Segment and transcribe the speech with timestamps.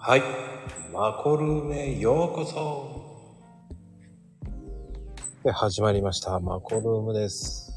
[0.00, 0.22] はい。
[0.92, 4.46] マコルームへようこそ。
[5.42, 6.38] で、始まりました。
[6.38, 7.72] マコルームです。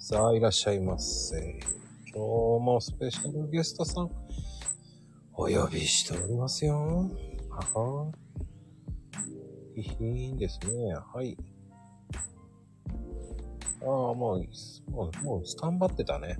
[0.00, 1.60] さあ、いらっしゃいませ。
[2.12, 4.10] 今日もスペシャルゲストさん、
[5.32, 7.08] お呼びしておりますよ。
[7.48, 8.12] はは。
[9.76, 10.92] いいんですね。
[10.92, 11.38] はい。
[13.80, 14.20] ああ、もう、
[14.90, 16.36] もう、もうスタンバってたね。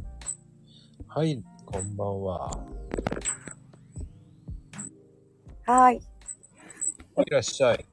[1.07, 2.82] はい、こんばんは。
[5.75, 7.87] はい、いらっしゃい。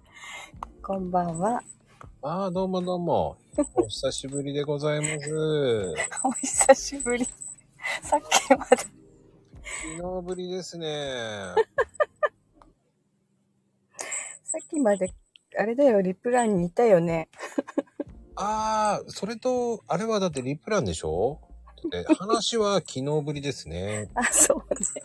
[0.83, 1.63] こんばんは。
[2.21, 3.37] ああ、どうもどうも。
[3.73, 5.93] お久しぶりでございます。
[6.21, 7.25] お久しぶり。
[8.03, 8.75] さっきまで。
[8.75, 8.91] 昨
[9.95, 10.89] 日ぶりですね。
[14.43, 15.13] さっきまで、
[15.57, 17.29] あれだよ、リプランにいたよね。
[18.35, 21.39] ああ、それと、あれはだってリプランでしょ？
[21.93, 24.09] だって話は昨日ぶりですね。
[24.15, 24.98] あ、そうね。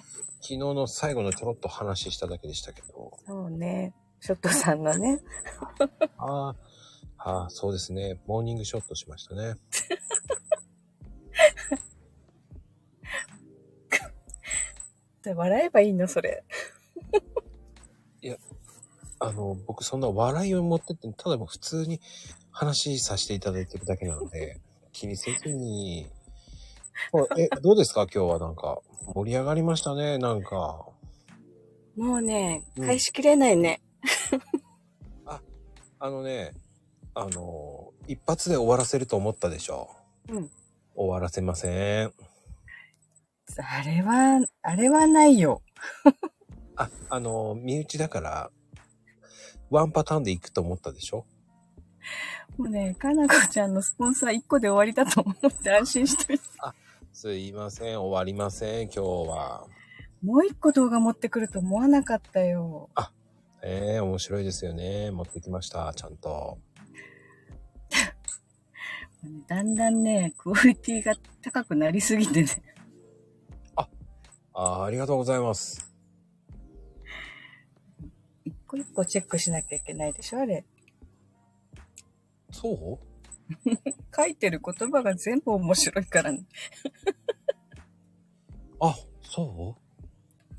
[0.44, 3.18] 昨日の最後のちょろっと話しただけでしたけど。
[3.26, 3.94] そうね。
[4.20, 5.18] ショットさんのね。
[6.18, 6.56] ああ、
[7.16, 8.20] ああ、そうですね。
[8.26, 9.54] モーニングショットしましたね。
[15.22, 16.44] で 笑えばいいの、それ。
[19.18, 22.02] あの、僕そんな笑いを持ってって、ただもう普通に
[22.50, 24.60] 話させていただいてるだけなので、
[24.92, 26.06] 気にせずに。
[27.12, 28.02] おえ、どうですか？
[28.12, 28.80] 今日はなんか、
[29.14, 30.86] 盛り上がりましたね、なんか。
[31.96, 33.80] もうね、うん返しきれないね。
[36.00, 36.52] あのね、
[37.14, 39.88] あの、一発で終わらせると思ったでしょ？
[40.28, 40.50] うん。
[40.94, 42.12] 終わらせません。
[43.56, 45.62] あれは、あれはないよ。
[46.76, 48.50] あ、あの、身内だから、
[49.70, 51.24] ワンパターンで行くと思ったでしょ？
[52.58, 56.40] もうね、かなこちゃんのスポンサー1個で終わりだと思って安心してる。
[57.16, 59.68] すいません、終わりません、今日は。
[60.20, 62.90] もう1個動画持ってくると思わなかったよ。
[63.62, 65.12] ええ面白いですよね。
[65.12, 66.58] 持ってきました、ちゃんと。
[69.46, 72.48] だんだんね、クオリティが高くなりすぎてね。
[73.76, 75.94] あーありがとうございます。
[78.44, 80.64] 一個一個チェックしなきゃいけないでしょあれ。
[82.50, 83.13] そう？
[84.14, 86.44] 書いてる言葉が全部面白いからね。
[88.80, 89.76] あ、そ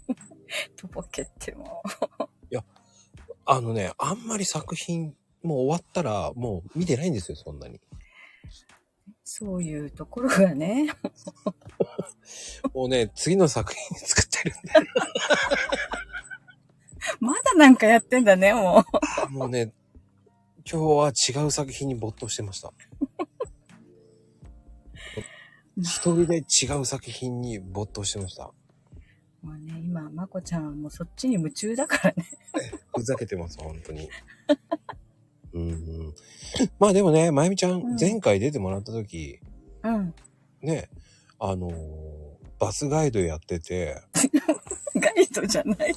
[0.07, 0.13] う？
[0.75, 1.81] とぼけても。
[3.47, 7.79] あのね、あんまり作品、もう終わったら、もう見てないんですよ、そんなに。
[9.23, 10.87] そういうところがね。
[12.73, 14.89] もうね、次の作品作ってるんで。
[17.19, 18.83] まだなんかやってんだね、も
[19.29, 19.31] う。
[19.31, 19.71] もうね、
[20.67, 22.73] 今日は違う作品に没頭してました。
[25.77, 26.41] 一人で違
[26.79, 28.51] う作品に没頭してました。
[29.41, 32.25] もうね、今、まこちゃんはもうそっちに夢中だからね。
[32.95, 34.09] ふざけてます、本当に。
[35.53, 36.15] うんうん。
[36.79, 39.39] まあでもね、まゆみちゃん、うん前回出てもらった時、
[39.83, 40.15] うん。
[40.61, 40.89] ね、
[41.37, 44.01] あのーバスガイドやってて、
[44.95, 45.93] ガイドじゃない。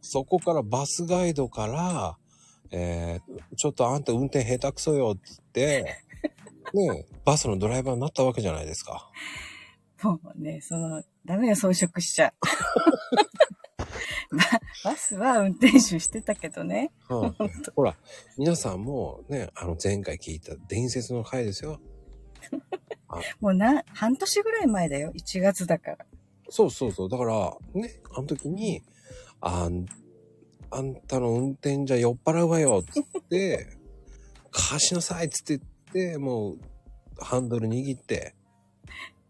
[0.00, 2.18] そこからバスガイドから、
[2.76, 6.02] えー、ちょっとあんた運転下手くそよって言って、
[6.74, 9.08] ね、バスのドライバーになったわけじゃないですか。
[10.02, 12.34] もうね、その、ダメよ、装飾しちゃ
[14.32, 14.36] う。
[14.36, 14.44] バ
[14.90, 16.90] バスは運転手してたけどね。
[17.08, 17.36] うん
[17.76, 17.96] ほら、
[18.36, 21.80] 皆さんもね、あの前回聞いた伝説の回ですよ。
[23.40, 25.12] もうな、半年ぐらい前だよ。
[25.14, 26.06] 1月だから。
[26.48, 27.08] そうそうそう。
[27.08, 28.82] だから、ね、あの時に、
[29.40, 29.86] あん、
[30.76, 33.66] あんたの運転じゃ酔っ払うわよ、つって、
[34.50, 35.60] 貸しなさい、つって
[35.92, 36.58] 言って、もう、
[37.18, 38.34] ハンドル握って、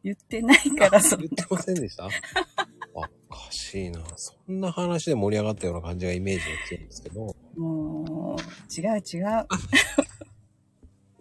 [0.02, 2.04] 言ってないから、そ言ってませんでした？
[2.06, 2.08] あ、
[2.94, 3.08] おか
[3.50, 4.02] しいな。
[4.16, 8.40] そんな話で盛り上がったような感じがイメージが強いんですけど、もう、
[8.80, 9.46] 違う違う。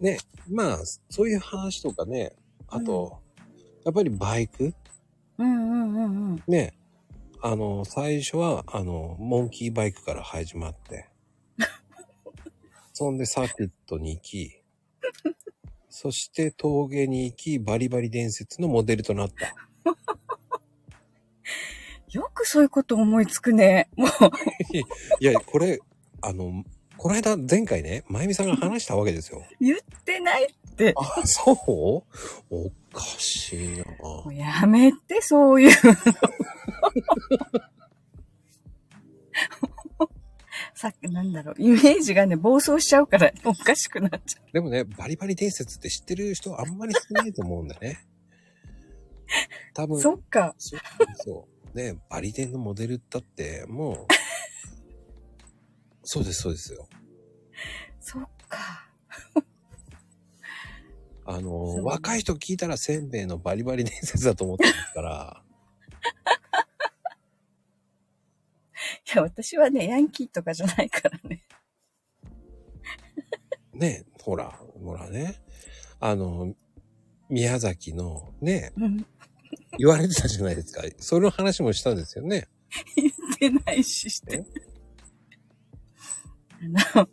[0.00, 0.18] ね、
[0.50, 2.32] まあ、そういう話とかね、
[2.68, 3.18] あと、
[3.84, 4.74] やっぱりバイク？
[5.38, 6.42] うんうんうんうん。
[6.46, 6.74] ね、
[7.46, 11.10] あの、最初は、あの、モンキーバイクから始まって、
[12.94, 14.62] そんでサーキットに行き、
[15.90, 19.54] そして峠に行き、バリバリ伝説のモデルとなった。
[22.08, 23.90] よくそういうこと思いつくね。
[23.94, 24.08] もう、
[25.20, 25.80] いや、これ、
[26.22, 26.64] あの、
[26.96, 29.42] この間、前回ね、まゆみさんが話したわけですよ。
[29.60, 30.94] 言ってないって。
[30.96, 32.54] あ、そう？
[32.54, 35.94] おかしいなもうやめて、そういうの。
[40.74, 48.04] さっきなんだろう、イメージがね、暴走しちゃうから、おかしくなっちゃでもね、バリバリ伝説って知ってる人あんまり少ないと思うんだね。
[49.74, 49.88] 多う。
[49.88, 50.54] 分、そっか。
[50.58, 50.80] そう
[51.16, 51.76] そう。
[51.76, 54.06] ね、バリテンのモデルだって、もう、
[56.04, 56.88] そうです、そうですよ。
[58.00, 58.88] そっか。
[61.26, 65.42] あの、若い人聞いたらせんべいのバリバリ伝説だと思ってるから、
[69.14, 71.42] いや、私はね、ヤンキーとかじゃないからね。
[73.72, 74.50] ね、ほら、
[74.82, 75.40] ほらね、
[76.00, 76.54] あの、
[77.28, 79.06] 宮崎のね、うん。
[79.78, 80.82] 言われてたじゃないですか。
[80.98, 82.48] その話もしたんですよね。
[82.96, 84.44] 言ってないしして。
[86.94, 87.08] あの、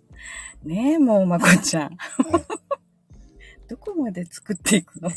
[0.64, 1.98] ねえ、もう、まこちゃん。
[3.68, 5.10] どこまで作っていくの？
[5.10, 5.14] い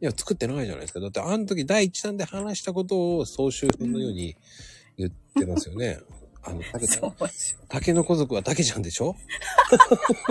[0.00, 1.00] や、作ってないじゃないですか。
[1.00, 4.36] だって、あの時第一弾で話したことを総集編のように
[4.96, 5.98] 言ってますよね。
[6.42, 7.64] あの、竹ちゃんそうでしょ。
[7.68, 9.14] 竹の子族は竹ちゃんでしょ？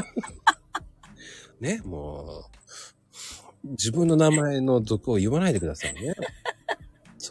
[1.62, 2.46] ね、も
[3.64, 6.14] う、自分の名前の族を言わないでくださいね。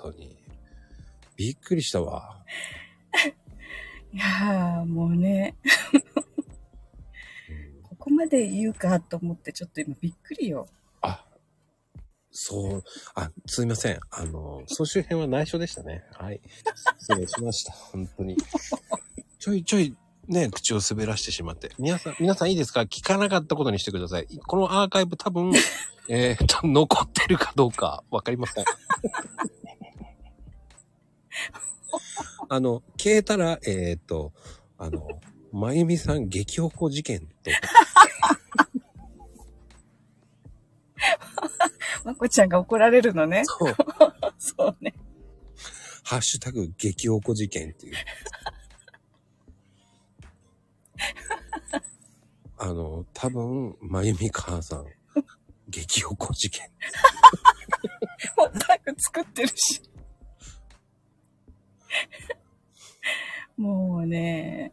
[0.02, 0.36] 本当に。
[1.36, 2.44] びっくりしたわ。
[4.12, 5.54] いやー、もうね、
[5.92, 6.02] うん
[7.82, 10.66] ここまで言うかと思って、ちょっと今びっくりよ。
[11.02, 11.24] あ、
[12.30, 12.84] そう、
[13.14, 13.98] あ、すいません。
[14.10, 16.04] あの、総集編は内緒でしたね。
[16.14, 16.40] はい。
[16.98, 17.72] 失礼しました。
[17.92, 18.36] 本当に。
[19.38, 19.94] ちょいちょい、
[20.26, 21.72] ね、口を滑らしてしまって。
[21.78, 22.80] 皆さん、皆さんいいですか？
[22.82, 24.26] 聞かなかったことにしてください。
[24.46, 25.52] このアーカイブ多分、
[26.08, 28.64] えーっと、残ってるかどうかわかりません。
[32.48, 34.32] あの、消えたら、えーっと、
[34.76, 35.06] あの、
[35.52, 37.26] まゆみさん激おこ事件と、
[42.04, 43.42] まこちゃんが怒られるのね。
[43.44, 43.76] そう
[44.38, 44.94] そうね。
[46.04, 47.96] ハッシュタグ激おこ事件っていう。
[52.56, 54.86] あの、多分、まゆみ母さん、
[55.68, 56.68] 激おこ事件。
[58.36, 59.82] もうタグ作ってるし。
[63.56, 64.72] もうね、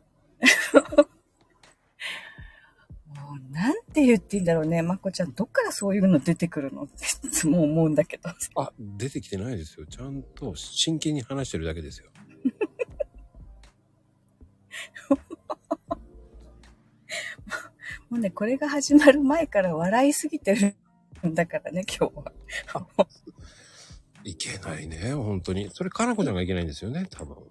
[3.08, 4.82] もうなんて言っていいんだろうね。
[4.82, 8.30] まこちゃん、どっからそういうの出てくるのっていつも思うんだけど。
[8.56, 9.86] あ、出てきてないですよ。
[9.86, 12.10] ちゃんと真剣に話してるだけですよ。
[18.10, 20.76] もうね、これが始まる前から笑いすぎてる
[21.28, 22.32] んだからね、今日は。
[24.26, 25.70] いけないね、本当に。
[25.72, 27.38] それ、かなこちゃんがいけないんですよね、多分。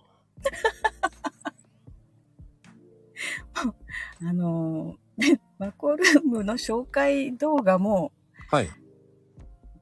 [4.28, 8.12] あのー、 マコルームの紹介動画も、
[8.50, 8.68] はい。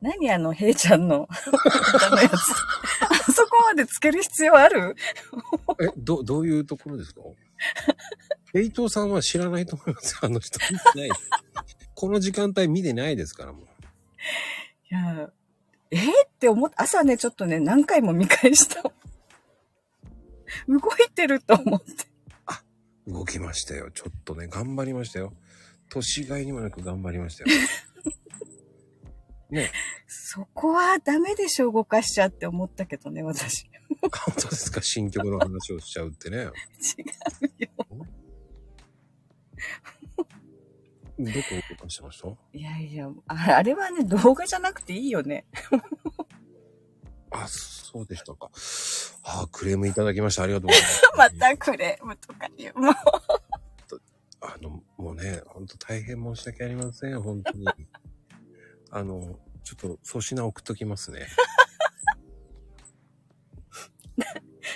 [0.03, 1.27] 何あの、ヘイちゃんの、
[1.95, 2.33] 歌のやつ。
[2.35, 4.95] あそこまでつける必要ある？
[5.81, 7.23] え、ど、どういうところですか？
[8.53, 10.59] ヘイトさんは知らないと思いますよ、あの人。
[10.95, 11.11] ない。
[11.95, 13.65] この時間帯見てないですから、もう。
[13.65, 13.67] い
[14.91, 15.31] や、
[15.93, 18.83] えーって思って、朝ね、ちょっとね、何回も見返した。
[18.83, 18.91] 動
[20.79, 20.81] い
[21.15, 21.93] てると思って。
[23.07, 23.91] 動きましたよ。
[23.91, 25.33] ちょっとね、頑張りましたよ。
[25.91, 27.51] 年がいにもなく頑張りましたよ。
[29.51, 29.71] ね、
[30.07, 33.69] そこはダメでしょ、動かしちゃって思ったけどね、私。
[34.01, 34.81] 本当ですか？
[34.81, 36.39] 新曲の話をしちゃうってね。
[36.39, 36.53] 違う
[37.99, 38.07] よ。
[41.25, 41.39] どこ
[41.71, 42.29] 動かしてました？
[42.53, 45.45] いやいや、ああれはね、動画じゃなくていいよね。
[47.31, 48.51] あ、そうでしたか。
[49.25, 50.43] あ、クレームいただきました。
[50.43, 51.03] ありがとうございます。
[51.17, 52.79] またクレームとか言う。
[52.81, 52.95] もう、
[54.41, 57.23] あの、もうね、本当大変申し訳ありません。
[57.23, 57.67] 本当に。
[58.91, 61.27] あの、ちょっと粗品送っときますね。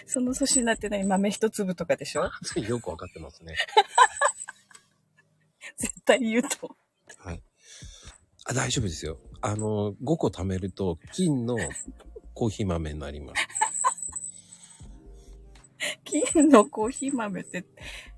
[0.07, 1.05] その粗品って何？
[1.05, 2.31] 豆一粒とかでしょ？
[2.67, 3.57] よくわかってますね。
[5.77, 6.77] 絶対言うと。
[7.19, 7.43] はい。
[8.47, 9.19] あ、大丈夫ですよ。
[9.41, 11.57] あの、5個貯めると、金の
[12.35, 13.49] コーヒー豆になります。
[16.05, 17.65] 金のコーヒー豆って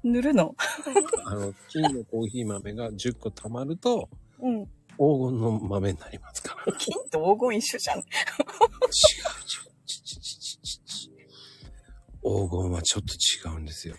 [0.03, 0.55] 塗るの？
[1.25, 4.09] あの、金のコーヒー豆が10個貯まると、
[4.41, 4.67] うん。
[4.67, 4.71] 黄
[5.31, 6.73] 金の豆になりますから。
[6.73, 7.99] 違う金と黄金一緒じゃん。
[7.99, 8.05] 違う。
[8.91, 11.11] ちちちちちち
[12.23, 13.97] 黄金はちょっと違うんですよ。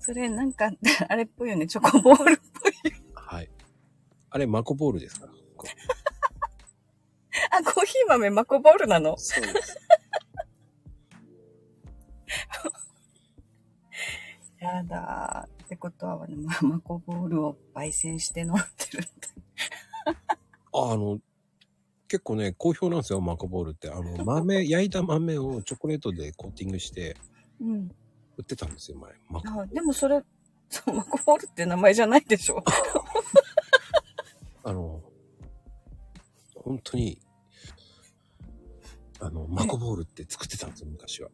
[0.00, 0.70] それなんか、
[1.08, 1.66] あれっぽいよね。
[1.66, 2.72] チョコボールっぽい。
[3.14, 3.50] はい。
[4.30, 5.28] あれ、マコボールですか？
[7.52, 9.16] あ、コーヒー豆マコボールなの？
[9.18, 9.76] そうです。
[14.60, 15.64] やだー。
[15.64, 18.60] ってことはね、まマコボールを焙煎して飲んで
[18.92, 19.08] るんだ。
[20.72, 21.20] ああの、
[22.08, 23.88] 結構ね、好評なんですよ、マコボールって。
[23.90, 27.16] あの、豆、焼いた豆をチョコレートでコーティングして
[27.60, 27.94] うん。
[28.40, 29.12] 売ってたんですよ、前。
[29.28, 30.22] マコあ、でもそれ、
[30.68, 32.62] そう、マコボールって名前じゃないでしょ。
[34.64, 35.02] あの、
[36.54, 37.20] 本当に、
[39.20, 41.30] あの、マコボールって作ってたんですよ、昔は。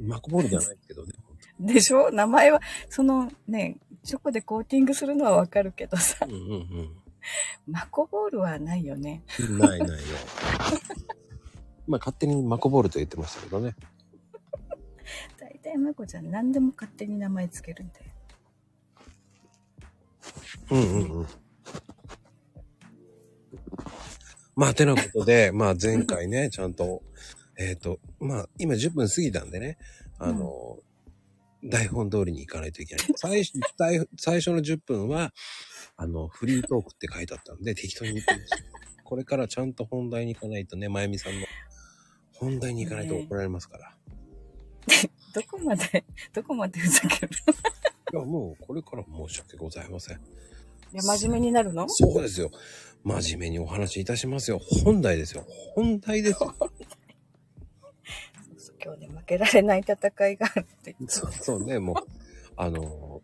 [0.00, 1.12] マコボールじゃないけどね。
[1.60, 2.10] でしょ？
[2.10, 6.96] 名前は、そのね、チョコでコーティングするのはわかるけどさ、うんうん
[7.66, 9.22] マコボールはないよね。
[9.40, 9.58] うん。
[9.58, 9.96] ないないよ。
[11.88, 13.74] まあ勝手にマコボールと言ってましたけどね。
[15.64, 18.04] 大体まこちゃん何でも勝手に名前つけるんだよ。
[20.70, 21.26] うんうんうん。
[24.56, 27.02] まあ、てなことで、 まあ前回ね、ちゃんと、
[27.58, 29.78] えっ、と、まあ今10分過ぎたんでね、
[30.18, 30.80] あの、
[31.64, 33.06] 台本通りに行かないといけない。
[33.16, 35.32] 最初、最最初の10分は、
[35.96, 38.58] あの、フリートークって書いてあったんで、適当に言ってました。
[39.02, 41.46] これからちゃんと本題に行かないとね、まゆみさんの
[42.34, 43.96] 本題に行かないと怒られますから。
[45.34, 47.32] どこまで、 どこまでふざける
[48.12, 50.16] いや、もうこれから申し訳ございません。
[50.16, 50.20] い
[50.92, 51.86] や、真面目になるの？
[51.88, 52.50] そうですよ。
[53.02, 54.60] 真面目にお話しいたしますよ。
[54.84, 55.44] 本題ですよ。
[55.74, 56.54] 本題ですよ。
[58.82, 61.96] 今日ね、負けられない戦いがあるって言ってそうそうね、もう、
[62.56, 63.22] あの、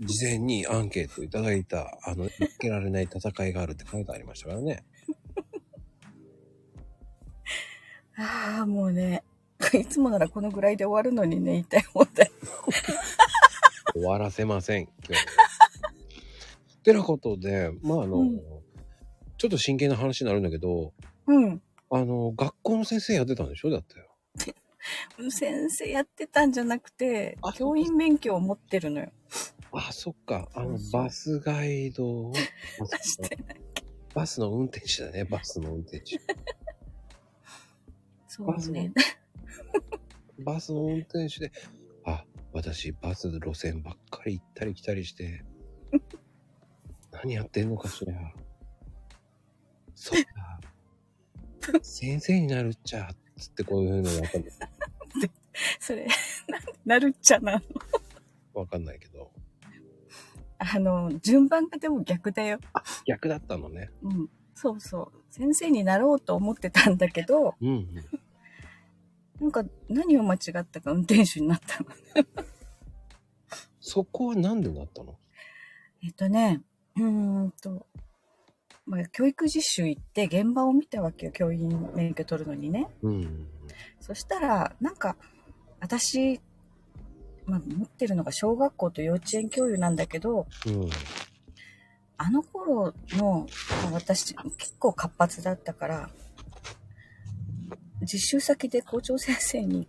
[0.00, 4.84] 事前にアンケートいただいた、あの、負けられない戦いがあるって書いてありましたからね。
[8.16, 9.22] ああ、もうね、
[9.78, 12.30] いつもならこのぐらいで終わるのにね、言いたい放題。
[13.94, 15.22] 終わらせません、今日。
[16.78, 18.40] ってなことで、まあ、あの、うん
[19.38, 20.92] ちょっと真剣な話になるんだけど、
[21.26, 21.60] うん。
[21.90, 23.70] あの、学校の先生やってたんでしょ？
[23.70, 24.06] だってよ。
[25.32, 29.10] 先生やってたんじゃなくてあ、教員免許を持ってるのよ。
[29.72, 30.48] あ、そっか。
[30.54, 32.32] あの、バスガイドを、
[33.02, 33.60] してない。
[34.14, 36.20] バスの運転手だね、バスの運転手。
[38.28, 38.92] そうね。
[40.38, 41.52] バスの運転手で、
[42.04, 45.44] あ、私バス路線ばっかり行ったり来たりして、
[47.12, 48.12] 何やってんのかしら。
[49.94, 51.78] そっか。
[51.82, 54.52] 先生になるっちゃ、つってこういうのわかんない。
[55.78, 57.52] それ、ななるっちゃな
[58.54, 58.60] の？
[58.60, 59.30] わかんないけど。
[60.58, 62.58] あの、順番がでも逆だよ。
[63.06, 63.90] 逆だったのね。
[64.02, 64.30] うん。
[64.54, 65.22] そうそう。
[65.30, 67.88] 先生になろうと思ってたんだけど、うん、うん。
[69.42, 71.90] なんか何を間違ったか運転手になったの？
[73.80, 75.18] そこはなんでなったの？
[76.04, 76.62] えっとね、
[76.96, 77.02] うー
[77.46, 77.86] んと、
[78.86, 82.88] まあ、教育実習行って現場を見たわけよ、教員免許取るのにね。
[83.02, 83.48] うん。
[84.00, 85.16] そしたら、なんか、
[85.80, 86.40] 私、
[87.44, 90.88] まあ、持ってるのが小学校と幼稚園教諭なんだけど、うん。
[92.16, 93.48] あの頃の、
[93.82, 96.10] まあ私、結構活発だったから、
[98.02, 99.88] 実習先で校長先生に、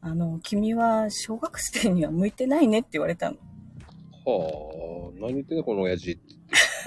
[0.00, 3.36] あの、君は小学生には向いてないねって言われたの。
[4.24, 6.36] はあ、何言ってんのこの親父って言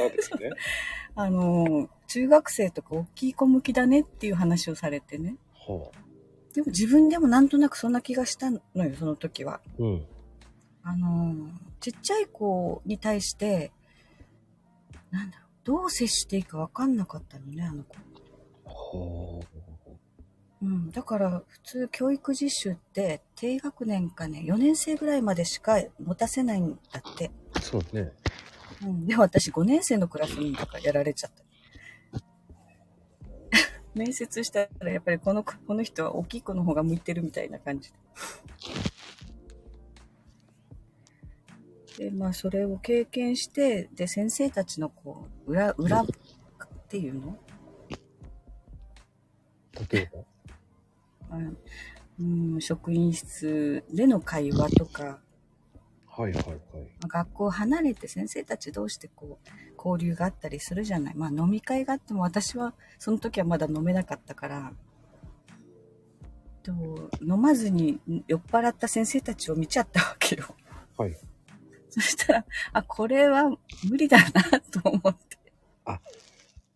[0.07, 0.49] ったんですね。
[1.15, 5.37] あの、中学生とか大きい子向きだねっていう話をされてね。
[5.53, 6.03] はあ。
[6.53, 9.61] でも自分でもなんとなくそんな気がしたのよ、その時は。
[9.77, 10.05] うん。
[10.83, 11.49] あの、
[11.79, 13.71] ちっちゃい子に対して、
[15.11, 17.95] なんだろう、どう接していいかわかんなかったのね、あの子。
[18.65, 19.43] は
[20.63, 27.31] うん、だから普通教育実習って低学年かね、4年生ぐらいまでしか持たせないんだって。
[27.53, 27.59] あ。
[27.59, 28.13] そうね。
[28.81, 31.43] うん、で、私5年生のクラスにとかやられちゃった。
[33.93, 37.91] 面接したらやっぱりこの子この人は大きい子の方が向いてるみたいな感じ
[41.97, 42.05] で。
[42.05, 46.05] で、まあそれを経験して、で、先生たちのこう、裏、裏っ
[46.87, 47.37] ていうの？
[49.91, 50.32] 例えば？
[52.19, 55.19] うん、職員室での会話とか、
[56.07, 56.59] はいはいはい。
[57.07, 61.15] 学校を離れて先生たち同士でこう交流があったりするじゃない。
[61.15, 64.73] まあ飲み会があっても私はその時はまだ飲めなかったから、
[66.61, 66.71] と
[67.21, 70.55] 飲まずに酔っ払った先生たちを見ちゃったわけよ。
[70.97, 71.17] はい。
[71.89, 73.49] そしたら、あ、これは
[73.89, 75.43] 無理だなと思って。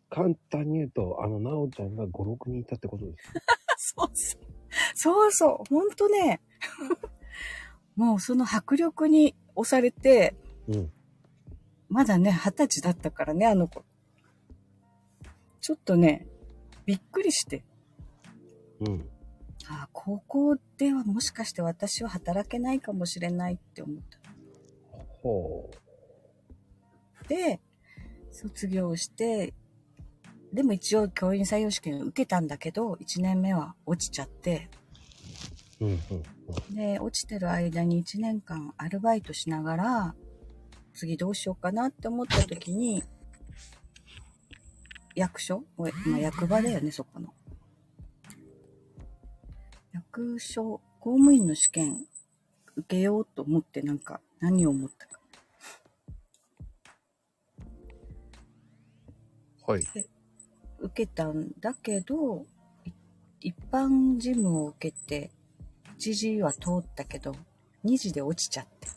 [0.09, 3.41] 簡単に言うと、あの、なおちゃんが5、6人いたってことですね。
[3.77, 4.46] そうそう。
[4.95, 5.73] そうそう。
[5.73, 6.41] ほんとね。
[7.95, 10.35] もうその迫力に押されて、
[10.67, 10.91] うん。
[11.89, 13.83] まだね、二十歳だったからね、あの子。
[15.61, 16.27] ちょっとね、
[16.85, 17.63] びっくりして。
[18.79, 19.09] うん。
[19.69, 24.19] ああ、高校ではもしかして私は働けないかもしれないって思った。
[25.21, 25.69] ほ
[27.27, 27.59] で、
[28.31, 29.53] 卒業して、
[30.53, 34.69] でも一応教員採用試験受けたんだけど、1年目は落ちちゃって、
[35.79, 35.85] う。
[35.85, 35.93] うんう
[36.71, 36.75] ん。
[36.75, 40.15] で、落ちてる間に1年間アルバイトしながら、
[40.93, 43.03] 次どうしようかなって思った時に、
[45.15, 45.63] 役所？
[45.77, 47.33] まあ、役場だよね、そこの。
[49.93, 52.05] 役所、公務員の試験
[52.75, 55.19] 受けようと思ってなんか何を思ったか。
[59.67, 59.83] はい。
[60.79, 62.45] 受けたんだけど、
[62.85, 62.91] い
[63.41, 65.31] 一般事務を受けて、
[65.97, 67.35] 一次は通ったけど、
[67.83, 68.87] 二次で落ちちゃって。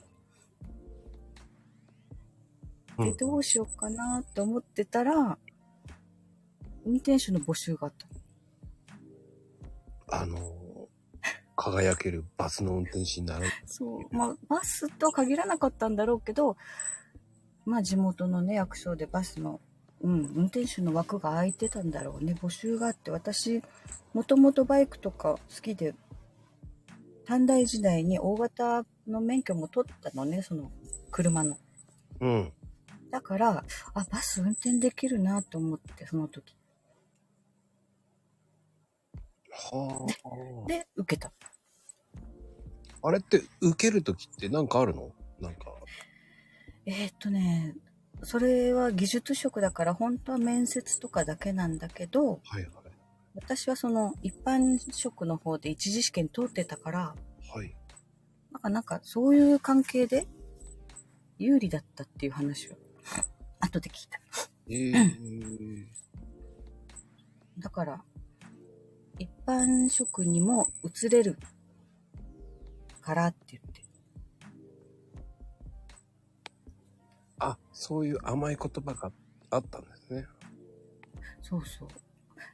[2.98, 5.38] で、うんどうしようかなと思ってたら、
[6.84, 8.20] 運転手の募集があったの。
[10.22, 10.38] あの、
[11.56, 13.46] 輝けるバスの運転手になる。
[13.66, 14.16] そう。
[14.16, 16.56] まあ、バスとは限らなかったんだろうけど、
[17.66, 19.60] まあ、地元のね、役所でバスの、
[20.02, 22.34] うん、運転手の枠が空いてたんだろうね。
[22.40, 23.62] 募集があって、私、
[24.14, 25.94] もともとバイクとか好きで、
[27.26, 30.70] 短大時代に大型の免許も取ったのね、その、
[31.10, 31.58] 車の。
[32.20, 32.52] うん。
[33.10, 33.64] だから、
[33.94, 36.56] あ、バス運転できるなと思って、その時。
[39.50, 40.06] は
[40.64, 40.66] あ。
[40.66, 41.32] で、受けた。
[43.02, 45.10] あれって受けるときってなんかあるの？
[45.40, 45.72] なんか。
[46.86, 47.74] えーっとね、
[48.22, 52.70] それは技術職だから、本当は面接とかだけなんだけど、はいはい。
[53.34, 57.14] 私はその一般職の方で一次試験通ってたから、
[57.54, 57.74] はい。
[58.52, 60.26] なんかなんかそういう関係で
[61.38, 62.76] 有利だったっていう話を
[63.60, 64.20] 後で聞いた。
[64.68, 65.86] えー、
[67.58, 68.04] だから、
[69.18, 71.38] 一般職にも移れる
[73.00, 73.69] からって言って。
[77.40, 79.10] あ、そういう甘い言葉が
[79.50, 80.26] あったんですね。
[81.42, 81.88] そうそう。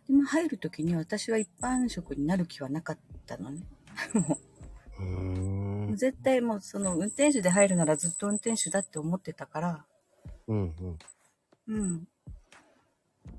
[0.06, 3.62] でも入るときに私は一般職になる気はなかったのね。
[4.14, 4.38] も
[4.98, 5.96] うーう、ん。
[5.96, 9.86] 絶対もうその運転手で入るならずっと運転手だって思ってたから、
[10.46, 10.98] うんうん。
[11.66, 12.08] うん。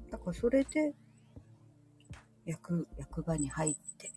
[0.10, 0.94] だからそれで、
[2.46, 4.12] 役、役場に入って。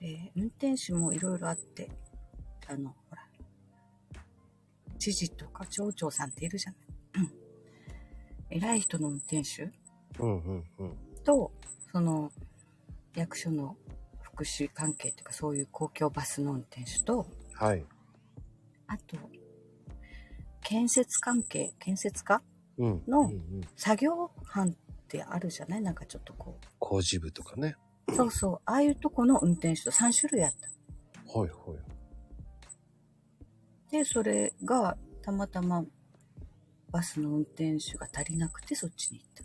[0.00, 1.90] で、運転手もいろいろあって、
[2.66, 3.27] あの、ほら、
[4.98, 6.80] 知事とか町長さんっているじゃない。
[7.24, 7.32] うん。
[8.50, 9.70] 偉い人の運転手
[10.18, 10.96] うんうんうん。
[11.24, 11.52] と、
[11.92, 12.30] その、
[13.14, 13.76] 役所の
[14.22, 17.84] 福祉関係というか、そういう公共バスの運転手と、はい。
[18.86, 19.16] あと、
[20.62, 22.42] 建設関係、建設家
[22.78, 23.02] うん。
[23.08, 23.32] の
[23.76, 24.74] 作業班っ
[25.08, 25.82] てあるじゃない？
[25.82, 27.76] なんかちょっとこ工事部とかね。
[28.08, 28.14] う。
[28.14, 28.60] そうそう。
[28.66, 31.38] ああいうとこの運転手と3種類あった。
[31.38, 31.58] はいはい。
[33.90, 35.84] で、それがたまたま
[36.90, 39.44] バスの運転手が足りなくてそっちに行った。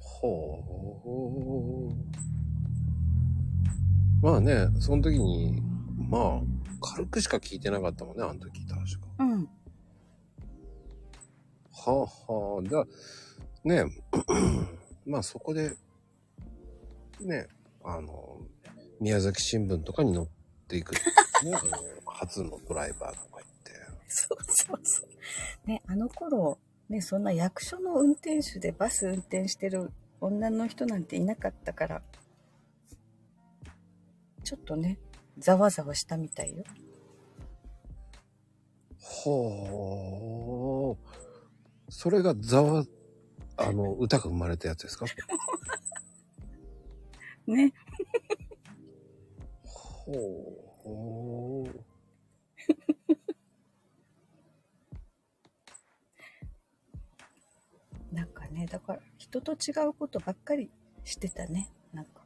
[0.00, 2.06] ほう。
[4.24, 5.62] まあね、その時に、
[6.08, 6.40] まあ、
[6.80, 8.84] 軽くしか聞いてなかったもんね、あの時、確か。
[9.18, 9.48] うん。
[11.72, 12.68] はあはあ。
[12.68, 12.86] じゃあ、
[13.64, 13.84] ね、
[15.06, 15.72] まあそこで、
[17.20, 17.46] ね、
[17.84, 18.40] あの、
[19.00, 20.26] 宮崎新聞とかに載っ
[20.68, 20.94] ていく、
[21.44, 21.70] ね、あの
[22.06, 23.72] 初のドライバーとか言って。
[24.08, 25.68] そうそうそう。
[25.68, 32.02] ね、あの頃、ね、そんな役所の運転手でバス運転してる女の人なんていなかったから、
[34.44, 34.98] ちょっとね、
[35.38, 36.64] ざわざわしたみたいよ。
[39.00, 41.92] ほう。
[41.92, 42.84] それがざわ、
[43.56, 45.06] あの、歌が生まれたやつですか？
[47.46, 47.72] ね。
[49.64, 50.65] ほう。
[50.86, 51.84] ほう。
[58.14, 60.70] なんかね、だから人と違うことばっかり
[61.04, 61.72] してたね。
[61.92, 62.24] なんか。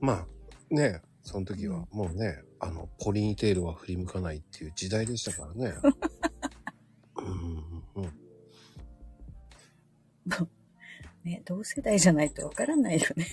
[0.00, 0.28] まあ、
[0.74, 5.74] ね、その時はもうね、あの、ポリニテールは振り向かないっていう時代でしたからね。
[7.16, 8.12] うんうん
[11.24, 13.26] ね、同世代じゃないとわからないよね。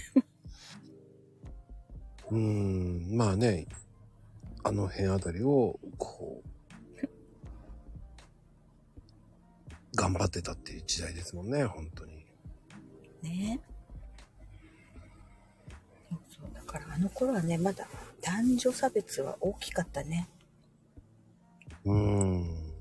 [2.31, 2.37] うん。
[2.37, 3.67] うーん、まあね、
[4.63, 6.47] あの辺あたりを、こう、
[9.95, 12.25] 頑張ってたっていう時代ですもんね、本当に。
[13.23, 13.59] ね。
[16.09, 16.53] そうそう。
[16.53, 17.87] だからあの頃はね、まだ
[18.21, 20.29] 男女差別は大きかったね。
[21.83, 22.73] うーん。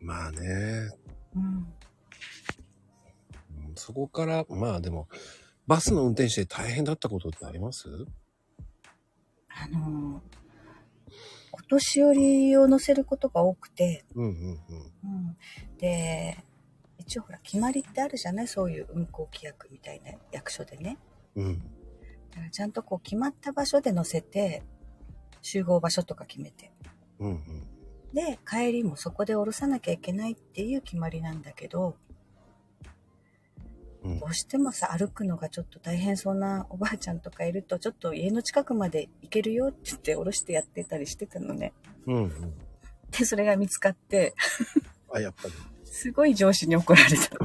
[0.00, 0.90] まあね、
[1.36, 1.42] うん。
[1.42, 1.66] うん
[3.76, 5.08] そこから、まあでも、
[5.70, 7.88] バスの運転手で大変だったことってあります？
[9.48, 10.20] あのー
[11.52, 14.58] お年寄りを乗せることが多くて、うんうんうん。
[15.04, 15.36] うん、
[15.78, 16.36] で、
[16.98, 18.48] 一応ほら、決まりってあるじゃない？
[18.48, 20.98] そういう運行規約みたいな役所でね。
[21.36, 21.58] うん。
[21.58, 21.64] だ
[22.36, 24.64] からちゃんとこう決まった場所で乗せて、
[25.42, 26.72] 集合場所とか決めて。
[27.20, 27.44] うんうん。
[28.12, 31.96] で、帰りもそこで降ろさなきゃいけないっていう決まりなんだけど、
[34.04, 41.72] うんどうしてもさ、歩くのがちょっと大変そうなおばあちゃんとかいると、ちょっと家の近くまで行けるよって言って、下ろしてやってたりしてたのね。
[42.06, 42.54] うんうん。
[43.10, 44.34] で、それが見つかって、
[45.12, 45.54] あ、やっぱり。
[45.84, 47.30] すごい上司に怒られた。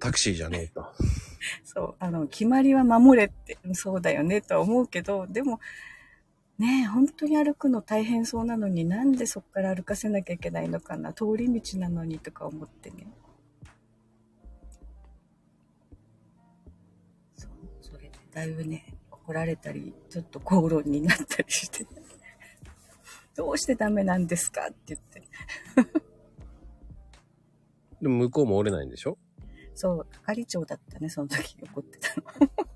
[0.00, 0.84] タクシーじゃねえと。
[1.64, 5.60] そう、あの、決まりは守れって、そうだよねとは思うけど、でも、
[6.60, 13.06] ねえ、本当に歩くの大変そうなのになんでそこから歩かせなきゃいけないのかな通り道なのにとか思ってね。
[17.34, 21.86] そう、それでだいぶね、怒られたり、ちょっと口論になったりして、
[23.34, 25.22] どうしてダメなんですかって言って。
[28.02, 29.16] でも向こうも折れないんでしょ？
[29.74, 32.69] そう、係長だったね、その時怒ってたの。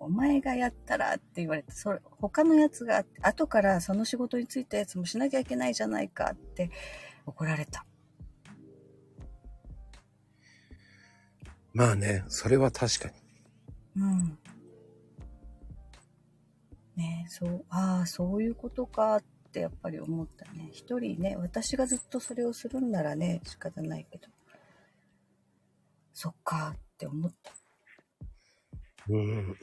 [0.00, 6.70] お前がやったらって言われて、それ、他のやつがあって、後からその仕事に就いたやつもしなきゃいけないじゃないかって
[7.26, 7.84] 怒られた。
[11.74, 14.02] まあね、それは確かに。
[14.02, 14.38] うん。
[16.96, 20.70] ねそう、ああ、そういうことかってやっぱり思ったね。
[20.72, 24.28] 一人ね、私がずっとそれをするんならね、仕方ないけど。
[26.14, 27.59] そっかって思った。
[29.10, 29.56] うん。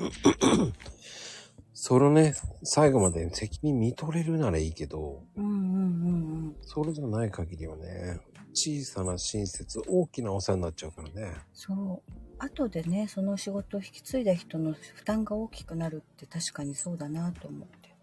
[1.74, 6.56] そのね、最後まで責任見とれるならいいけど、うんうんうんうん。
[6.62, 8.20] それじゃない限りはね、
[8.54, 11.36] 小さな親切、大きなお世話になっちゃうからね。
[11.54, 12.12] そう。
[12.40, 17.96] 後でね、その仕事を引き継いだ人の負担が大きくなるって確かにそうだなと思って。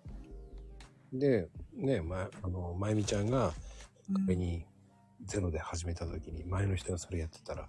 [1.12, 3.52] で、ね、ま、あの、まゆみちゃんが、うん
[4.14, 4.66] これに
[5.26, 7.68] ゼロで始めた時に、前の人がそれやってたら、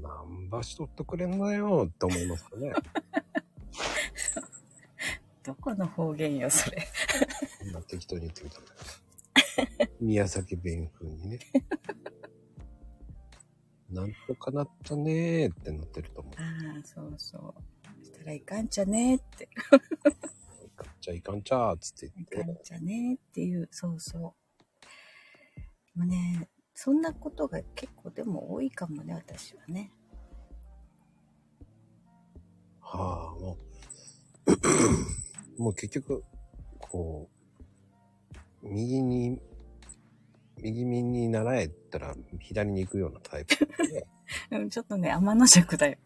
[0.00, 2.72] 何場所取ってくれんのよって思いますよね。
[5.42, 6.86] どこの方言よ、それ。
[7.64, 9.92] 今適当に言ってみたんだけど。
[10.00, 11.38] 宮崎弁風にね。
[13.90, 16.34] なんとかなったねーってなってると思う。
[16.36, 17.64] ああ、そうそう。
[18.04, 19.44] したらいかんちゃねって。
[19.44, 19.48] い
[20.70, 22.36] かんちゃいかんちゃーっつってい言って。
[22.36, 24.22] かんちゃねっていう、そうそう。
[25.98, 29.90] もうね、そんなことが結構でも多いかもね、私はね。
[32.82, 33.56] はあ、も
[35.58, 36.22] う、もう結局、
[36.78, 37.30] こ
[38.62, 39.40] う、右に、
[40.58, 43.56] 右耳に習えたら左に行くようなタイプ
[43.88, 44.06] で、
[44.50, 45.96] うん、ちょっとね、天の弱だよ。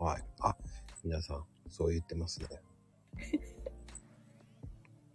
[0.00, 0.24] はい。
[0.40, 0.56] あ、
[1.04, 2.48] 皆さん、そう言ってますね。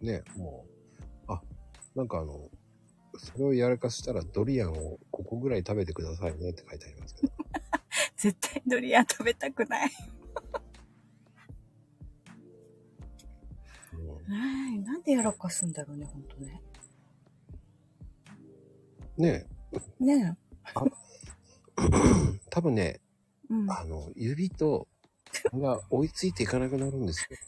[0.00, 0.64] ね、も
[1.28, 1.42] う、あ、
[1.94, 2.48] なんかあの、
[3.18, 7.32] それをやらかしたらドリアンをここぐらい食べてくださいねって書いてありますけど。
[8.16, 9.90] 絶対ドリアン食べたくない。
[13.92, 16.62] うんはいなんでやらかすんだろうね、ほんとね。
[19.16, 19.46] ね
[19.98, 20.36] ね
[22.50, 23.00] 多分ね、え。
[23.50, 23.70] うん。
[23.70, 24.88] あの、指と
[25.50, 27.38] 手が追いついていかなくなるんですよ。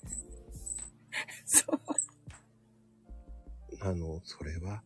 [1.45, 1.81] そう。
[3.81, 4.83] あの、それは、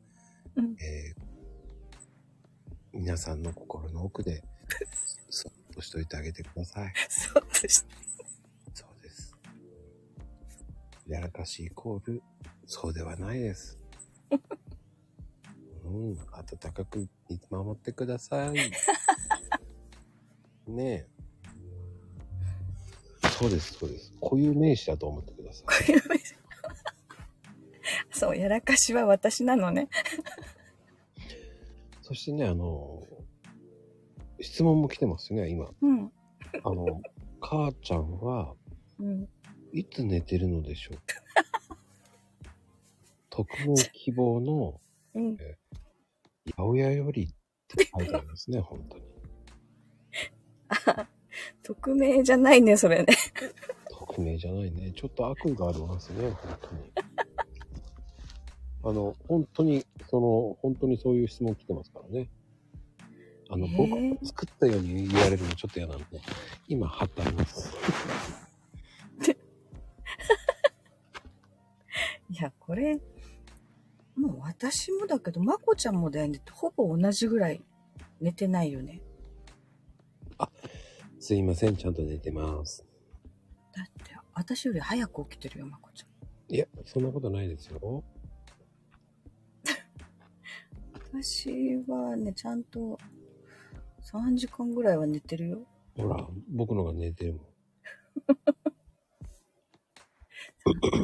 [0.57, 1.35] うんえー
[2.95, 4.45] 皆さんの心の奥で、
[5.29, 6.93] そっとしといてあげてください。
[7.09, 7.89] そうでした。
[8.73, 9.37] そうです。
[11.09, 12.23] やらかしイコール、
[12.67, 13.81] そうではないです。
[15.85, 18.57] うん、温かく見守ってください。
[20.71, 21.09] ねえ。
[23.39, 24.15] そうです、そうです。
[24.23, 25.67] 固有名詞だと思ってください。
[28.19, 29.89] そう、やらかしは私なのね。
[32.03, 33.03] そしてね、あの、
[34.41, 35.71] 質問も来てますね、今。
[35.81, 36.13] うん。
[36.63, 37.03] あの、
[37.41, 38.55] 母ちゃんは、
[38.99, 39.29] うん。
[39.73, 40.97] いつ寝てるのでしょう？
[40.99, 41.03] か
[43.31, 44.81] 匿名希望の、
[45.15, 45.37] うん。
[45.37, 45.45] 八
[46.59, 47.29] 百屋よりっ
[47.67, 49.05] て書いてありますね、本当に。
[51.63, 53.07] 匿名じゃないね、それね。
[53.91, 54.93] 匿名じゃないね。
[54.93, 56.93] ちょっと悪意がありますね、本当に。
[58.85, 62.29] あの、本当に、その、本当にそういう質問来てますからね。
[63.49, 66.05] あの、僕が作ったように言われるのちょっと嫌なんで、
[66.69, 67.73] 今貼ってあります。
[72.29, 73.01] いや、これ、
[74.17, 76.43] もう私もだけど、まこちゃんもだよね。
[76.53, 77.63] ほぼ同じぐらい
[78.21, 79.01] 寝てないよね。
[81.21, 82.85] すいません、ちゃんと寝てます。
[83.73, 86.55] だって、私より早く起きてるよ、まこちゃん。
[86.55, 88.05] いや、そんなことないですよ。
[91.23, 92.99] 私はね、ちゃんと
[94.13, 95.63] 3時間ぐらいは寝てるよ。
[95.97, 97.43] ほら、僕のが寝てるもん。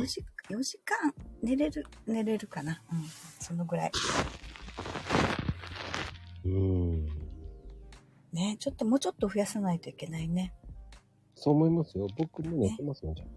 [0.01, 2.83] 4時 ,4 時間寝れる、寝れるかな。
[2.93, 3.05] うん。
[3.39, 3.93] そのぐらい。
[6.45, 7.07] うん。
[8.33, 10.53] ね、ちょっともうちょっと増やさないといけないね。
[11.37, 12.09] そう思いますよ。
[12.19, 13.33] 僕も寝てますもん、じゃちょ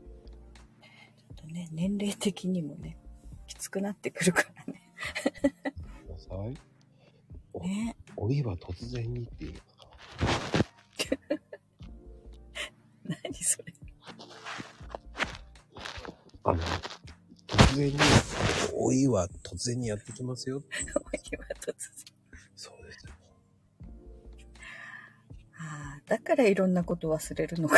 [1.34, 2.98] っとね、年齢的にもね、
[3.46, 4.82] きつくなってくるからね。
[6.34, 7.68] さい。
[7.68, 7.96] ね。
[8.18, 9.54] 老いは突然にっていう。
[13.06, 13.74] 何それ。
[16.46, 16.60] あの、
[17.48, 17.98] 突然に、
[18.74, 20.62] 老いは突然にやってきますよ。
[21.32, 21.76] 今突然。
[22.56, 23.14] そうですよ。
[25.58, 27.78] ああ、だからいろんなこと忘れるのか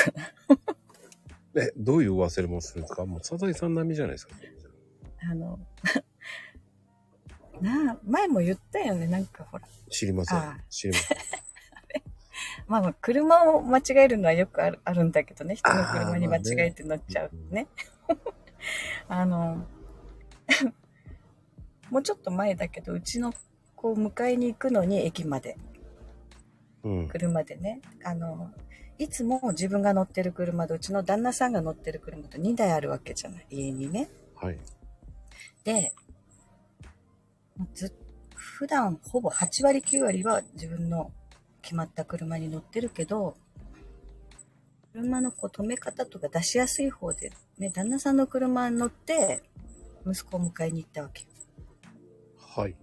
[1.53, 1.61] な。
[1.61, 3.05] え、どういう忘れ物するんですか？
[3.05, 4.35] もう、サザエさん並みじゃないですか。
[8.25, 9.67] 前も言ったよね、なんかほら。
[9.89, 10.57] 知りませんあ。
[10.69, 11.17] 知りません。
[12.67, 15.55] まあまあ、車を間違えるのはよくあるあるんだけどね。
[15.55, 17.67] 人の車に間違えて乗っちゃうね。
[19.07, 19.67] あの、
[21.89, 23.33] もうちょっと前だけど、うちの
[23.75, 25.57] 子を迎えに行くのに駅まで、
[26.83, 27.07] うん。
[27.07, 27.81] 車でね。
[28.03, 28.51] あの、
[28.97, 33.45] いつも自分が乗ってる車とうちの旦那さんが乗ってる車と2台あるわけじゃない。
[33.49, 34.09] 家にね。
[34.35, 34.59] はい。
[35.63, 35.93] で、
[37.73, 37.93] ず
[38.55, 41.11] 普段ほぼ8割9割は自分の
[41.61, 43.35] 決まった車に乗ってるけど、
[44.93, 49.43] 車のこう止め方とか出しやすい方で、ね、旦那さんの車に乗って、
[50.07, 51.25] 息子を迎えに行ったわけ。
[52.39, 52.77] はい。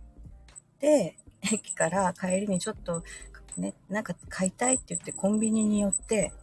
[0.79, 3.03] で、駅から帰りにちょっと、
[3.57, 6.35] ね、なんか買いたいって言ってコンビニに寄って、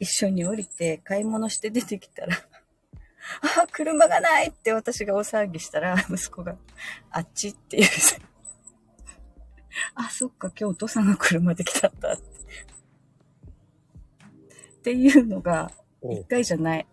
[0.00, 2.36] 一緒に降りて買い物して出てきたら、
[3.42, 6.56] あ、車がないって私が大騒ぎしたら、息子が、
[7.10, 7.90] あっちって言う。
[9.94, 12.30] あ、そっか、今日お父さんの車で来たんだって。
[14.80, 16.86] っていうのが、お一回じゃない。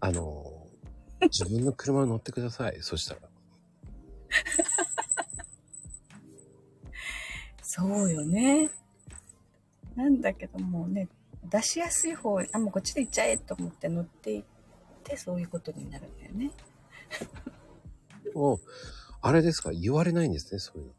[0.00, 0.68] あの、
[1.22, 2.78] 自分の車に乗ってください。
[2.80, 3.20] そしたら。
[7.62, 8.70] そうよね。
[9.96, 11.08] なんだけどもうね、
[11.44, 14.44] 出しやすい方、あ、もうこっちで行っちゃえと思って乗っていっ
[15.02, 16.50] て、そういうことになるんだよね。
[18.34, 18.58] もう、
[19.22, 19.70] あれですか？
[19.72, 20.92] 言われないんですね、そういうの。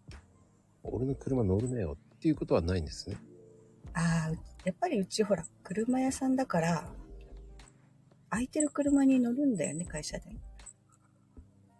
[0.83, 3.17] 俺の車乗るなよっていうことはないんですね。
[3.93, 6.89] ああ、うやっぱりうちほら、車屋さんだから、
[8.29, 10.23] 空いてる車に乗るんだよね、会社で。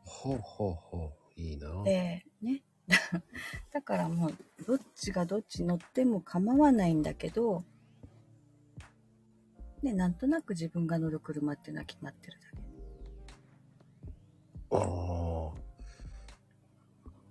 [0.04, 1.42] ほうほうほう。
[1.42, 1.84] いいな。
[1.84, 2.62] で、ね。
[3.72, 4.34] だからもう、
[4.66, 7.64] どっちがどっち乗っても構わないんだけど、
[9.82, 12.58] ね、なんとなく自分が乗る車っていうのは決まってるだけ。
[14.72, 15.52] ああ。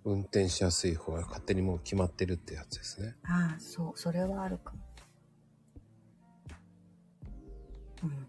[0.03, 3.15] 運転しやすい方が勝手にもう決まってるってやつですね。
[3.25, 4.79] ああ、そう、それはあるかも。
[8.05, 8.27] うん。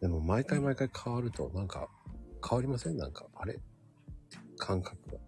[0.00, 1.88] でも毎回毎回変わるとなんか
[2.46, 2.96] 変わりません？
[2.98, 3.58] なんか、あれ？
[4.58, 5.18] 感覚が。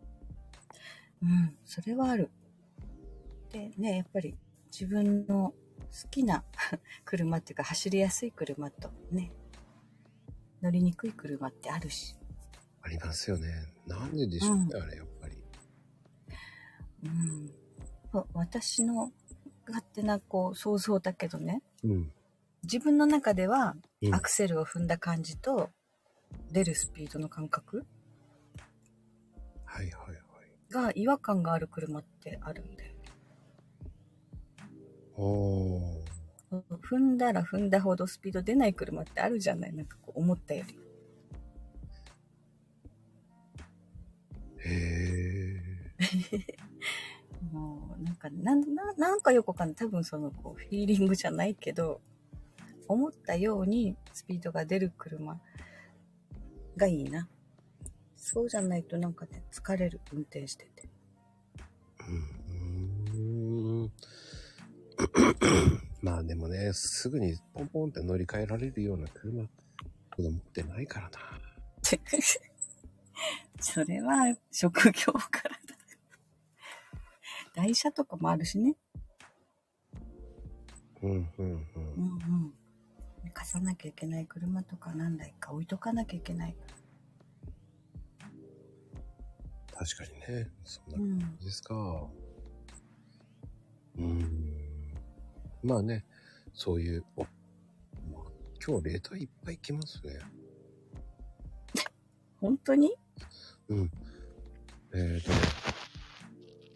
[1.22, 2.30] うん、それはある。
[3.50, 4.36] でね、やっぱり
[4.70, 5.54] 自分の
[5.90, 6.44] 好きな
[7.04, 9.32] 車っていうか走りやすい車とね、
[10.62, 12.16] 乗りにくい車ってあるし。
[12.82, 13.48] ありますよね。
[13.86, 15.42] なんででしょうね、あれ、やっぱり。
[17.04, 17.50] うん。
[18.12, 19.12] わ私の
[19.66, 22.12] 勝手なこう想像だけどね、うん。
[22.62, 25.70] 自分の中ではうんアクセルを踏んだ感じと
[26.50, 27.86] 出るスピードの感覚
[29.64, 30.72] はいはいはい。
[30.72, 32.95] が違和感がある車ってあるんだよ。
[35.16, 40.78] 踏んだら踏んだほどスピード出ない車ってあるじゃないなんかこう思ったより。
[44.58, 45.62] へ
[45.98, 46.56] え。
[47.52, 49.76] もう、なんか、なん、ななんかよくわかんない。
[49.76, 52.00] 多分その、こう、フィーリングじゃないけど、
[52.88, 55.40] 思ったようにスピードが出る車
[56.76, 57.28] がいいな。
[58.16, 60.88] そうじゃないとなんかね、疲れる、運転してて。
[63.14, 63.92] うん。
[66.02, 69.44] まあでもね、すぐにポンポンって乗り換えられるような車、
[70.16, 71.18] 僕持ってないからな。
[73.60, 75.58] それは、職業からだ。
[77.54, 78.76] 台車とかもあるしね。
[81.02, 81.42] うんうんうん。
[81.42, 81.64] うん
[82.14, 82.54] うん。
[83.32, 86.56] 貸さなきゃいけない車とか何台か置いとかなきゃいけない。
[89.72, 90.50] 確かにね。
[90.64, 91.18] そんなうん。
[91.20, 91.74] 感じですか。
[93.96, 94.55] うーん。
[95.66, 96.04] まあね、
[96.54, 98.22] そういう、お、まあ、
[98.66, 100.18] 今日レーターいっぱい来ますね。
[102.40, 102.94] 本当に？
[103.68, 103.90] うん。
[104.94, 105.36] えっ、とね、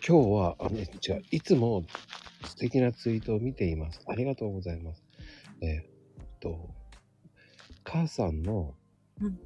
[0.07, 0.85] 今日は、あの、違
[1.19, 1.85] う、いつも
[2.45, 4.01] 素敵なツイートを見ています。
[4.07, 5.05] ありがとうございます。
[5.61, 5.91] えっ、
[6.41, 6.75] と、
[7.85, 8.75] 母さんの
[9.21, 9.39] うん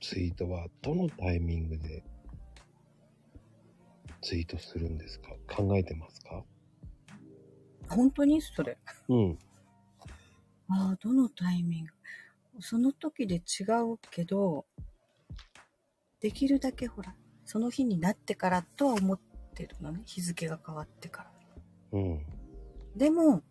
[0.00, 2.04] ツイートはどのタイミングで
[4.20, 5.34] ツイートするんですか？
[5.48, 6.44] 考えてますか？
[7.88, 8.78] 本当にそれ。
[9.08, 9.38] うん。
[10.68, 11.92] ああ、どのタイミング
[12.60, 14.64] その時で違うけど、
[16.20, 19.20] できるだけほら、その日になってからとは思っ
[19.54, 20.02] てるのね。
[20.04, 21.24] 日付が変わってか
[21.92, 21.98] ら。
[21.98, 22.26] うん。
[22.96, 23.42] でも、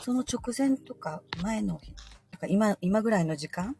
[0.00, 1.92] その直前とか前の日、
[2.30, 3.76] なんか今、今ぐらいの時間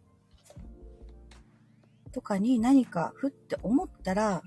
[2.12, 4.42] とかに何かふって思ったら、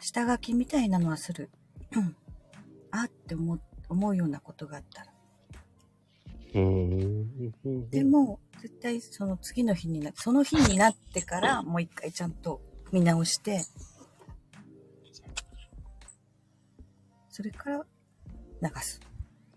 [0.00, 1.50] 下書きみたいなのはする。
[1.92, 2.16] う ん
[2.90, 3.60] あって思う、
[3.92, 5.12] 思うようなことがあったら。
[7.90, 12.60] でも、絶対その次の日にな、その日になってからもう一回ちゃんと
[12.92, 13.62] 見直して、
[17.30, 17.86] それから
[18.62, 19.00] 流す。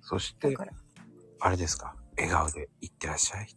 [0.02, 0.56] そして
[1.40, 1.96] あれですか？
[2.18, 3.48] 笑顔でいってらっしゃい？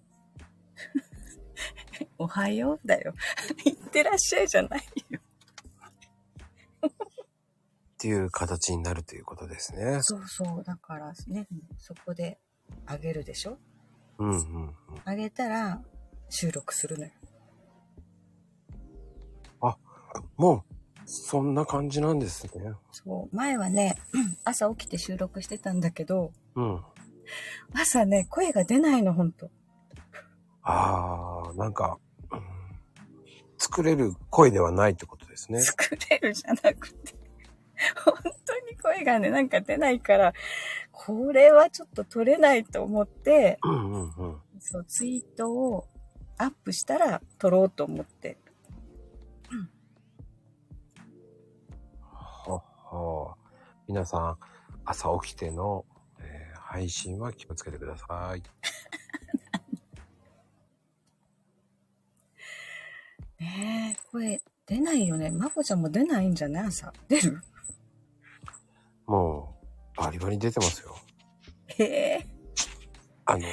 [2.18, 3.14] おはようだよ。
[3.64, 5.20] いってらっしゃいじゃないよ。
[7.98, 9.98] っていう形になるということですね。
[10.02, 10.62] そうそう。
[10.62, 12.38] だからね、そこで
[12.86, 13.58] あげるでしょ？
[14.18, 14.74] うんうんうん。
[15.04, 15.82] あげたら
[16.28, 17.10] 収録するのよ。
[20.36, 20.74] もう、
[21.06, 22.72] そんな感じなんですね。
[22.92, 23.36] そう。
[23.36, 23.96] 前はね、
[24.44, 26.80] 朝起きて収録してたんだけど、うん。
[27.74, 29.50] 朝ね、声が出ないの、ほんと。
[30.62, 31.98] ああ、なんか、
[32.30, 32.40] うん
[33.60, 35.60] 作れる声ではないってことですね。
[35.60, 37.17] 作れるじゃなくて。
[38.04, 38.14] 本
[38.44, 40.32] 当に声がね、なんか出ないから、
[40.92, 44.42] これはちょっと取れないと思って、うんうんうん。
[44.60, 45.86] そう、ツイートを
[46.36, 48.38] アップしたら撮ろうと思って。
[52.02, 53.36] はは
[53.86, 54.38] 皆さん、
[54.84, 55.84] 朝起きての、
[56.20, 58.42] えー配信は気をつけてください。
[63.40, 65.30] ねえ、声出ないよね。
[65.30, 66.66] まこちゃんも出ないんじゃない？
[66.66, 66.92] 朝。
[67.08, 67.40] 出る？
[69.08, 69.56] も
[69.96, 70.94] う、バリバリ出てますよ。
[71.68, 72.26] へえ。
[73.24, 73.46] あの、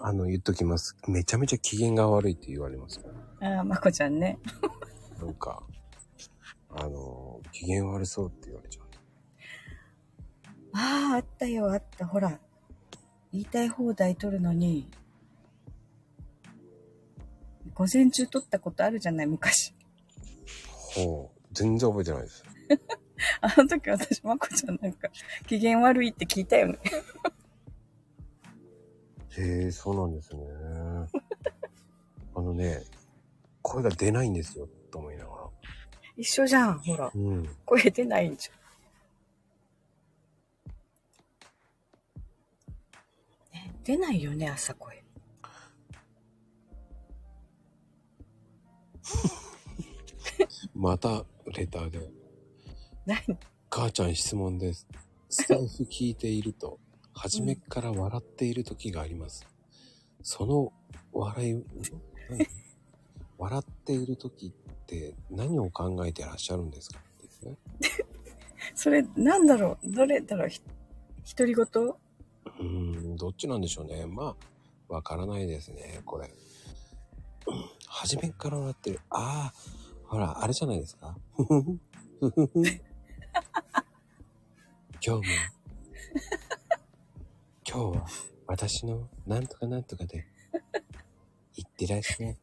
[0.00, 0.96] あの、言っときます。
[1.06, 3.00] めちゃめちゃ機嫌が悪いって言われます。
[3.40, 4.38] ああ、まこちゃんね。
[5.18, 5.62] なんか、
[6.70, 8.86] あの、機嫌悪そうって言われちゃう。
[10.72, 12.06] ああ、あったよ、あった。
[12.06, 12.40] ほら。
[13.32, 14.90] 言いたい放題撮るのに、
[17.74, 19.74] 午前中撮ったことあるじゃない、昔。
[20.66, 22.45] ほう、全然覚えてないです。
[23.40, 25.08] あの時私、まこちゃんなんか、
[25.46, 26.78] 機嫌悪いって聞いたよね。
[29.38, 30.42] へえ、そうなんですね。
[32.34, 32.82] あのね、
[33.62, 35.50] 声が出ないんですよ、と思いながら。
[36.16, 37.10] 一緒じゃん、ほら。
[37.14, 37.46] うん。
[37.64, 38.52] 声出ないんじゃ
[43.54, 43.62] ん。
[43.66, 45.04] ね、出ないよね、朝声。
[50.74, 52.15] また、レターで。
[53.06, 53.20] 何
[53.70, 54.88] 母ちゃん質問です。
[55.28, 56.80] スタイフ聞いていると、
[57.14, 59.46] 初めっから笑っている時があります。
[60.22, 60.72] その
[61.12, 61.52] 笑い、
[62.28, 62.46] 何？
[63.38, 66.98] 笑っている時って何を考えてらっしゃるんですか？
[67.22, 67.56] ですね。
[68.74, 69.92] それ、なんだろう？
[69.92, 70.48] どれだろう？
[70.48, 70.60] ひ
[71.36, 71.64] 独り言？
[71.64, 74.04] うーん、どっちなんでしょうね。
[74.06, 74.34] ま
[74.90, 76.26] あ、わからないですね、これ。
[77.46, 79.00] うん初めっから笑ってる。
[79.10, 81.16] ああ、ほら、あれじゃないですか。
[85.04, 85.34] 今日も、
[87.68, 88.06] 今日は
[88.46, 90.26] 私のなんとかなんとかで、
[91.56, 92.32] いってらっしゃい。
[92.32, 92.36] っ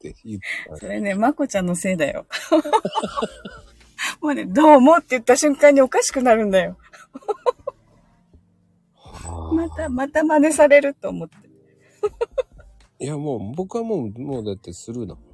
[0.00, 2.26] て言ったそれね、まこちゃんのせいだよ。
[4.20, 6.78] もうね、どうもって言った瞬間におかしくなるんだよ。
[9.02, 11.36] はあまた、また真似されると思って。
[12.98, 15.29] いや、もう、僕はもう、もうだってスルーだもん。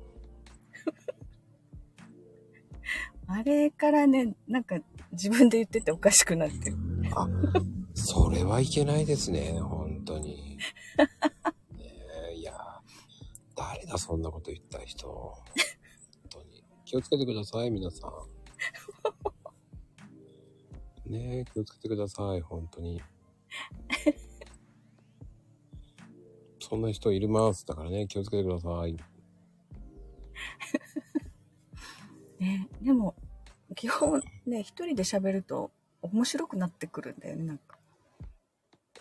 [3.29, 4.77] あれからね、なんか
[5.13, 6.77] 自分で言ってておかしくなってる。
[7.15, 7.29] あ、
[7.95, 10.59] それはいけないですね、本当に。
[11.77, 11.85] ね
[12.31, 12.55] えいや、
[13.57, 15.09] 誰だ、そんなこと言った人。
[15.09, 15.37] 本
[16.31, 16.63] 当に。
[16.85, 18.13] 気をつけてください、皆さん。
[21.11, 23.03] ねえ、気をつけてください、本当に。
[26.61, 27.65] そんな人いります。
[27.65, 28.97] だからね、気をつけてください。
[32.39, 33.15] ね、でも、
[33.75, 35.71] 基本ね、一人で喋ると
[36.03, 37.79] 面白くなってくるんだよね、なんか。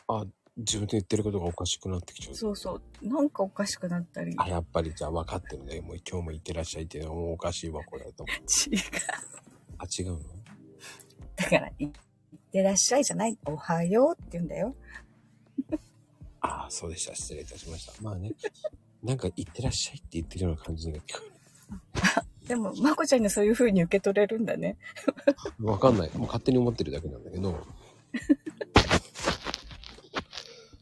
[0.07, 0.25] あ、
[0.57, 2.35] 自分で言ってることがおかしくなってきちゃう。
[2.35, 3.07] そうそう。
[3.07, 4.33] なんかおかしくなったり。
[4.37, 5.81] あ、やっぱりじゃあ分かってるね。
[5.81, 8.11] もう今日も行ってらっしゃいっていうおかしいわ、これ。
[8.13, 8.41] と思って
[8.75, 8.81] 違う。
[9.77, 10.19] あ、違うの？
[11.35, 11.91] だから、いいっ
[12.51, 13.37] てらっしゃいじゃない。
[13.45, 14.75] おはようって言うんだよ。
[16.39, 17.15] ああ、そうでした。
[17.15, 18.01] 失礼いたしました。
[18.01, 18.31] まあね。
[19.03, 21.23] なんか、行ってらっしゃいって言ってるような感じが聞こ
[22.47, 24.77] でも、まこちゃんにそういう風に受け取れるんだね。
[25.61, 26.09] わかんない。
[26.15, 27.65] もう勝手に思ってるだけなんだけど。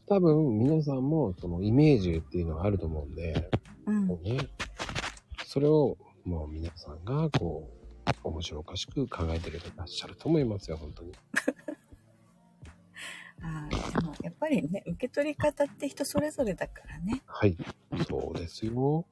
[0.06, 3.50] 多分、皆さんも、その、イメージっていうのがあると思うんで、
[3.86, 4.06] うん。
[4.06, 4.36] もうね、
[5.46, 7.74] それを、もう皆さんが、こう、
[8.22, 11.12] 面白おかしく考えてるいらっしゃると思いますよ、本当に。
[13.40, 13.70] はい。
[13.70, 17.22] でも、やっぱりね、受け取り方って人それぞれだからね。
[17.26, 17.56] はい。
[18.06, 19.06] そうですよ。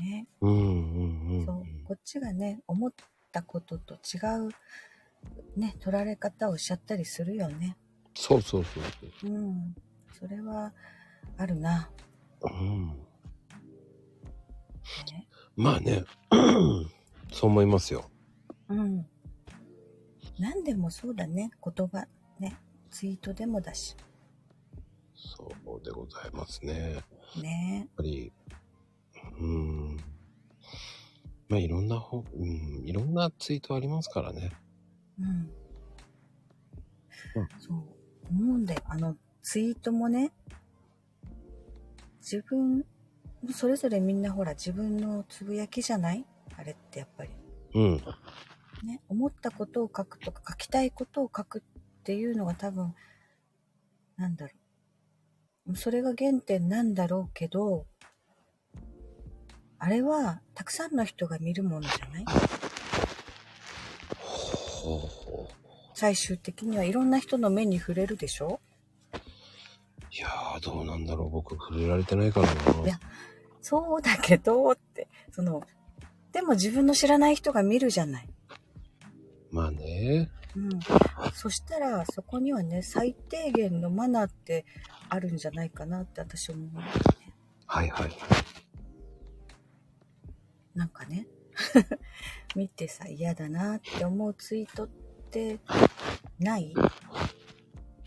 [0.00, 0.26] ね。
[0.40, 1.46] うんうんうん。
[1.46, 1.64] そう。
[1.94, 2.92] こっちがね、思っ
[3.30, 4.18] たことと違
[4.48, 4.50] う、
[5.56, 7.76] ね、取られ方をしちゃったりするよね。
[8.16, 8.82] そうそうそう
[9.20, 9.30] そう。
[9.30, 9.76] うん。
[10.12, 10.72] それは、
[11.36, 11.88] あるな。
[12.42, 12.88] うん。
[12.88, 12.96] ね。
[15.54, 16.02] まあね、
[17.30, 18.10] そう思いますよ。
[18.68, 19.06] うん。
[20.40, 21.52] 何でもそうだね。
[21.64, 22.08] 言葉、
[22.40, 22.56] ね。
[22.90, 23.94] ツイートでもだし。
[25.14, 26.94] そうでございますね。
[26.94, 27.00] や
[27.38, 27.88] っね。
[27.96, 28.32] ぱり、
[29.38, 30.13] うん。
[31.54, 34.50] まあいろんな本、うん、いろんなツイートありますからね。
[35.20, 35.26] うん。
[35.26, 35.30] う
[37.44, 37.76] んそう。
[38.28, 38.80] 思うんだよ。
[38.86, 40.32] あの、ツイートもね、
[42.20, 42.84] 自分、
[43.52, 46.24] それぞれみんなほら自分のつぶやきじゃない？
[46.56, 47.30] あれってやっぱり。
[47.74, 47.96] うん。
[48.82, 49.00] ね。
[49.08, 51.62] 思ったことを書くとか、書きたいことを書くっ
[52.02, 52.96] ていうのが多分、
[54.16, 54.52] なんだろ
[55.68, 55.76] う。
[55.76, 57.86] それが原点なんだろうけど、
[59.84, 62.24] あれはたくさんの人が見るものじゃない？
[64.18, 65.54] ほうほう。
[65.92, 68.60] 最終的にはいろんな人の目に触れるでしょ？
[70.10, 71.30] いやー、どうなんだろう。
[71.30, 72.80] 僕、触れられてないからな。
[72.80, 72.98] いや
[73.60, 75.62] そうだけどって、その、
[76.32, 78.28] でも自分の知らない人が見るじゃない。
[79.50, 80.30] まあね。
[80.56, 80.80] うん。
[81.34, 84.64] そしたら、そこにはね、最低限のマナーって
[85.10, 86.92] あるんじゃないかなって私思うんだよね。
[87.66, 88.10] はいはい。
[90.74, 91.26] なんかね、
[92.56, 94.88] 見てさ、嫌だなって思うツイートっ
[95.30, 95.60] て
[96.38, 96.74] ない？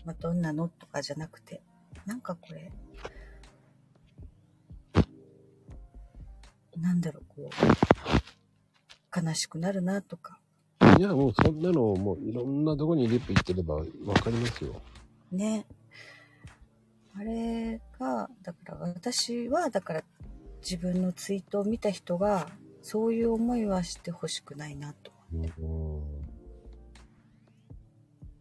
[0.04, 1.62] まあ、どんなのとかじゃなくて、
[2.06, 2.70] なんかこれ、
[6.76, 7.50] なんだろう、こ
[9.22, 10.40] う、悲しくなるなとか、
[10.98, 14.80] いや、もうそんなの、もういろんなとこにリップ行ってればわかりますよ。
[15.32, 15.66] ね。
[17.14, 20.04] あれが、だから私は、だから
[20.62, 22.48] 自分のツイートを見た人が、
[22.82, 25.12] そういう思いはしてほしくないなと。
[25.32, 25.36] う
[25.66, 26.02] ん。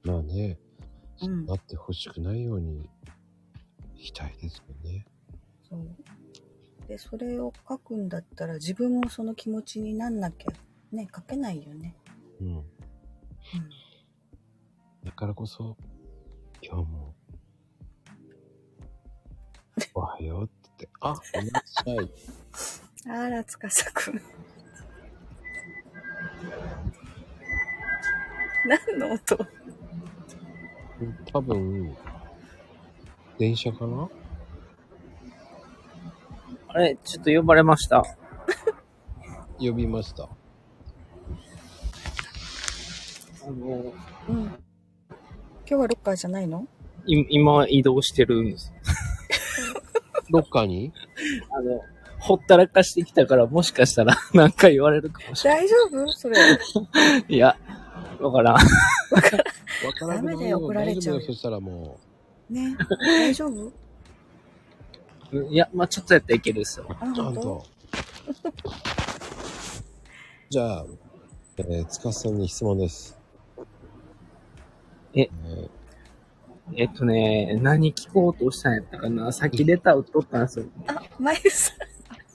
[0.03, 0.57] まあね、
[1.21, 2.89] うんなってほしくないように
[3.95, 5.05] したいですよね。
[5.69, 5.81] そう。
[6.87, 10.51] で、それを書くんだったら自分もその気持ちになんなきゃ、
[10.91, 11.95] ね、書けないよね。
[12.39, 12.47] うん。
[12.47, 12.63] うん。
[15.03, 15.75] だからこそ、
[16.61, 17.15] 今日も、
[19.93, 20.56] おはようって、
[21.01, 22.11] あ、いらっしゃい。
[23.09, 24.21] あら、つかさくん。
[28.67, 29.47] 何の音？
[31.31, 31.95] 多分、
[33.37, 34.09] 電車かな？
[36.69, 38.03] あれ、ちょっと呼ばれました。
[39.59, 40.23] 呼びました。
[43.45, 43.93] あの、
[44.29, 44.43] うん。
[44.45, 44.57] 今
[45.65, 46.67] 日はロッカーじゃないの？
[47.05, 48.73] い今移動してるんです。
[50.29, 50.91] ロッカーに？
[51.51, 51.81] あの、
[52.19, 56.11] ほったらかしてきたから、もしかしたら 何か言われるかもしれ大丈夫？
[56.13, 56.35] それ。
[56.37, 56.59] ない。
[57.27, 57.57] いや、
[58.19, 58.53] わからん。
[58.55, 58.59] わ
[59.21, 59.37] か
[60.07, 61.99] らダメだよ怒られちゃうよ大丈夫よそしたらも
[62.49, 62.75] ね。
[62.99, 63.71] 大丈夫？
[65.51, 66.85] いや、まあちょっとやったらいけるですよ。
[66.89, 67.31] あ、ゃ本当？
[67.31, 67.65] んと。
[70.49, 70.85] じゃあ、
[71.57, 73.17] えー、つかさんに質問です。
[75.13, 75.21] え？
[75.21, 75.69] えー
[76.75, 80.65] えっとね、何聞こうとしたんやったかなさっきレター打っとったんですよ。
[80.87, 81.77] あ、まゆさん。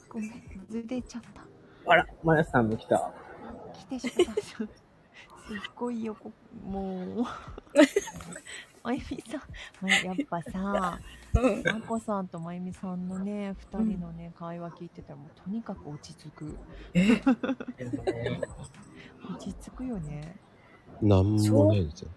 [0.09, 0.31] ごめん、
[0.69, 1.43] ずれちゃった。
[1.85, 3.13] あら、まやさんも来た。
[3.73, 4.41] 来てしまった。
[4.43, 4.67] すっ
[5.75, 6.31] ごいよ、こ
[6.65, 7.23] もう。
[8.83, 9.41] まゆみさん、
[9.81, 10.99] まやっぱさ、
[11.35, 11.63] うん。
[11.63, 16.57] まこさんとまゆみさんのね、二人のね、会話聞いてたら、もうとにかく落ち着く。
[16.93, 17.21] え、
[19.29, 20.35] 落ち着くよね。
[21.01, 22.09] なんもないですよ。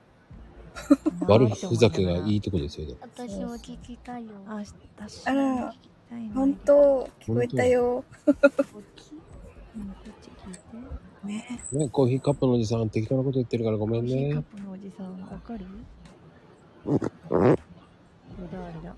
[1.26, 2.86] 悪ふざけがいいとこですよ。
[2.86, 4.32] でも私も聞きたいよ。
[4.46, 4.54] あ、
[4.96, 8.04] 私あら聞きたいな本当聞こえたよ。
[8.26, 8.52] うんこっ
[10.20, 10.60] ち聞いて。
[11.26, 11.60] ね。
[11.72, 14.44] ね、コーヒーカップのおじさん適当なこと言ってるからごめんコーヒーカッね。
[14.54, 15.66] プのおじさん、わかる？
[16.84, 17.56] これ
[18.52, 18.94] だ、あれだ？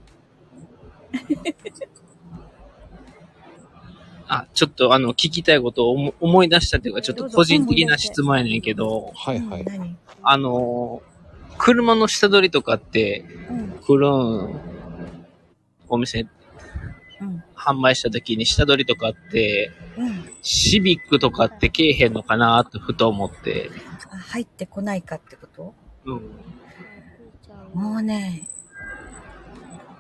[4.31, 9.65] あ、ちょっとあの、聞きたいことを思思い出したっていうか、ちょっと個人的な質問やねんけど、はいはい。
[10.23, 11.01] あの、
[11.59, 13.71] 車の下取りとかってうん。
[13.85, 14.61] 来るん
[15.89, 16.27] お店
[17.21, 17.43] うん。
[17.55, 20.25] 販売した時に下取りとかって、うん。
[20.43, 23.71] シビックとかってけえへんのかなとふと思って。
[24.11, 25.75] あ入ってこないかってこと？
[26.05, 26.31] うん。
[27.75, 28.49] もうね、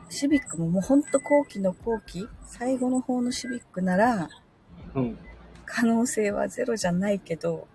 [0.09, 4.29] シビックももうほんと後期の後期、最後の方のシビックなら、
[4.95, 5.19] うん。
[5.67, 7.67] 可能性はゼロじゃないけど、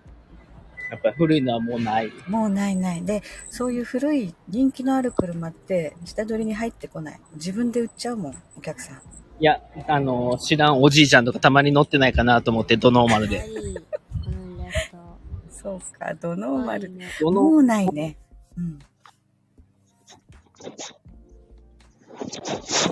[0.94, 2.12] やっぱり古いのはもうない。
[2.28, 3.04] もうないない。
[3.04, 7.20] で、そういう古い人気のある車って下取りに入ってこない。
[7.34, 8.98] 自分で売っちゃうもん、お客さん。
[8.98, 9.00] い
[9.44, 13.44] や、あの、知らんおじいちゃんとかたまに乗ってないかなと思って、ドノーマルで。
[15.50, 16.91] そうか、ドノーマル。
[16.91, 17.08] ね。
[17.22, 18.18] もうないね。
[18.56, 18.80] うん。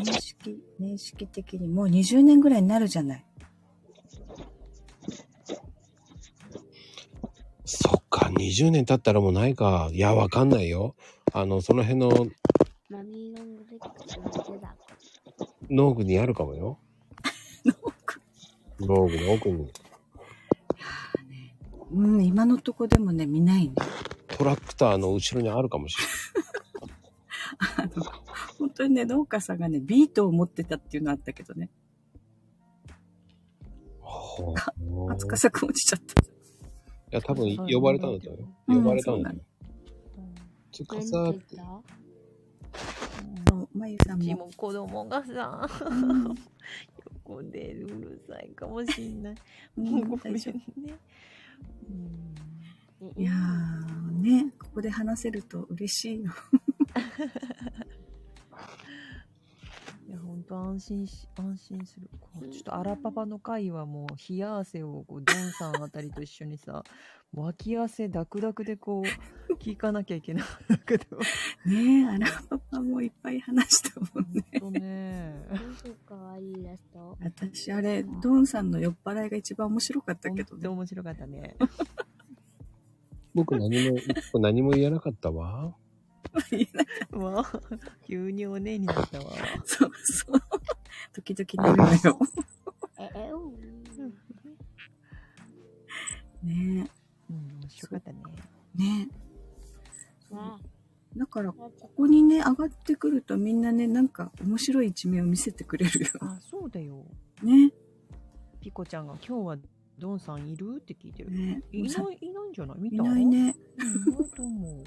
[0.04, 3.26] 年式、年式的にもう20年ぐらいになるじゃない。
[7.74, 9.90] そっか、20年経ったらもうないか。
[9.94, 10.94] いや、わかんないよ。
[11.32, 12.10] あの、その辺の
[12.90, 13.64] マミーロング。
[15.70, 16.80] 農具にあるかもよ。
[18.82, 19.72] 農具の奥に。
[21.94, 23.74] うん、今のとこでもね、見ないね。
[24.28, 26.04] トラクターの後ろにあるかもしれ
[27.78, 27.92] ない。
[27.94, 28.04] あの、
[28.60, 31.70] 本当にね、農家さんがね、ビートを持ってたっていうのあったけどね。
[34.02, 34.54] ほ
[35.10, 36.31] あつかさく落ちちゃった。
[37.12, 38.82] いや、多分呼ばれたんだと思うよ。
[38.82, 39.36] 呼ばれたんだよ。
[40.72, 41.58] つかさ何って
[43.74, 44.36] まゆさんも。
[44.38, 46.36] も子供がさ、うん
[47.28, 49.36] 横でうるさいかもしんない。
[49.78, 50.42] うんもうごめんね。
[51.90, 52.36] うん
[53.14, 56.32] たいやー、ね、ここで話せると嬉しいよ。
[60.52, 62.10] と安心し、安心する。
[62.20, 66.84] こうちょっとアラパパの会はもう、冷や汗をこう、ドンさんあたりと一緒にさ、
[67.34, 71.18] 脇汗ダクダクでこう、 聞かなきゃいけないんだけど。
[71.66, 74.46] ねえ、あらパパもいっぱい話したもんね。
[74.60, 75.48] ほんとね。
[76.06, 77.18] かわいいイラスト。
[77.22, 80.58] 私、あれ、ドンさんの酔っ払いが一番面白かったけどね。
[80.58, 81.56] ほんと面白かったね。
[83.34, 83.98] 僕何も、
[84.34, 85.74] 僕何も言えなかったわ。
[87.12, 87.62] わあ、
[88.06, 89.32] 急にお姉になったわ。
[89.66, 90.42] そうそう。
[91.14, 92.20] 時々なるのよ。
[93.00, 93.60] え、え、うん。
[96.44, 96.90] ね
[97.30, 98.22] うん、面白かったね。
[98.80, 99.10] え、ね
[100.30, 101.20] わえ。
[101.20, 106.08] だから、あ、ここにね、上がってくるとみんなね、なんか面白い一面を見せてくれるよ。
[106.22, 107.06] あ、そうだよ。
[107.44, 107.72] ね。
[108.62, 109.58] ピコちゃんが今日は
[110.00, 110.78] ドンさんいる？
[110.78, 111.32] って聞いてる。
[111.32, 112.80] ねいさない、いないんじゃない？
[112.80, 113.56] 見いたないね。
[113.78, 114.84] うん、いないと思う。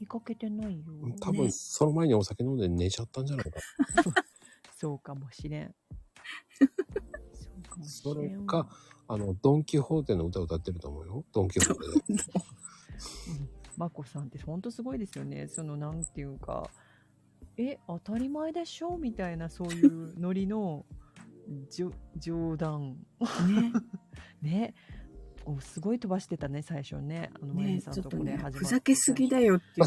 [0.00, 0.84] 見かけてないよ。
[1.20, 3.60] 多分、その前にお酒飲んで寝ちゃったんじゃないか。
[4.76, 5.74] そうかもしれん。
[7.32, 8.40] そうかもしそれんわ。
[8.40, 8.68] れか、
[9.08, 11.24] あの、ドン・キホーテの歌歌ってると思うよ。
[11.32, 12.22] ドン・キホーテで。
[13.76, 15.48] マコさんってほんとすごいですよね。
[15.48, 16.70] そのなんていうか、
[17.56, 20.84] え、当たり前でしょみたいなそういうノリの
[21.70, 22.96] じょ冗談。
[23.48, 23.72] ね。
[24.42, 24.74] ね。
[25.46, 27.30] おすごい飛ばしてたね、最初ね。
[27.40, 29.86] あの、まゆねみさんちょっとねとこで始まっ、てふざけすぎだよっていう。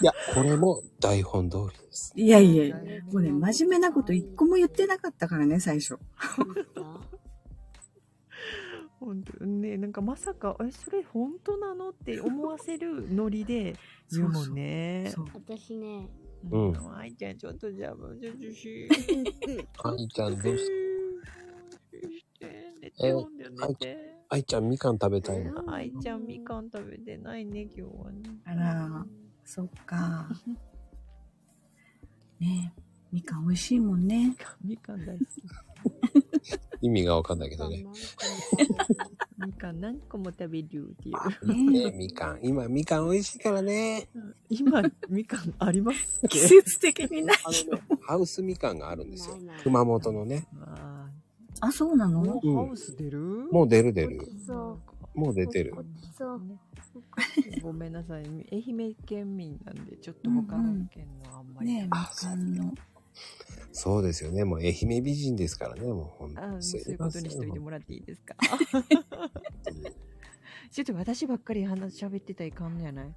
[0.00, 2.14] いや、これも台本通りです。
[2.16, 2.76] いやいやいや。
[3.12, 5.98] もうね、真面目なこと一個も言ってなかったからね、最初。
[8.98, 13.76] 本当ね、なんかまさか、え、それ本当なのって思わせるノリで
[14.10, 15.12] 言うもんね。
[15.14, 15.26] そう。
[15.34, 16.08] 私ね、
[16.50, 17.96] うん愛ちゃん、ちょっとじゃあ。
[19.92, 20.85] 愛ちゃんどうし
[22.96, 24.16] して寝てよんだよ、寝て。
[24.28, 25.72] 愛ちゃんみかん食べたいの。
[25.72, 28.20] 愛ちゃん、みかん食べてないね、今日はね。
[28.44, 29.06] あら、
[29.44, 30.28] そっか。
[32.40, 32.80] ねえ、
[33.12, 34.36] みかん美味しいもんね。
[34.64, 35.28] みかん大好き。
[36.82, 37.86] 意味がわかんないけどね。
[39.38, 41.72] みかん何個も食べるっていう。
[41.72, 42.40] ねねみかん。
[42.42, 44.08] 今、みかん美味しいからね。
[44.50, 46.26] 今、みかんあります？
[46.26, 47.36] っ季け節的にない。
[47.44, 49.38] あのね、ハウスみかんがあるんですよ。
[49.62, 50.46] 熊本のね。
[50.60, 50.95] あ
[51.60, 52.24] あ、そうなの？
[52.24, 53.18] ーうんハウス出る？
[53.50, 54.20] もう出る出る。
[54.46, 54.78] そ
[55.14, 55.18] う。
[55.18, 55.74] もう出てる。
[56.16, 56.40] そう。
[56.40, 56.58] ね
[57.62, 58.24] ごめんなさい。
[58.52, 61.66] 愛媛県民なんで、ちょっと他の県のあんまり。
[61.68, 62.74] ねえ、みかんの。
[63.72, 64.44] そうですよね。
[64.44, 65.82] もう愛媛美人ですからね。
[65.82, 66.40] もうほんと。
[66.42, 68.34] あそういうことにしといてもらっていいですか？
[68.72, 68.82] 本
[69.64, 69.86] 当に
[70.70, 73.08] ちょっと私ばっかり話喋ってたらいかんのやない？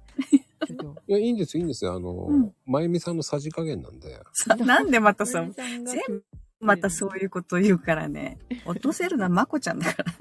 [0.66, 0.96] ちょっと。
[1.08, 1.94] いや、いいんです、いいんですよ。
[1.94, 4.18] あの、うんまゆみさんのさじ加減なんで。
[4.64, 6.22] なんでまたさ、全全
[6.60, 8.38] またそういうこと言うからね。
[8.66, 10.12] 落とせるのはまこちゃんだから。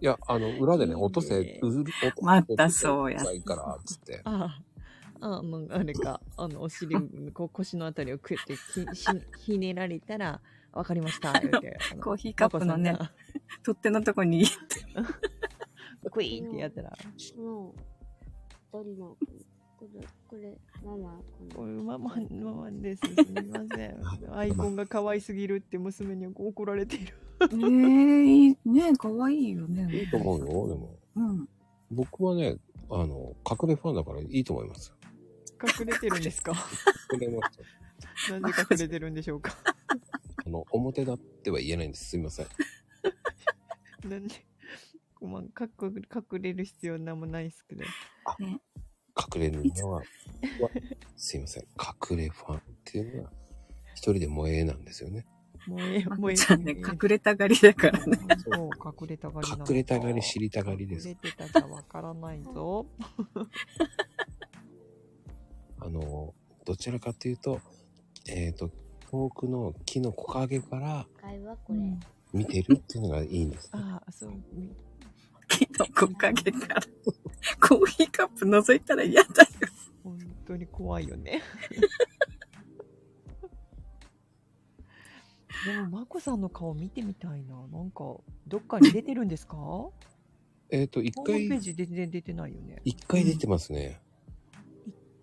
[0.00, 4.20] いや、あの、裏でね、落とせ、うずる、落とまたそうや落とせいいから、つって。
[4.24, 4.60] あ
[5.20, 6.96] あ、あの、あれか、あの、お尻、
[7.32, 8.56] こう 腰のあたりをくって
[9.38, 10.40] ひねられたら、
[10.72, 11.78] わかりました、言うて。
[11.92, 12.98] あのコーヒーカップのね
[13.62, 14.46] 取っ手のとこに。
[16.10, 16.90] クイーンってやったら、
[17.36, 17.74] の、
[18.72, 19.16] 一人の、
[19.82, 21.20] これ、これ、ママ、
[21.56, 23.02] これママ、 ママです。
[23.14, 24.34] すみません。
[24.36, 27.14] アイコンが可愛すぎるって娘に怒られている。
[27.40, 29.88] えー、いいね可愛いよね。
[29.92, 30.98] いいと思うよ、でも。
[31.16, 31.48] うん。
[31.90, 32.56] 僕はね、
[32.90, 34.94] あの、隠れファンだからいいと思います。
[35.80, 36.52] 隠れてるんですか？
[37.12, 37.58] 隠れます
[38.30, 38.38] よ。
[38.40, 39.56] なんで隠れてるんでしょうか？
[40.46, 42.10] あの、表だっては言えないんです。
[42.10, 42.46] すみません。
[44.08, 44.34] なんで、
[45.20, 45.42] まあ、
[45.82, 46.02] 隠
[46.32, 47.82] 隠れる必要なんもないですけど。
[47.82, 48.60] ね、
[49.16, 50.04] 隠れるのは、は
[51.16, 51.64] すいません。
[52.10, 53.32] 隠れファンっていうのは、
[53.94, 55.26] 一人で萌えなんですよね。
[55.66, 58.18] もうええ、まもうえちゃんね、隠れたがりだからね。
[58.38, 61.16] そう、隠れたがりなのか隠れたがり、知りたがりです隠。
[61.22, 62.86] れてたじゃわからないぞ。
[65.78, 66.34] あの、
[66.64, 67.60] どちらかというと、
[68.28, 68.70] えっ、と、
[69.10, 71.06] 遠くの木の木陰から。
[72.32, 73.68] 見てるっていうのがいいんです。
[73.72, 74.32] ああ、そう。
[75.58, 76.80] 木の木陰から。
[77.68, 79.48] コーヒーカップ覗いたら嫌だよ。
[80.04, 81.42] 本当に怖いよね。
[85.66, 87.54] でも、まこさんの顔見てみたいな。
[87.68, 88.16] なんか、
[88.48, 89.56] どっかに出てるんですか？
[89.56, 89.92] ホ
[90.70, 92.80] えっ、と、一ームペー回、ジ全然出てないよね。
[92.84, 94.00] 一回出てますね。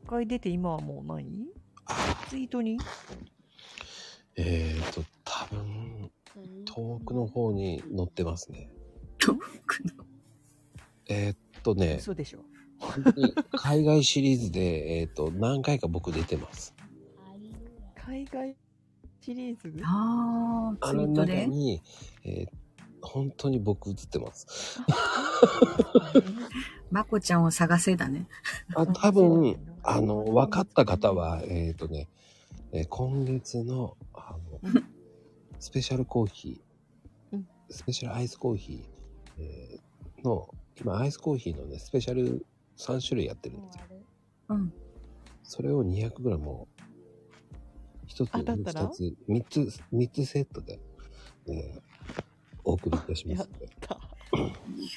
[0.03, 1.25] 一回出て今はもうない？
[2.29, 2.77] ツイートに？
[4.37, 6.11] えっ、と、多分、
[6.65, 8.69] 遠くの方に載ってますね。
[11.09, 12.39] えーっとね、嘘でしょ。
[12.79, 16.73] 本当に海外シリーズで、えーっと、何回か僕出てます。
[17.95, 18.55] 海外
[19.21, 19.73] シリーズ？
[19.83, 21.35] ああ、あのツイートで？
[21.41, 21.81] 中に、
[22.23, 22.47] えー
[23.01, 24.81] 本当に僕映ってます。
[26.91, 28.27] まこちゃんを探せだね。
[28.75, 32.09] あ多分、 あの、分かった方は、えーっとね、
[32.73, 34.81] えー今月の、あの、
[35.61, 38.83] スペシャルコーヒー、スペシャルアイスコーヒー、
[39.37, 42.45] えーの、今アイスコーヒーのね、スペシャル
[42.77, 43.83] 3種類やってるんですよ。
[44.49, 44.73] うん。
[45.43, 46.67] それを 200g を
[48.07, 50.79] 1つ、当たったら？2つ、3つ、三つセットで、
[51.47, 51.81] えー
[52.63, 53.65] お送りいたしますので。
[53.65, 53.69] い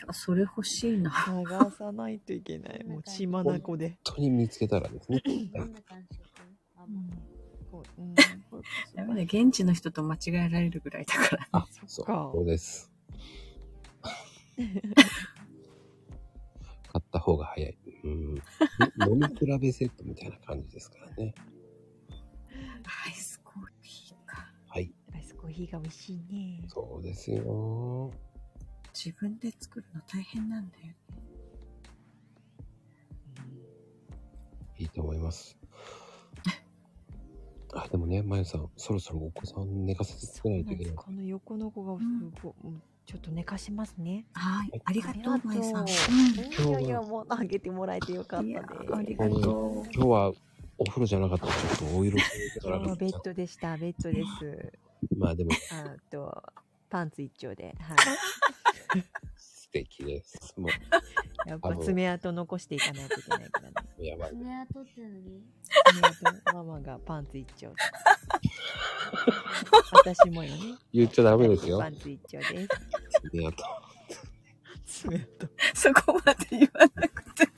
[0.07, 1.11] や、それ欲しいな。
[1.11, 2.85] 探さないといけない。
[2.85, 3.61] もう血眼で。
[3.61, 5.23] 本当に見つけたらですね。
[7.71, 8.15] こううん
[8.95, 11.49] ダメだ、現地の人と間違えられるぐらいだから。
[11.53, 12.93] あ、そう、そうです。
[16.93, 17.79] 買った方が早い。
[18.05, 18.13] うん。
[19.09, 21.35] 飲み比べセットみたいな感じですからね。
[23.07, 24.53] アイスコーヒーか。
[24.69, 24.93] はい。
[25.15, 26.63] アイスコーヒーが美味しいね。
[26.69, 28.13] そうですよ。
[28.93, 30.97] 自分で作るの大変なんだよね。
[34.77, 35.57] いいと思います。
[37.73, 40.95] あ、でもね、まゆさん、そろそろお子さん寝かせてつけないといけない。
[40.95, 42.05] この横の子がす
[42.43, 44.25] ごい、うんちょっと寝かしますね。
[44.33, 44.81] はい。
[44.85, 45.89] ありがとう、まゆさん。
[45.89, 48.95] いやいや、もうあげてもらえてよかったです。
[48.95, 50.33] ありあの今日は
[50.79, 54.73] お風呂じゃなかったらちょっとお色気がなかったベッドでした、ベッドです。
[55.17, 56.43] まあでもあと、
[56.89, 57.75] パンツ一丁で。
[57.81, 59.05] はい。
[59.37, 60.55] 素敵です。
[60.59, 60.69] も
[61.47, 63.75] やっぱ爪痕残していかないといけないからね。
[63.99, 64.31] う、やばい。
[64.31, 65.45] 爪痕って何？
[65.93, 67.75] 爪痕ママがパンツ一丁。
[69.93, 70.79] 私もよね。
[70.93, 71.89] 言っちゃダメですよパ。
[71.89, 72.69] ンツ一丁です。
[73.31, 73.65] 爪痕。
[74.87, 75.51] 爪痕。
[75.75, 77.53] そこまで言わなくても。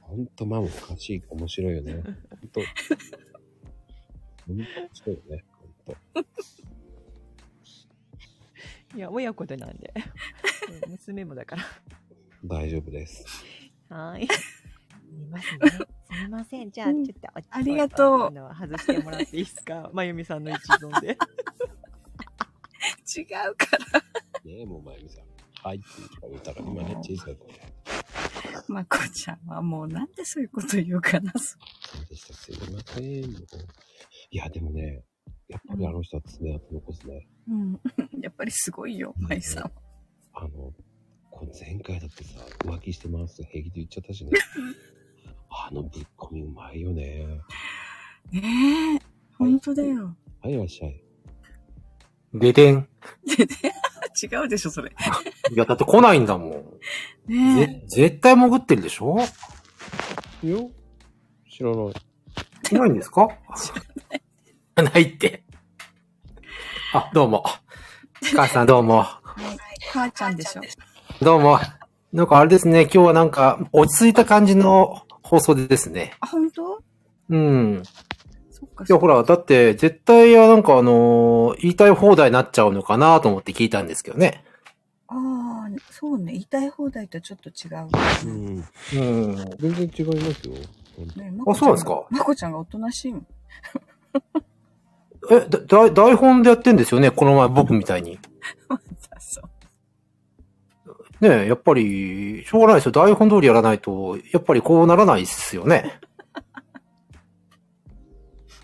[0.00, 1.92] ほんとママおかしい、面白いよね。
[1.94, 2.60] ほんと。
[4.46, 5.44] ほんと面白いよね。
[5.58, 6.26] ほんと。
[8.94, 9.94] いや、親子でなんで。
[10.84, 11.62] う ん娘もだから。
[12.44, 13.24] 大丈夫です。
[13.88, 14.28] はーい。
[15.12, 15.70] 見ますね。
[15.70, 15.86] す
[16.24, 16.70] みません。
[16.70, 17.12] じゃあ、ちょっと、
[17.50, 19.90] ありがとう外してもらっていいですか？
[19.94, 21.16] まゆみさんの一存で。
[23.16, 24.00] 違うから。
[24.44, 25.24] ねえ、もうまゆみさん。
[25.64, 25.86] はいって
[26.28, 27.52] 言ったから、今ね、小さい子で。
[28.68, 31.32] まこちゃんはもうなんでそういうこと言うかな。
[31.38, 31.56] そ
[32.02, 32.34] うでした。
[32.34, 33.04] すいません。
[33.24, 35.04] いや、でもね、
[35.48, 37.28] やっぱりあの人は爪痕残すね。
[37.48, 37.80] うん。
[38.20, 39.70] やっぱりすごいよ、まゆさんは。
[40.34, 40.72] あの、
[41.32, 44.30] この前回だってさ、浮気してますって平気で言っちゃったしね。
[45.50, 47.26] あのぶっ込みうまいよね。
[48.30, 49.02] ねえ、
[49.38, 50.16] 本当だよ。
[50.40, 51.02] はい、いらっしゃい。
[52.34, 52.88] ででん。
[54.22, 54.90] 違うでしょ、それ。
[55.52, 56.78] いや、だって来ないんだも
[57.26, 57.32] ん。
[57.32, 59.18] ねぜ、絶対潜ってるでしょ？
[60.42, 60.56] いや、
[61.50, 61.94] 知らない。
[62.70, 63.28] いないんですか？
[64.76, 65.44] ないって。
[66.94, 67.44] あ、どうも。
[68.34, 69.04] 母さんどうも。
[69.38, 69.56] え。
[69.92, 70.62] 母ちゃんでしょ。
[71.22, 71.60] どうも。
[72.12, 76.14] なんかあれですね、今日はなんか落ち着いた感じの放送ですね。
[76.18, 76.82] あ、本当？
[77.28, 77.82] うん。
[78.50, 78.84] そっか。
[78.88, 84.42] いや、ほら、だって絶対はなんかあのー言いたい放題になっちゃうのかなと思って聞いたんですけどね。
[85.06, 87.88] ああ、ね、そうね、言いたい放題とちょっと違う。
[88.26, 88.56] うん。
[88.56, 89.36] うん。
[89.60, 90.54] 全然違いますよ。
[91.14, 92.02] ね、あそうなんですか？
[92.10, 93.26] まこちゃんがおとなしいもん。
[95.30, 97.12] え、だ、だ台本でやってんですよね？
[97.12, 98.18] この前僕みたいに。
[101.22, 102.92] ねえ、やっぱり、しょうがないですよ。
[102.92, 106.00] 台本通りやらないと、やっぱりこうならないっすよね。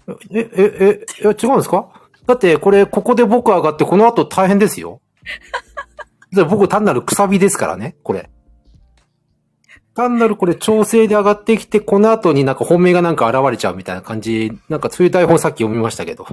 [0.32, 1.88] え、え、え、え、違うんですか？
[2.26, 5.00] だって、これ、ここで僕上がって、この後大変ですよ。
[6.32, 8.28] で僕単なるくさびですからね、これ。
[9.94, 16.26] 単なるこれ調整で上がってきて、この後になんか本命がなんか現れちゃうみたいな感じ、なんかそういう台本さっき読みましたけど。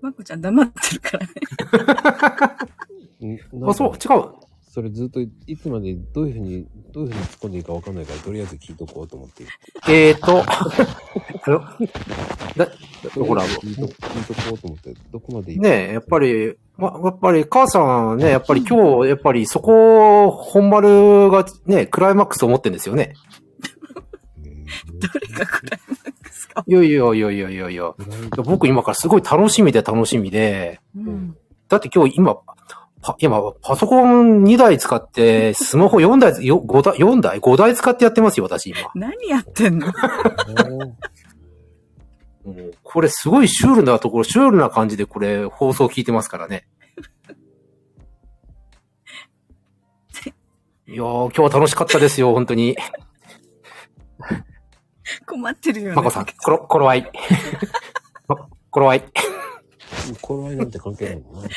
[0.00, 1.26] まこちゃん黙ってるから
[3.26, 3.34] ね。
[3.34, 3.38] ん
[3.68, 4.46] あ、そう、違う。
[4.76, 9.44] それずっといつまでどういうふうに、どういうふうに突っ込んでいいかわかんないから、とりあえず聞いとこうと思って。
[9.88, 11.60] えーと、 あの、
[12.56, 12.68] だ、
[13.14, 23.14] ほら、聞いと聞いとこうと思って、どこまでいいねえ、やっぱり、ま、やっぱり、母さんね、やっぱり今日、やっぱりそこ、本丸がね、クライマックスを持ってんですよね。
[24.44, 24.66] うん
[24.98, 25.95] どれがクライマックスか。
[26.66, 27.94] いやいやいやいやいやいや。
[28.44, 31.36] 僕今からすごい楽しみで楽しみで、うん。
[31.68, 32.36] だって今日今、
[33.02, 38.78] パ今、パソコン2台使って、スマホ4台、よ5台、4台 ?5 台使ってやってますよ、私今。
[38.94, 39.86] 何やってんの？
[42.46, 46.66] もうこれすごいシュールなところ、シュールな感じでこれ放送聞いてますからね。
[50.86, 52.76] いやー、今日は楽しかったですよ、本当に。
[55.26, 55.94] 困ってるよね。
[55.94, 57.10] まこさん、ころ、頃合い。
[58.28, 59.04] ま頃合い。
[60.20, 61.48] 頃合いなんて関係ないもんな。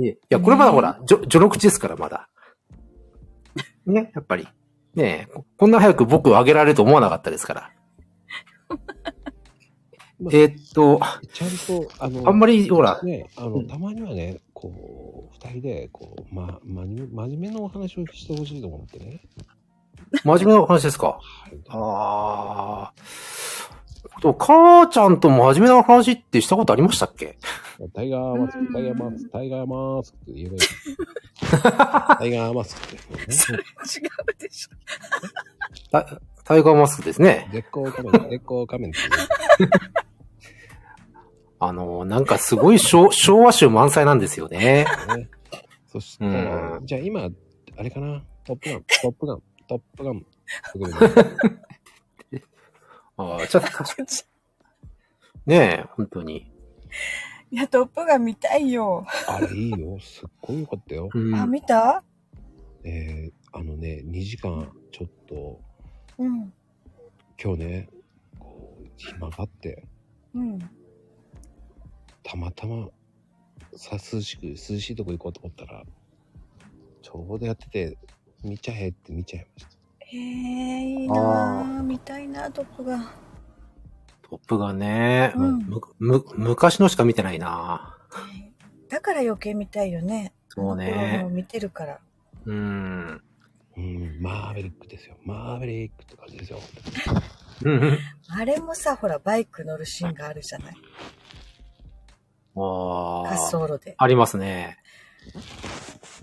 [0.00, 2.28] いや、これまだほら、序序の口ですから、まだ。
[3.86, 4.46] ね、やっぱり。
[4.94, 7.72] ねえここんな早く僕をあげられると思わなかったですから。
[10.20, 11.00] まあえーっと、
[11.32, 11.50] ちゃん
[11.82, 14.72] と、あの、あんまり、ほら、ね、あの、うんたまにはね、こう、
[15.46, 19.20] 二人で、こう、ま、まに、真面目なお話をしてほしいと思ってね。
[20.24, 21.06] 真面目なお話ですか？
[21.08, 21.20] は
[21.52, 21.58] い。
[21.68, 24.20] ああ。
[24.20, 27.38] と、母ちゃんと真面目な話ってしたことありましたっけ？
[27.94, 29.66] タイガーマスク、タイガーマスク、タイガー
[29.96, 30.60] マスクって言えばいい。
[32.18, 33.64] タイガーマスクってそれね。
[33.64, 34.70] 違うでしょ。
[35.92, 37.48] タタイガーマスクですね。
[37.52, 39.00] 絶好仮面、絶好仮面って
[39.62, 39.78] いうね。
[41.60, 44.86] あの、なんかすごい昭 昭和集満載なんですよね。
[45.16, 45.28] ね
[45.86, 47.28] そしたらう、じゃあ今、
[47.76, 50.22] あれかな、トップガン、 トップガン、トップガン。
[53.16, 53.68] ああ、ちょっと、
[55.46, 56.52] ねえ、本当に。
[57.50, 59.04] いや、トップガン見たいよ。
[59.26, 61.08] あれいいよ、すっごい良かったよ。
[61.12, 62.04] うんあ、見た？
[62.84, 65.60] えー、あのね、2時間ちょっと、
[66.18, 66.52] うん。
[67.42, 67.88] 今日ね、
[68.38, 69.84] こう、暇があって、
[70.34, 70.58] うん。
[72.28, 72.88] たまたま、
[73.74, 75.82] さ、涼しく、涼しいとこ行こうと思ったら、
[77.00, 77.96] ちょうどやってて、
[78.44, 79.70] 見ちゃえって見ちゃいました。
[80.00, 80.20] へえ、
[80.84, 81.82] いいなぁ。
[81.82, 83.08] 見たいな、トップガン。
[84.28, 87.96] トップがね、うんむ、む、昔のしか見てないな。
[88.90, 90.34] だから余計見たいよね。
[90.50, 91.30] そうねの。
[91.30, 91.98] 見てるから。
[92.44, 93.22] うん。
[93.74, 95.16] うん、マーベリックですよ。
[95.24, 96.60] マーベリックって感じですよ。
[97.62, 97.98] うん。
[98.28, 100.74] あれもさ、ほら、バイク乗るシーンがあるじゃない。
[102.60, 103.60] あ滑走あ。
[103.78, 103.94] 路で。
[103.96, 104.78] ありますね。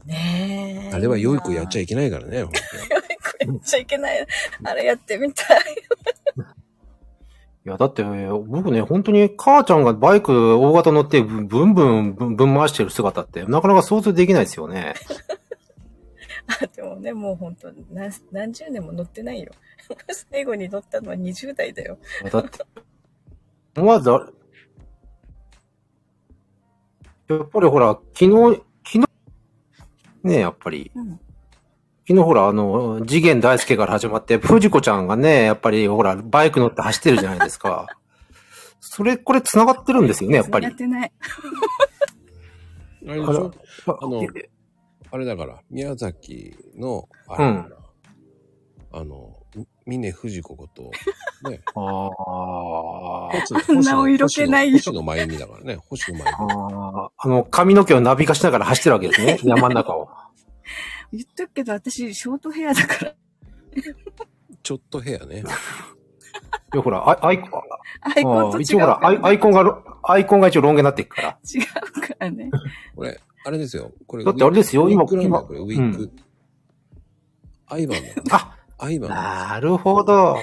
[0.05, 0.95] ねえ。
[0.95, 2.43] あれは良い子やっちゃいいけないからね。
[2.43, 3.53] 本いな。
[3.53, 4.27] やっちゃいけない。
[4.63, 5.61] あれやってみたい。
[7.65, 11.73] いや、だって、僕ね、本当に母ちゃんがバイク大型乗ってブンブン
[12.13, 14.93] ブンブン回してる姿って、なかなか想像できないですよね。
[16.61, 19.51] あでもね、もう本当何、何十年も乗ってないよ。
[20.31, 21.97] 最後に乗ったのは20代だよ。
[22.31, 22.63] だって、
[23.77, 24.11] 思わず
[27.27, 29.05] やっぱりほら、昨日、昨日、
[30.23, 31.09] ねやっぱり、うん。
[32.07, 37.87] 昨日ほら、あの、次元大介から始まって、藤子ちゃんがね、やっぱりほら、バイク乗って走ってるじゃないですか。
[38.79, 40.75] それ、これ繋がってるんですよね、やっぱりやっ。
[40.75, 41.11] てない。
[43.05, 43.51] 当あれでしょ？
[43.87, 44.21] あの
[45.11, 49.34] あれだから、宮崎の、あれだから、あの、
[49.85, 50.91] み峰藤子こと、
[51.49, 56.31] ね、 ああ星あんなお色気ないよ星野真由美だからね、星野真由美。
[56.31, 59.39] あーあの、髪の毛をなびかしながら走ってるわけですね。
[59.45, 60.09] 山の中を。
[61.11, 63.13] 言っとくけど、私、ショートヘアだから。
[64.63, 65.43] ちょっとヘアね。
[66.73, 67.61] いや、ほら、アイアイコン、
[68.01, 71.37] アイコン一応ほら、アイアイコンがロ、アイコンが一応ロン毛になっていくから。
[71.43, 72.49] 違うからね。
[72.95, 73.91] これ、あれですよ。
[74.07, 76.03] これ、だってあれですよ今今これ、ウィッグ。
[76.05, 76.11] う
[77.67, 77.99] アイバン。
[78.31, 79.21] あ、アイバンだよ。
[79.21, 80.37] なるほど。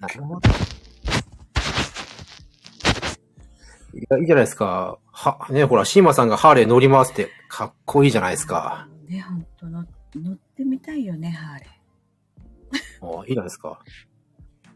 [0.00, 0.48] なるほど。
[3.92, 4.98] いや、いいじゃないですか。
[5.06, 8.88] は、ね、ほら、シーマさんがハーレー乗り回すって、かっこいいじゃないですか。
[9.08, 11.66] ね、ほんとの乗ってみたいよね、ハーレ
[13.02, 13.80] あいいじゃないですか。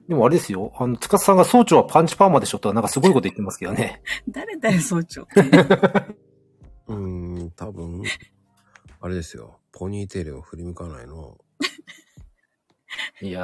[0.09, 0.73] でもあれですよ。
[0.77, 4.03] あの、つかさんが総長はパンチパーマでしょとはなんかすごいこと言ってますけどね。
[4.29, 4.33] ー。
[4.33, 5.23] 誰だよ、総長。
[6.89, 8.03] うーん、多分、
[9.01, 9.61] あれですよ。
[9.73, 11.39] ポニーテールを振り向かないの。
[13.21, 13.43] いや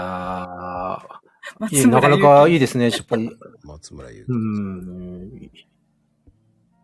[1.59, 3.30] ー、なかな由かいいですね、やっぱり。
[3.64, 5.40] 松村優う。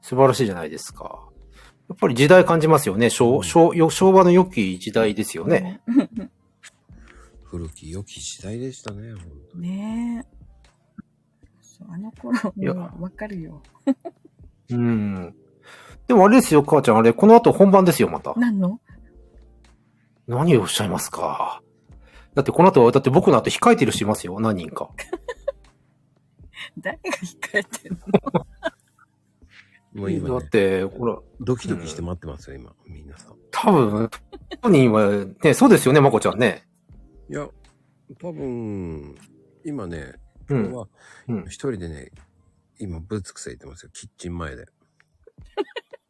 [0.00, 1.28] 素晴らしいじゃないですか。
[1.88, 3.10] やっぱり時代感じますよね。
[3.10, 5.80] 昭昭よ昭和の良き時代ですよね。
[7.44, 10.36] 古き良き時代でしたね、ほんとねえ。
[11.60, 12.32] そうあの頃、
[13.00, 13.62] わかるよ。
[14.70, 15.34] うん。
[16.08, 18.34] でもあれですよ、母ちゃん、あれ、この後本番ですよ、また。
[18.36, 18.80] 何の？
[20.26, 21.62] 何をおっしゃいますか。
[22.36, 24.90] だってこの後、だって僕の後控えてる人いますよ、何人か。
[26.78, 28.46] 誰が控えてんの？
[30.02, 33.36] もう今、ね、だって、ほら、ドキドキして待ってますよ、今、皆さん。
[33.50, 34.10] 多分、
[34.60, 36.68] 本人は、ね、そうですよね、まこちゃんね。
[37.30, 37.48] いや、
[38.20, 39.14] 多分、
[39.64, 40.12] 今ね、
[40.50, 40.72] うん。
[40.72, 40.86] は
[41.28, 42.10] うん一人でね、
[42.78, 44.66] 今、ぶつくさ言ってますよ、キッチン前で。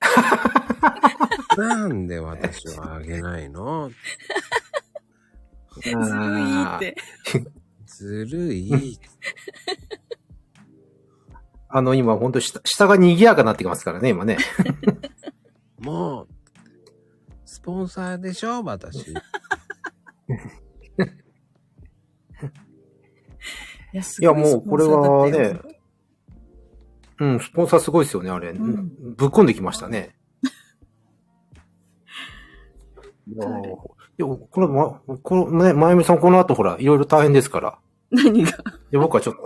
[1.56, 3.92] なんで私はあげないの？
[5.82, 6.96] ずるいって。
[7.86, 8.98] ずるい。
[11.68, 14.38] あの、今、本当下、下が賑やかになってきますからね、今ね。
[15.78, 16.28] もう、
[17.44, 19.10] スポンサーでしょ私。
[19.10, 19.14] い
[23.92, 25.60] いや、ごもう、これはね、
[27.18, 28.52] うん、スポンサーすごいですよね、あれ。
[28.52, 30.16] んぶっこんできましたね。
[33.28, 37.78] いやーいや、これ、ま、このね、まゆみさんこの後ほら、いろいろ大変ですから。
[38.10, 38.52] 何が？
[38.90, 39.42] で僕はちょっと、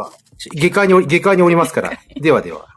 [0.55, 1.91] 下界に下界におりますから。
[2.21, 2.68] ではでは。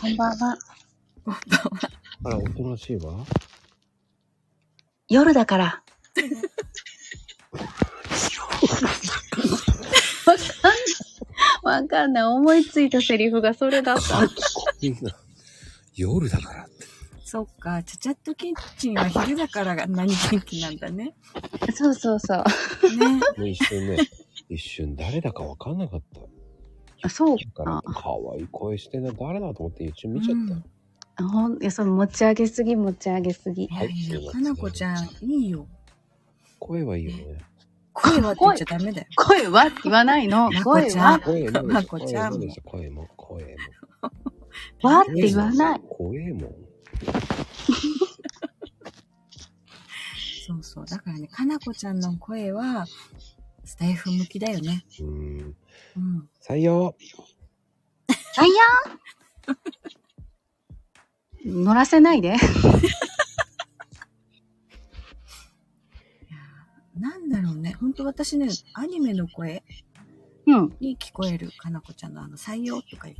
[0.00, 0.58] こんばんは。
[2.24, 3.14] あら、おとなしいわ。
[5.08, 5.64] 夜だから。
[10.26, 10.82] わかんない。
[11.62, 12.24] わかんない。
[12.24, 14.18] 思いついたセリフがそれだった。
[15.94, 16.86] 夜だからって。
[17.24, 21.14] そっか、ちゃちゃっとキッチンは昼だからが何元気なんだね。
[21.74, 22.44] そうそうそう。
[22.98, 23.06] ね。
[23.38, 23.98] もう一瞬ね、
[24.48, 26.20] 一瞬誰だかわかんなかった。
[27.04, 30.54] あそうだから、可愛い声してるの誰だと思って一瞬見ちゃった。
[30.54, 30.64] うん
[31.14, 33.64] あほん、いや、その持ち上げすぎ、持ち上げすぎ。
[33.64, 35.66] いやいや、かなこちゃん、いいよ。
[36.58, 37.38] 声はいいよね。
[37.92, 39.06] 声はって言っちゃダメだよ。
[39.16, 40.50] 声はって言わないの。
[40.64, 44.10] 声ちゃんは、声も、まこちゃん声も声も、
[44.82, 45.80] わって言わない。
[45.88, 46.54] 声も。
[50.46, 50.86] そうそう。
[50.86, 52.86] だからね、かなこちゃんの声は、
[53.64, 54.84] スタイフ向きだよね。
[55.00, 55.56] うーん。
[55.96, 56.28] うん。
[56.40, 56.94] 採用
[58.36, 58.48] あい
[59.46, 59.54] や
[61.44, 62.36] 乗らせないで。
[66.98, 67.72] なんだろうね。
[67.72, 69.62] ほんと私ね、アニメの声
[70.46, 70.76] うん。
[70.80, 73.16] に聞こえるかなこちゃんのあの、採用とかいう。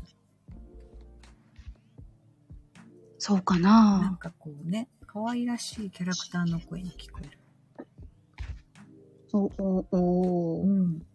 [3.25, 4.17] そうかなんな。
[4.19, 7.39] かこうね、可愛らしいキャラクターの声に聞こえる。
[9.33, 11.07] お、お、おうん。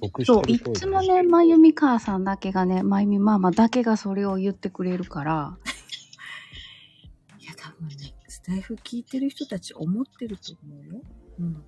[0.00, 5.58] 僕そう、いつもね、まゆみ母さんだけがね、まゆみママだけがそれを言ってくれるから、
[7.38, 11.02] いや、多分ね、スタイフ聞いてる人たち思ってると思うよ。
[11.40, 11.62] うん。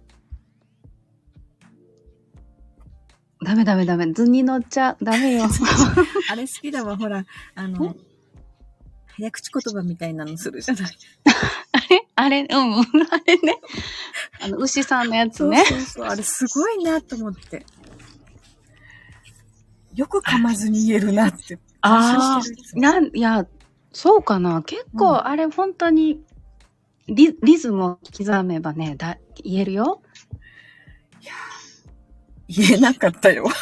[3.44, 5.44] ダメダメダメ、図に乗っちゃダメよ。
[6.30, 7.24] あれ好きだわ、ほら、
[7.54, 7.94] あの、
[9.16, 10.98] 早口言葉みたいなのするじゃない。
[11.72, 12.08] あれ？
[12.16, 12.84] あれ、うん、うんあ
[13.26, 13.56] れね。
[14.40, 15.64] あの、牛さんのやつそうね。
[15.64, 17.64] そうそう、あれすごいなと思って。
[19.94, 21.58] よく噛まずに言えるなって。
[21.80, 23.46] あ感心してるいつもなん、いや、
[23.92, 24.62] そうかな。
[24.62, 26.20] 結うん構、あれ本当に、
[27.06, 30.02] リリズムを刻めばね、だ言えるよ。
[32.48, 33.46] 言えなかったよ。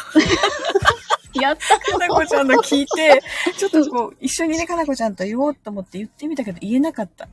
[1.39, 3.21] やったかなこちゃんの聞いて、
[3.57, 7.27] ちょっとこう、一緒にね、かなこちゃんと言おうと思って言ってみたけど言えなかった。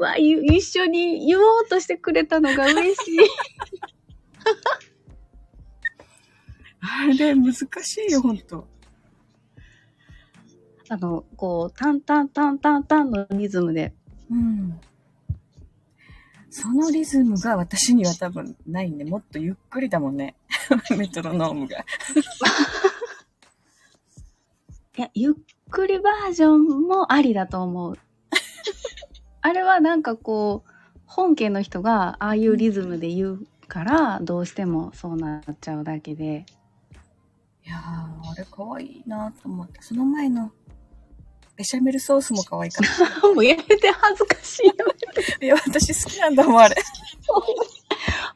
[0.00, 3.18] わ、ゆ一緒に言おうとしてくれたのが嬉しい。
[6.80, 7.66] あれ、難し
[8.08, 8.66] いよ、ほんと。
[10.88, 13.92] あの、こう、タンタンタンタンタンのリズムで。
[14.30, 14.80] うん。
[16.50, 20.34] そのリズムが私には多分ないんで、もっとゆっくりだもんね。
[20.98, 21.78] メトロノームが。
[24.98, 25.34] いや、ゆっ
[25.70, 27.98] くりバージョンもありだと思う。
[29.40, 30.70] あれはなんかこう、
[31.06, 36.44] 本家の人がああいうリズムで言うから、どうしてもそうなっちゃうだけで。
[37.64, 39.80] いやー、あれ可愛いなと思って。
[39.82, 40.50] その前の、
[41.60, 42.86] ベシャメルソースも可愛かっ
[43.20, 43.22] た。
[43.28, 44.74] もうやめて恥ずかしいよ。
[45.42, 46.76] いや、私好きなんだもん、あれ。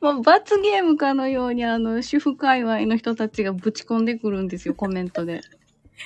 [0.03, 5.41] もう罰ゲームかのようにあの、主婦界隈の人たちがぶち込んでくるんですよ、コメントで。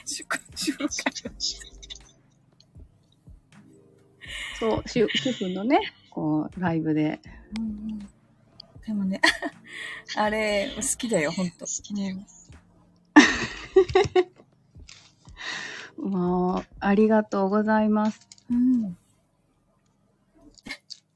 [0.07, 1.13] 主婦主婦会
[4.61, 7.21] そう、主主婦のね、こう、ライブで。
[7.59, 8.09] うんうん
[8.87, 9.21] でもね、
[10.17, 11.67] あれ、好きだよ、ほんと。
[15.99, 18.29] もう、ありがとうございます。
[18.51, 18.97] うん。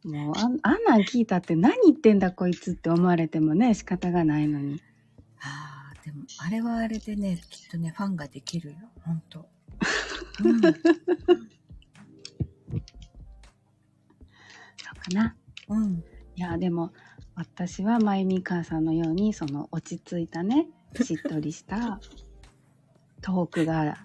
[0.04, 4.82] もうあん、あんなん聞いたって何言ってんだこいつって思われてもね、仕方がないのに。
[5.40, 9.48] ああ、でも、あれはあれでね、きっとね、ファンができるよ、ほんと。
[10.44, 10.60] うん。
[10.60, 10.72] そう
[14.98, 15.36] かな。
[15.68, 16.04] うん。
[16.34, 16.92] いや、でも、
[17.36, 20.66] 私はまゆみかさんのように、その落ち着いたね、
[21.00, 22.00] しっとりした
[23.20, 24.02] トークが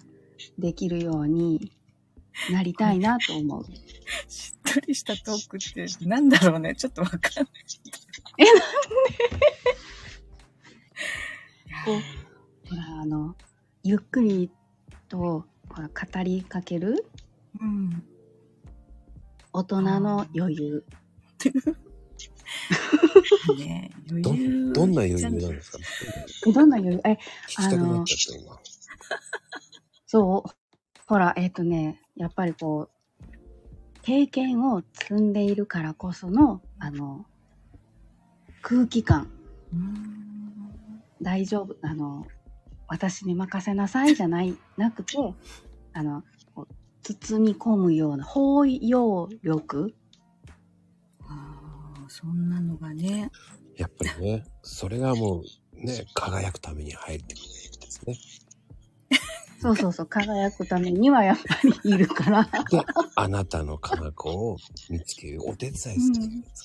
[0.58, 1.72] できるように
[2.50, 3.64] なりたいなと思う。
[4.28, 7.46] しっとりしたトークって、なんだろうね、ちょっとわかんない。
[8.38, 8.62] え、なんで？
[11.84, 13.36] こうほら、あの、
[13.82, 14.50] ゆっくり
[15.08, 17.06] と、ほら、語りかける
[17.60, 18.02] うん。
[19.52, 20.84] 大人の余裕。
[23.58, 24.72] ね余ど裕。
[24.72, 25.78] どんな余裕なんですか？
[26.52, 27.00] どんな余裕？
[27.04, 27.16] え、聞
[27.48, 27.56] き
[30.10, 30.50] そう。
[31.06, 33.28] ほら、えっ、とね、やっぱりこう、
[34.00, 37.26] 経験を積んでいるからこその、あの、
[38.62, 39.30] 空気感、
[39.72, 40.72] うん
[41.20, 42.26] 大丈夫、あの、
[42.86, 45.18] 私に任せなさいじゃない、なくて、
[45.92, 46.24] あの、
[47.02, 49.94] 包み込むような包容力
[51.20, 53.30] ああ、そんなのがね。
[53.76, 58.47] やっぱりね、それがもうね、輝くために入ってくるんですね。
[59.60, 62.44] そうそうそう、輝くためにはやっぱりいるから。
[62.44, 62.50] で、
[63.16, 64.56] あなたのかな子を
[64.88, 65.96] 見つけるお手伝いする。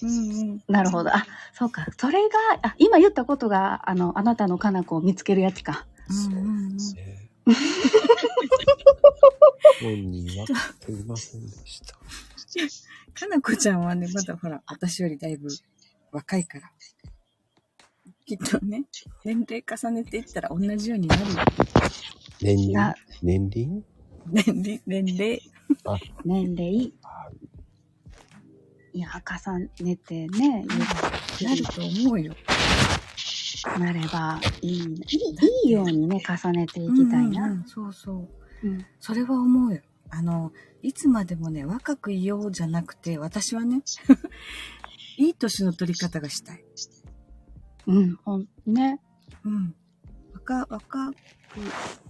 [0.03, 0.63] うんうん。
[0.67, 1.09] なるほど。
[1.13, 1.87] あ、そうか。
[1.97, 2.29] それが、
[2.61, 5.87] あ、今言ったことが、あの、あなたのかな子を見つけるやつか。
[6.09, 7.29] そううんうんうんですね。
[9.81, 11.95] 本人はすいませんでした。
[13.13, 15.49] かなこちゃんはね、まだほら、私よりだいぶ
[16.11, 16.71] 若いから。
[18.25, 18.85] きっとね、
[19.25, 21.27] 年齢重ねていったら同じようになるよ。
[22.43, 22.73] 年輪？
[22.73, 23.83] な年輪？
[24.27, 25.41] 年齢、年齢？
[26.25, 26.93] 年齢？
[28.95, 30.65] いや、重ねてね、
[31.41, 32.35] なると思うよ。
[33.79, 34.85] なればいい、いい、
[35.65, 37.45] いいようにね、重ねていきたいな。
[37.45, 38.67] うんうんうんそうそう。
[38.67, 39.81] うんそれは思うよ。
[40.09, 40.51] あの、
[40.83, 43.81] いつまでもね、若くいようじゃなくて、私はね、
[45.17, 46.63] いい年の取り方がしたい。
[47.87, 48.99] うん、ほん、ね。
[49.43, 49.75] うん。
[50.45, 51.15] 若、若く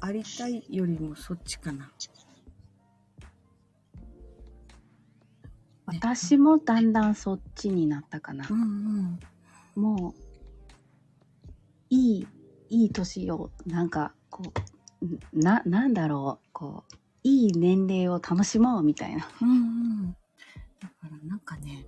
[0.02, 1.92] ありたいよりもそっちかな。
[5.86, 8.54] 私もだんだんそっちになったかなう。
[8.54, 9.20] ん
[9.76, 9.82] うん。
[9.82, 10.14] もう、
[11.90, 12.28] いい、
[12.70, 19.28] いい年を、なんか、こう、な、なんだろう、こう、いい年齢を楽しもうみたいな。
[19.42, 19.54] うんう
[20.08, 20.16] ん。
[20.80, 21.86] だからなんかね、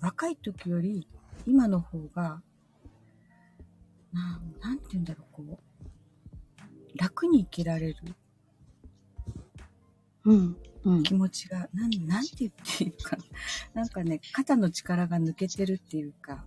[0.00, 1.08] 若い時より
[1.46, 2.42] 今の方が、
[4.12, 5.42] ななんて言うんだろう、こ
[6.94, 7.96] う、楽に生きられる
[10.24, 11.02] うん、うん。
[11.02, 13.24] 気持ちが、なん、なんて言っていいのかな。
[13.74, 16.44] なんかね、肩の力が抜けてるっていうか、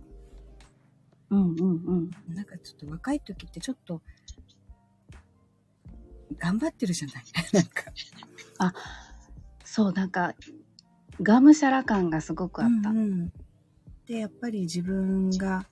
[1.30, 2.10] うん、うん、うん。
[2.34, 4.02] なんかちょっと若い時ってちょっと、
[6.38, 7.24] 頑張ってるじゃない？
[7.52, 8.72] なんか。
[9.64, 10.34] そう、なんか、
[11.20, 12.90] がむしゃら感がすごくあった。
[12.90, 13.32] うんうん
[14.06, 15.66] で、やっぱり自分が、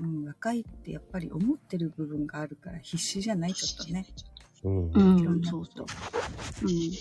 [0.00, 4.06] うん、若いってやっぱり思ってる部分があるから必死じゃないちょっとね。
[4.64, 4.90] うん。
[4.92, 5.86] うん、そうこと。
[6.62, 6.92] うん。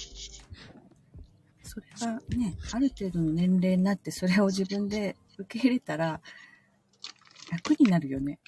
[1.64, 6.22] それがね、ある程度の年齢になってそれを自分で受け入れたら
[7.52, 8.40] 楽になるよね。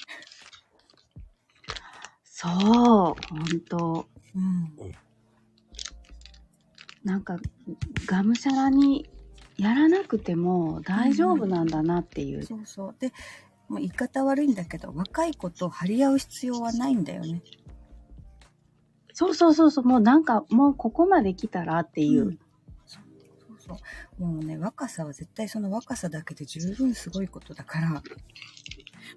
[2.23, 4.07] そう、ほんと。
[4.35, 4.93] うん。
[7.03, 7.37] なんか、
[8.05, 9.09] がむしゃらに
[9.57, 12.43] やらなくても大丈夫なんだなっていう。
[12.43, 12.95] そうそう。
[12.99, 13.13] で、
[13.67, 17.41] もう言い方悪いんだけど、若い子と張り合う必要はないんだよね。
[19.13, 22.27] そうそうそうそう、もうなんか、もうここまで来たらっていう。
[22.27, 22.39] うん
[23.65, 23.77] そ
[24.19, 24.23] う。
[24.23, 28.03] もうね、若さは絶対その若さだけで十分すごいことだから、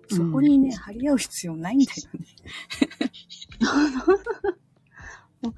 [0.09, 2.26] そこにね、張り合う必要ないんだよね。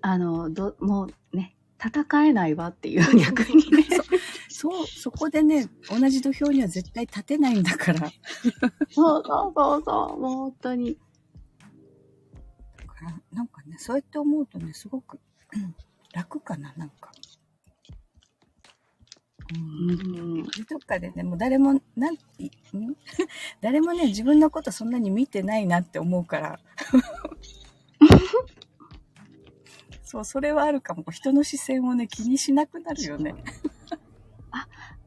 [0.00, 3.86] あの、ど、もうね、戦えないわっていう逆にね。
[4.62, 8.08] そう、そこでね、同じ土俵には絶対立てないんだから。
[8.90, 10.96] そうそうそうそう、もう本当に。
[12.76, 15.18] だからなんかね、そうやって思うとね、すごく、
[15.56, 15.74] うん
[16.14, 17.10] 楽かな、なんか。
[19.52, 19.94] うんう
[20.42, 20.44] ん。
[20.44, 22.50] どっかでね、もう誰も、なん、いん？
[23.60, 26.60] 誰もね、自分のことそんなに見てないなって思うから。
[30.04, 31.10] そう、それはあるかも。
[31.10, 33.34] 人の視線をね、気にしなくなるよね。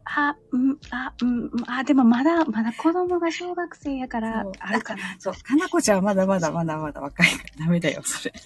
[0.06, 5.02] あ、うん、あ、うん、あ、でもまだ、まだ子供が小学生やからそう、あるかな。
[5.20, 8.34] そう、かなこちゃんはまだまだまだまだ若いからダメだよ、それ。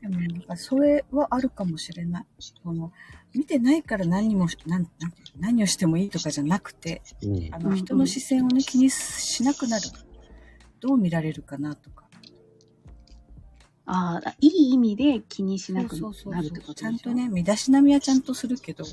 [0.00, 2.26] でも、なんか、それはあるかもしれない。
[2.38, 2.92] その、
[3.34, 4.88] 見てないから何もし、なん、
[5.38, 9.84] 何をしてもいいとかじゃなくて、うんあの、人の視線をね、気にしなくなる。
[10.80, 12.07] どう見られるかなとか。
[13.90, 16.42] ああ、いい意味で気にしなくなるそうそう。
[16.42, 16.88] ちってことでしょ？
[16.88, 18.84] ゃんとね、身だしなみはちゃんとするけど、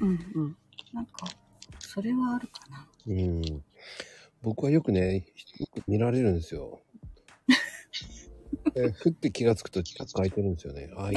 [0.00, 0.56] うんうん。
[0.94, 1.26] なんか、
[1.78, 2.88] それはあるかな。
[3.06, 3.62] うん。
[4.42, 5.16] 僕はよくね、
[5.58, 6.80] よく見られるんですよ。
[8.74, 10.90] えふって気がつくとチャック開いてるんですよね。
[10.96, 11.16] あいい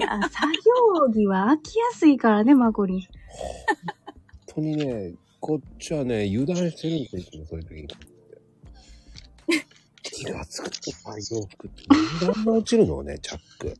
[0.00, 0.46] や、作
[1.06, 3.00] 業着は飽きやすいからね、マコリン。
[3.00, 3.08] 本
[4.56, 7.88] 当にね、こっちはね、油断してるんですよ、いつもそういう時に。
[10.20, 11.82] 気がつくと作業服って
[12.24, 13.74] 何段落ちるのね、チャック。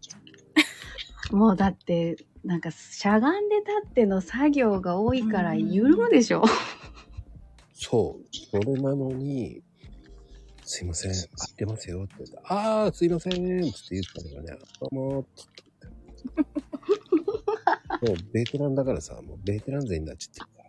[1.37, 6.43] もうだって、なんかしゃがんで立っての作業が多いからうん緩むでしょ？
[7.75, 8.25] そう。
[8.51, 9.63] それなのに、
[10.65, 15.63] すいません、合ってますよって言あー、すいません、つって言ったのがね、どうも、つって。
[18.07, 20.60] もうベテランだからさ、もうベテラン勢になっちゃってるか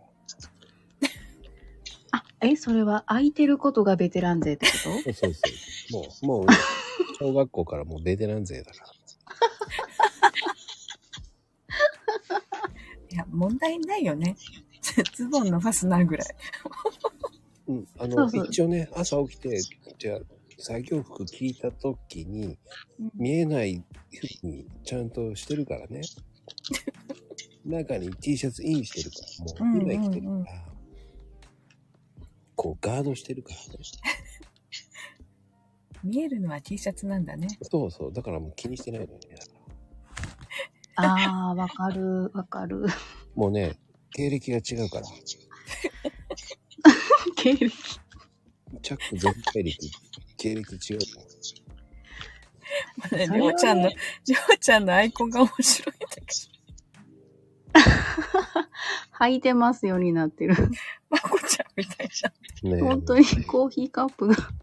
[2.42, 5.42] え、それは空いてることがベテラン勢ってこそうそうそ
[6.00, 6.02] う。
[6.26, 6.46] もう、もう、
[7.18, 8.86] 小学校からもうベテラン勢だから。
[13.10, 14.36] いや、問題ないよね。
[15.14, 16.28] ズボンのファスナーぐらい。
[17.68, 17.86] うん。
[17.98, 19.60] あの、そうそう一応ね、朝起きて、
[19.98, 20.20] じゃあ、
[20.58, 22.58] 作業服着いた時に、
[23.14, 26.00] 見えないふうにちゃんとしてるからね。
[27.64, 29.18] 中に T シャツインしてるか
[29.60, 30.71] ら、もう、今着てるから、
[32.62, 33.62] こう、ガードしてるからね。
[36.04, 37.48] 見えるのは T シャツなんだね。
[37.62, 38.12] そうそう。
[38.12, 39.34] だからもう気にしてないのよね。
[39.34, 39.42] と
[41.02, 42.86] ああ、わかる、わかる。
[43.34, 43.76] もうね、
[44.12, 45.06] 経歴が違うから。
[47.34, 47.76] 経歴。
[48.80, 49.90] チャック全経歴、
[50.36, 51.22] 経歴違うも
[53.16, 53.18] ん。
[53.18, 53.98] ね、りょうちゃんの、りょ
[54.54, 56.22] うちゃんのアイコンが面白いんだけ
[59.18, 60.54] 履いてますようになってる。
[60.54, 60.62] ど、
[61.10, 61.40] まこ
[61.76, 62.70] みたいじゃん。
[62.70, 64.36] ねえ本当にコーヒーカップが。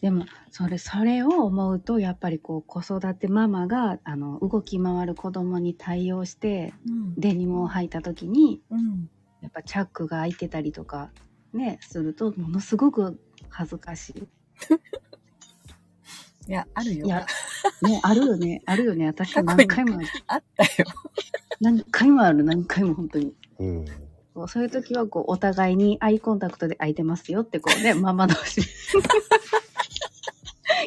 [0.00, 7.14] でも、それ、それを思うと、やっぱりこう、子育てママが、あの、動き回る子供に対応して、うん。
[7.16, 9.10] デニムを履いた時に、うん。
[9.42, 11.10] やっぱチャックが開いてたりとか、
[11.52, 13.20] ね、すると、ものすごく
[13.50, 14.28] 恥ずかしい。
[16.48, 17.06] いや、あるよ。
[17.06, 17.26] いや、
[17.82, 19.06] ね、あるよね、あるよね。
[19.06, 20.06] 私も何回もある。
[20.26, 20.88] あったよ。
[21.60, 23.34] 何回もある、何回も本当に。
[23.60, 24.48] うん。
[24.48, 28.66] そういう時は、こう、お互いにアイコンタクトで開いてますよって、こうね、 ママ同士で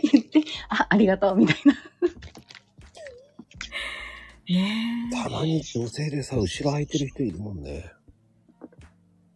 [0.12, 1.74] 言って、あ、ありがとう、みたいな。
[4.50, 7.92] ねたまに女性でさ、後ろ空いてる人いるもんね。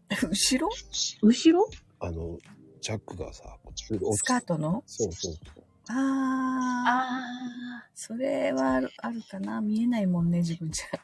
[0.10, 0.16] え。
[0.16, 0.70] 後ろ？
[1.22, 1.70] 後ろ？
[2.00, 2.38] あの、
[2.82, 4.84] チャックがさ、こっちでスカートの？
[4.86, 5.54] そうそうそう。
[5.90, 5.96] あー。
[6.90, 9.62] あそれはあるあるかな。
[9.62, 11.00] 見えないもんね、自分じゃ。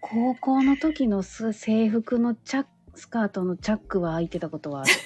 [0.00, 4.90] 高校の時のす制服のチャスカートのチャックは開いてたことはある？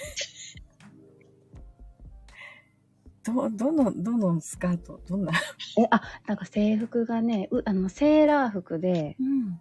[3.25, 5.01] ど、どの、どのスカート？
[5.09, 5.33] どんな？
[5.79, 9.61] え、あ、なんか制服がね、うあの、セーラー服で、うん。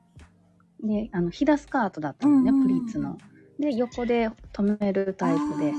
[0.88, 3.18] で、あの、ひだスカートだったのね、うんプリーツの。
[3.60, 5.74] で、横で留めるタイプで。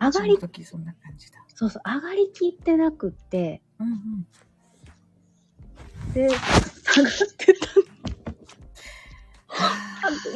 [0.00, 1.38] 上がりそんな感じだ。
[1.54, 4.26] そうそう、上がりきってなくって、うんうん。
[6.12, 6.28] で、
[6.92, 7.68] 下がってた。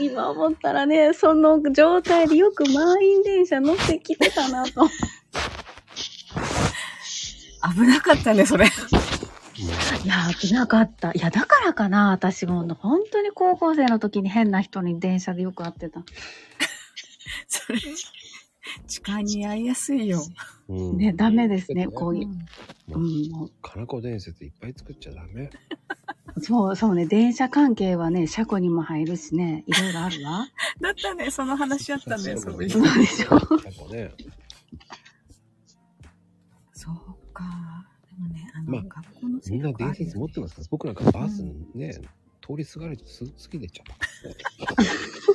[0.00, 4.88] 今思ったらね、その状態でよく満員電車乗ってきてたなと。
[7.74, 8.66] 危なかったね、それ。
[8.66, 11.12] いや、危なかった。
[11.12, 12.66] いや、だからかな、私も。
[12.74, 16.02] 本当に高校生の時に変な人に電車でよく会ってた。
[17.46, 17.78] それ、
[18.86, 20.22] 痴漢に遭いやすいよ。
[20.68, 22.28] うんね、ダメですね、うんこういう。
[22.88, 25.50] うん、もかなこ伝説いっぱい作っちゃダメ。
[26.36, 30.48] うそう、そうね、電車関係はね、車庫にも入るしね、いろいろあるわ。
[30.80, 32.70] だったね、その話あったね、そういう。
[32.70, 33.92] そうでしょ。
[33.92, 34.12] ね。
[36.72, 36.94] そう
[37.32, 37.44] か。
[38.08, 41.42] でもね、あの、まあ学校のみんな制服あるよ電車持ってますから、僕なんかバス
[41.74, 41.92] ね、
[42.40, 45.31] 通りすがりす好きでちゃった。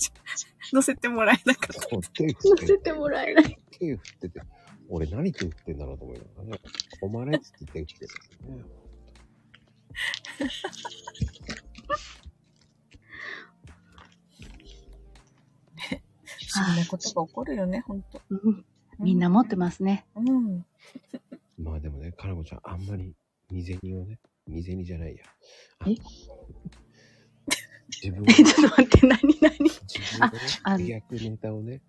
[0.72, 1.80] 乗せてもらえなかった。
[1.82, 3.58] そう手振って乗せてもらえない。
[3.70, 4.40] 手振ってて、
[4.88, 6.60] 俺何手振ってんだろうと思いながらね。
[7.00, 8.64] 困れっつって手振ってるんですね。
[16.54, 18.20] 不思議なことが起こるよね、ほんと。
[18.30, 18.64] うん
[18.98, 20.06] みんな持ってますね。
[20.16, 20.64] うん。
[21.58, 23.14] まあでもね、かなこちゃん、あんまり、
[23.50, 25.24] 身銭をね、身銭じゃないや。
[27.88, 29.52] 自分え、ちょっと待って、何何？
[29.58, 31.80] 自分でねあ、逆ネタをね、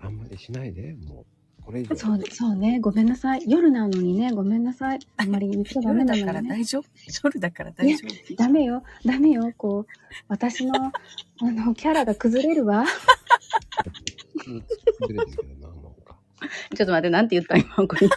[0.00, 1.24] あんまりしないで、も
[1.60, 1.96] う、これ以上。
[1.96, 2.78] そう、そうね。
[2.80, 3.42] ごめんなさい。
[3.46, 4.98] 夜なのにね、ごめんなさい。
[5.16, 6.42] あんまり言っちゃダメ夜だから。
[6.42, 6.84] 大丈夫？
[7.24, 8.34] 夜だから大丈夫？
[8.36, 8.82] ダメよ。
[9.04, 9.52] ダメよ。
[9.56, 9.86] こう、
[10.28, 10.92] 私の、 あ
[11.42, 12.84] の、キャラが崩れるわ。
[14.44, 14.52] ず
[15.12, 16.16] れてるけどな、なんか。
[16.76, 18.08] ちょっと待って、なんて言った今、これ。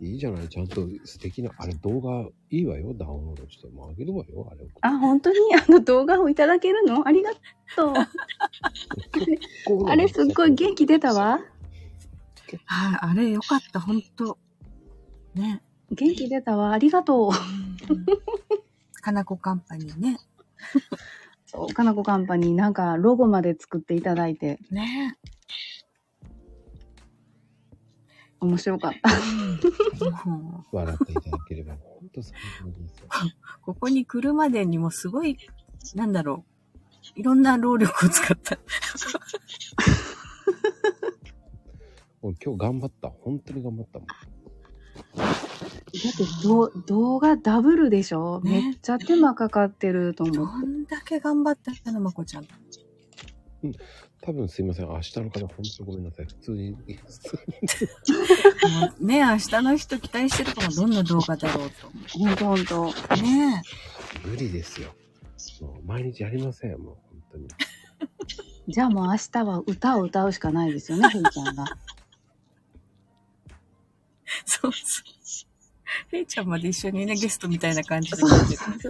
[0.00, 3.68] いいじゃない、ちゃんと素敵な、あれ動画いいわよ、ダウンロードして。
[3.68, 4.66] もうあげるわよ、あれ。
[4.80, 5.36] あ、本当に？
[5.54, 7.06] あの動画をいただけるの？
[7.06, 7.30] ありが
[7.76, 7.94] とう。
[9.88, 11.40] あれすっごい元気出たわ。
[12.64, 14.38] はい、あれよかった、ほんと。
[15.34, 15.62] ね。
[15.90, 16.72] 元気出たわ。
[16.72, 17.30] ありがとう。
[19.02, 20.18] かなこカンパニーね。
[21.46, 25.16] そう、かなこカンパニーなんかロゴまで作っていただいてね
[28.40, 29.10] 面白かった。
[30.72, 33.06] 笑っていただければ、本当最高ですよ。
[33.62, 35.36] ここに来るまでにもすごい、
[35.94, 36.44] なんだろ
[37.16, 37.20] う。
[37.20, 38.58] いろんな労力を使った。
[42.22, 43.08] 俺今日頑張った。
[43.08, 44.08] 本当に頑張ったもん。
[44.08, 44.14] だ
[45.24, 50.66] ってど動画ダブルでしょ、ねめっちゃ手間かかってるとど思って。
[50.66, 52.46] んだけ頑張ったの、まこちゃん。
[54.22, 54.86] 多分すいません。
[54.86, 55.48] 明日の方、本
[55.78, 56.26] 当ごめんなさい。
[56.26, 58.80] 普通に、普通に。
[58.80, 61.86] もうね明日の人期待してるかも、どんな動画だろうと
[62.18, 62.94] 思ほんとほんと。
[63.18, 63.22] う。
[63.22, 63.62] ね
[64.24, 64.94] 無理ですよ。
[65.62, 66.78] もう毎日やりません。
[66.78, 67.48] もう本当に。
[68.68, 71.64] じゃあもう明日は歌を歌うしかないですよね、 ふーちゃんが。
[74.44, 75.02] そうそ
[76.12, 76.16] う。
[76.16, 78.88] へいちゃんまで一緒にね、ゲストみたいな感じで来て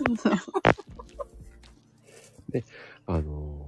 [2.59, 2.65] る。
[3.07, 3.60] あのー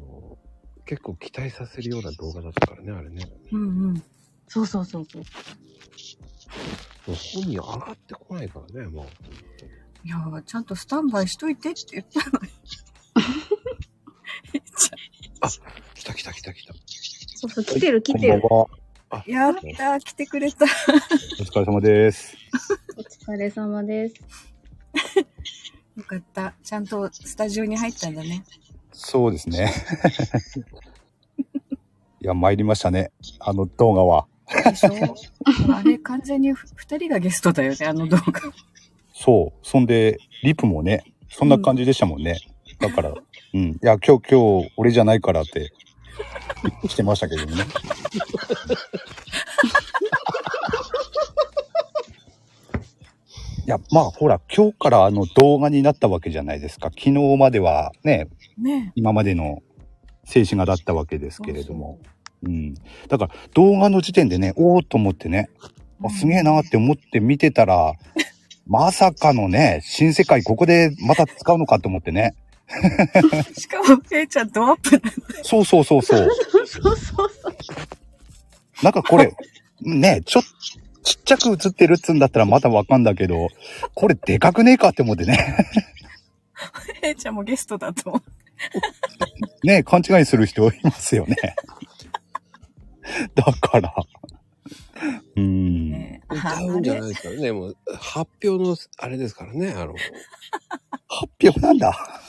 [0.84, 3.28] 結構期待させるような動画だったからね、あれね。
[3.52, 4.02] うんうん。
[4.48, 5.22] そうそうそうそう。
[5.22, 5.26] も
[7.08, 9.06] う本人上がってこないからね、もう。
[10.04, 12.48] いやー、ちゃんとスタンバイしといてって言ったのに。
[14.54, 14.90] へいち
[15.94, 16.74] 来た来た来た来た。
[17.36, 18.40] そうそう、来てる来てる。
[18.40, 18.82] こん。
[19.30, 20.64] やったー、来てくれた。
[20.64, 22.36] お疲れ様です。
[22.96, 23.00] お
[23.32, 24.14] 疲れ様です。
[25.96, 26.54] よかった。
[26.64, 28.44] ちゃんとスタジオに入ったんだね。
[28.92, 29.72] そうですね。
[32.20, 33.10] いや、参りましたね。
[33.40, 34.26] あの動画は。
[34.64, 34.90] でしょ？
[35.74, 38.40] あれ完全にふ二人がゲストだよね、あの動画。
[39.14, 39.66] そう。
[39.66, 42.38] そんで、リプもね、そんな感じでしたもんね。
[42.78, 43.12] だから、
[43.54, 43.70] うん。
[43.72, 45.72] いや、今日、今日、俺じゃないからって、
[46.88, 47.64] してましたけどね。
[53.64, 56.88] いや、まあ、ほら、今日からあの動画になったわけじゃないですか。
[56.88, 58.28] 昨日まではね、
[58.58, 59.62] ね今までの
[60.24, 62.00] 静止画だったわけですけれども。
[62.42, 62.74] うん。
[63.08, 65.48] だから動画の時点でね、おーっと思ってね、
[66.04, 67.94] あすげえなって思って見てたら、
[68.66, 72.34] まさかのね、新世界ここでまた使うのかと思ってね。
[73.56, 75.00] しかも、ペイちゃんドアップ。
[75.42, 76.28] そうそうそうそう。
[76.66, 77.28] そうそうそう。
[78.82, 79.32] なんかこれ、
[79.82, 80.42] ね、ちょっ、
[81.02, 83.48] ちっちゃく映ってるっつうんだったらまだわかんだけど、
[83.94, 85.66] これでかくねえかって思ってね。
[87.00, 88.22] ペイちゃんもゲストだと思う。
[89.66, 91.36] ね、勘違いする人いますよね。
[93.34, 93.94] だから、
[95.36, 96.20] うーん。
[96.30, 97.52] 歌うんじゃないですからね。
[97.52, 99.72] もう、発表の、あれですからね。
[99.72, 99.94] あの、
[101.08, 101.92] 発表なんだ。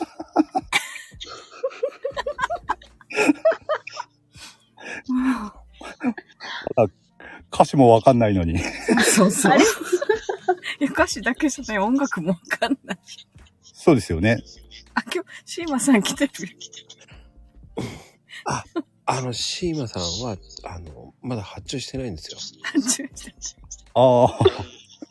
[7.54, 8.60] 歌詞もわかんないのに。
[9.06, 9.58] そうそう。
[10.82, 13.00] 歌詞だけじゃない、音楽もわかんない。
[13.62, 14.42] そうですよね。
[14.96, 16.32] あ、今日、シーマさん来てる。
[19.06, 22.38] あの、シーマさんは、あの、まだ発注してないんですよ。
[23.94, 24.40] ああ、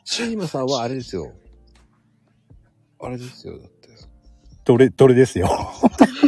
[0.04, 1.32] シーマさんはあれですよ。
[3.00, 3.88] あれですよ、だって。
[4.64, 5.48] どれ、どれですよ。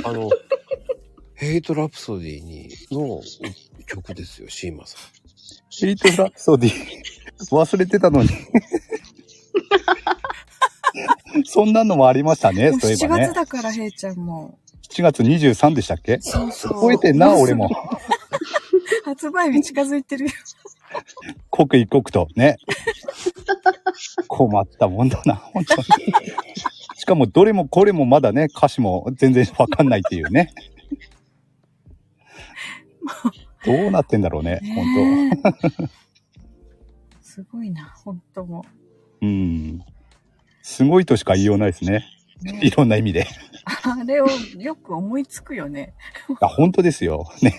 [0.04, 0.30] あの、
[1.34, 3.22] ヘイトラプソディに、の
[3.86, 5.23] 曲ですよ、シーマさん。
[5.80, 6.72] ヘイトラプソディ。
[7.50, 8.28] 忘れてたのに。
[11.44, 13.34] そんなのもありましたね、そういえ7ばね月。
[13.34, 14.58] だから、ヘイちゃんも。
[14.90, 16.18] 7月23でしたっけ？
[16.20, 16.74] そうそう。
[16.74, 17.68] 覚えてんな、俺も。
[19.04, 20.30] 発売日近づいてるよ。
[21.50, 22.56] 刻一刻とね。
[24.28, 25.84] 困ったもんだな、本当に。
[26.96, 30.54] しかもどれもこれもまだね、歌詞も全然わかんないっていうね。
[33.64, 35.88] どうなってんだろうね、ねえ
[37.22, 38.64] すごいな、本当も本
[39.20, 39.26] 当。
[39.26, 39.84] うん。
[40.62, 42.04] すごいとしか言いようないですね。
[42.42, 42.44] う。
[42.44, 43.26] ねいろんな意味で。
[43.64, 44.26] あれを
[44.58, 45.94] よく思いつくよね。
[46.40, 47.26] あ、本当ですよ。
[47.42, 47.54] ね。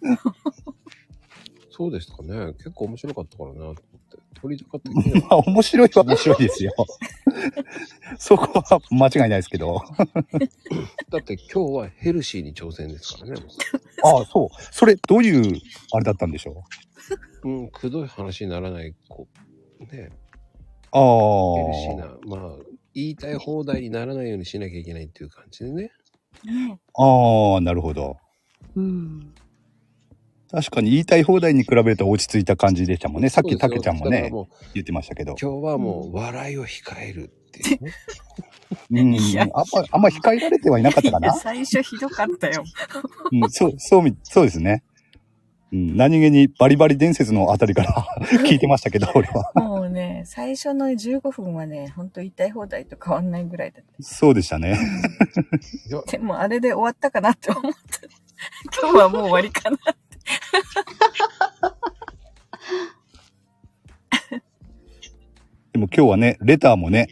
[1.70, 2.52] そうですかね。
[2.54, 3.52] 結構面白かったから
[4.36, 4.60] なと思って。
[4.60, 6.72] 鳥高的にはまあ、面白いは面白いですよ。
[8.18, 9.82] そこは間違いないですけど。
[11.10, 13.42] だって今日はヘルシーに挑戦ですからね。
[14.04, 14.48] ああ、そう。
[14.72, 15.60] それ、どういう、
[15.92, 16.64] あれだったんでしょ
[17.44, 17.48] う？
[17.48, 19.28] ん、くどい話にならない、こ
[19.80, 20.10] う、ね、
[20.92, 20.98] うあ
[21.56, 21.96] ヘルシーあ。
[21.96, 22.56] な、まあ、
[22.94, 25.90] 言いたい放題にならないようにしなきゃいけないっていう感じでね。
[26.44, 28.16] ねああ、なるほど。
[28.74, 29.34] うん。
[30.50, 33.28] 確かに言いたい放題に比べると落ち着いた感じでしたもんね。
[33.28, 35.34] さっきたけちゃんもね、もう言ってましたけど。
[35.40, 37.92] 今日はもう笑いを控えるっていうね。
[38.90, 39.42] うんいや。
[39.42, 41.32] あんま、あんま控えられてはいなかったかな。
[41.34, 42.64] 最初ひどかったよ。
[43.32, 44.84] うん、そう、そうみ、そうですね。
[45.72, 48.06] うん、何気にバリバリ伝説のあたりから
[48.46, 49.52] 聞いてましたけど、俺は。
[49.56, 53.90] もうね、最初の15分はね、ほんと言いたい放題と変わんないぐらいだった。
[54.00, 54.78] そうでしたね。
[56.08, 57.78] でもあれで終わったかなって思った。
[58.80, 59.78] 今日はもう終わりかな。
[65.72, 67.06] でも今日はね、レターもね、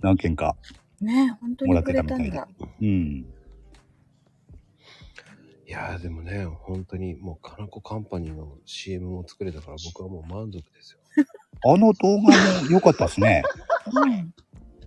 [0.00, 0.56] 何件か。
[1.00, 2.40] ね本当もらにくってたみたいで。
[2.80, 3.26] うん。
[5.66, 11.00] いやーでもね、本当にもう、かなこカンパニーの CM も作れたから僕はもう満足ですよ。
[11.66, 12.30] あの動画も
[12.70, 13.42] 良かったですね。
[13.92, 14.32] うん。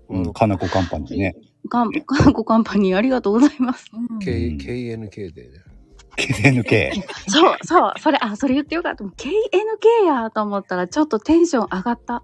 [0.10, 1.36] うん、かなこカンパニーね。
[1.70, 3.92] かん、かんこカンパニーありがとうございます。
[3.94, 4.20] うん。
[4.20, 5.64] K うん KNK でね。
[6.18, 6.92] KNK。
[7.30, 9.04] そう、そう、それ、あ、それ言ってよかった。
[9.04, 12.24] KNK やと思ったらちょっとテンション上がった。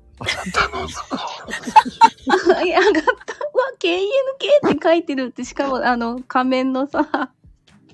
[2.63, 3.09] いや 上がった。
[3.09, 7.31] うわ、KNK って書いてるって、しかもあの、仮面のさ、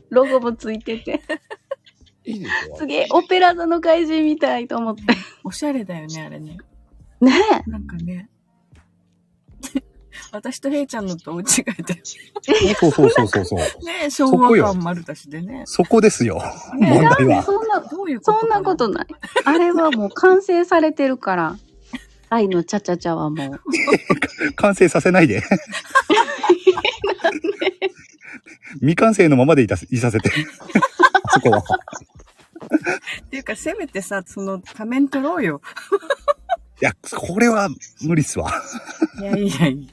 [0.09, 1.21] ロゴもついてて、
[2.26, 5.03] いいですげえ、オペラ座の怪人みたいと思って。
[5.43, 6.57] おしゃれだよね、あれね。
[7.19, 7.34] ね
[7.67, 8.30] なんかね。
[10.31, 11.45] 私とヘイちゃんのと大違い
[11.84, 12.01] で。
[12.76, 13.60] そうそうそうそうそう。
[13.85, 15.64] ね昭和感丸出しでね。
[15.65, 16.41] そこですよ。
[16.77, 17.26] ね問題え。
[17.35, 17.43] は。
[17.43, 19.07] そんな、どういうことそんなことない。
[19.45, 21.56] あれはもう完成されてるから。
[22.31, 23.61] 愛のチャチャチャはもう。
[24.56, 25.41] 完成させないで。
[28.81, 30.31] 未完成のままでいたすいさせて。
[31.23, 31.60] あそこは。
[31.60, 31.64] っ
[33.30, 35.61] ていうか、せめてさ、その仮面取ろうよ。
[36.81, 37.69] いや、これは
[38.01, 38.51] 無理っすわ。
[39.19, 39.88] いやいやい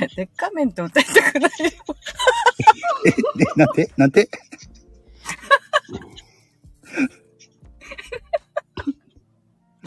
[0.00, 0.06] や。
[0.14, 1.70] でっか面と歌いたくないよ。
[3.06, 3.14] え、え、
[3.56, 3.90] なんて？
[3.96, 4.28] なんて？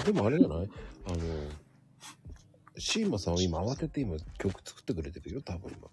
[0.04, 0.70] でもあれじゃない？
[1.06, 1.18] あの、
[2.78, 5.88] シーマさんは今慌てて今曲作ってくれてるよ、多分今。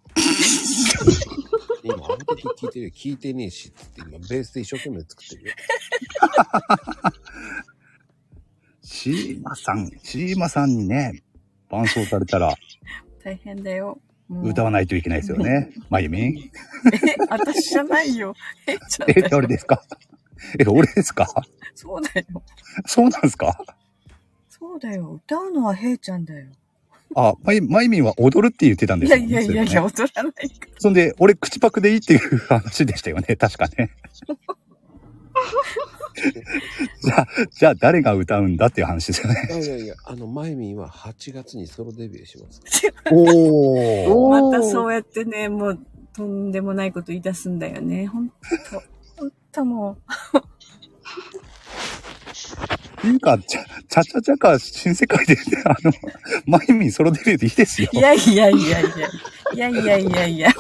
[1.85, 2.91] 今慌てて聞いてるよ。
[2.95, 5.55] 聞いてねえしって今ベースで一生懸命作ってるよ。
[9.17, 11.23] シーマさん、シーマさんにね、
[11.71, 12.55] 伴奏されたら
[13.25, 13.99] 大変だよ。
[14.43, 15.71] 歌わないといけないですよね。
[15.89, 16.37] まゆみん。
[16.93, 18.35] え、私じゃないよ。
[18.67, 19.29] え、だよ。
[19.31, 19.83] 誰ですか？
[20.59, 21.27] え、俺ですか？
[21.75, 22.43] そうだよ。
[22.87, 23.59] そうなんですか？
[24.51, 25.13] そうだよ。
[25.25, 26.47] 歌うのはヘイちゃんだよ。
[27.17, 29.33] あ、まゆ、まゆみんは踊るって言ってたんでいやすよね。
[29.33, 33.35] いやいやいや、それね踊らないかそんで、俺口パクでいいっていう話でしたよね。
[33.37, 33.91] 確かね。
[36.21, 39.49] じゃあ、じゃあ誰が歌うんだっていう話ですよね。
[39.49, 42.61] いやいやいや、あの、マイミンは8月にソロデビューします。
[43.11, 44.09] おー。
[44.09, 45.79] おーまたそうやってね、もう、
[46.15, 48.07] とんでもないこと言い出すんだよね。
[48.07, 48.35] ほんと。
[49.17, 49.99] ほんとも
[52.99, 55.93] っていうか、ちゃ、ちゃちゃちゃか、新世界で、あの、
[56.47, 57.97] まゆみんソロデビューでいいですよう。
[57.97, 58.01] い。
[58.01, 59.09] やいやいやいや。
[59.55, 60.51] いやいやいやいや。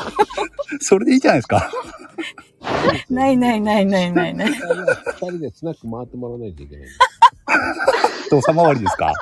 [0.81, 1.71] それでいいじゃないですか。
[3.11, 4.51] ないないないないないない。
[4.51, 4.57] 二
[5.31, 6.89] 人でスナック回ってもらわないといけない。
[8.27, 9.13] 人様りですか？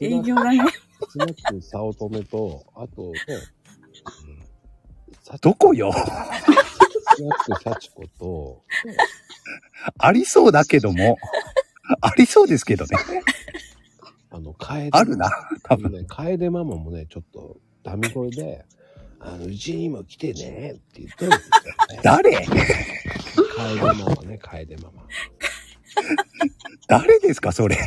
[0.00, 0.60] 営業だね。
[1.10, 3.18] スナック早乙女と、あとね、
[5.30, 5.92] うん、どこよ？
[5.92, 8.62] スナック幸子と、
[9.98, 11.18] ありそうだけども、
[12.00, 12.96] ありそうですけどね。
[14.30, 14.88] あの、楓。
[14.92, 15.30] あるな、
[15.64, 15.92] 多分。
[15.92, 18.64] ね、楓ママもね、ちょっと、ダミ声で、
[19.26, 22.00] あの、うちにも来てねって言ってるんですよ、ね。
[22.02, 22.46] 誰？
[23.56, 25.02] 楓ママね、楓ママ。
[26.88, 27.78] 誰ですか、それ？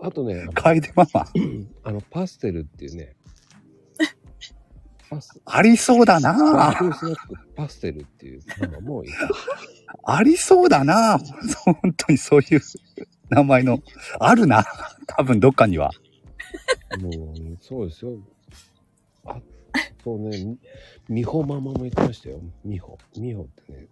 [0.00, 1.26] あとね、楓ママ。
[1.84, 3.14] あの、パステルっていうね、
[5.10, 9.14] パス、ありそうだ高な級スナックパステルっていうママもいた。
[10.14, 11.18] ありそうだな。
[11.64, 12.60] 本当にそういう
[13.28, 13.80] 名前の。
[14.18, 14.64] あるな。
[15.06, 15.90] 多分どっかには。
[16.98, 17.12] もう、
[17.60, 18.12] そうですよ。
[20.02, 20.58] あ、そうね、み
[21.16, 22.40] 美穂ママも言ってましたよ。
[22.64, 22.98] 美穂。
[23.16, 23.86] 美穂ってね、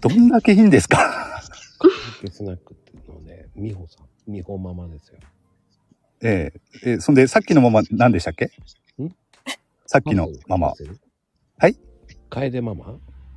[0.00, 1.40] どんだけいいんですか？
[2.30, 4.32] スナックっていうのね、美穂さん。
[4.32, 5.18] 美穂ママですよ。
[6.24, 6.52] え
[6.84, 8.46] ええそんで、さっきのママ何でしたっけ？
[8.46, 8.50] ん？
[9.86, 10.68] さっきのママ。
[11.58, 11.76] はい？
[12.30, 12.86] 楓ママ？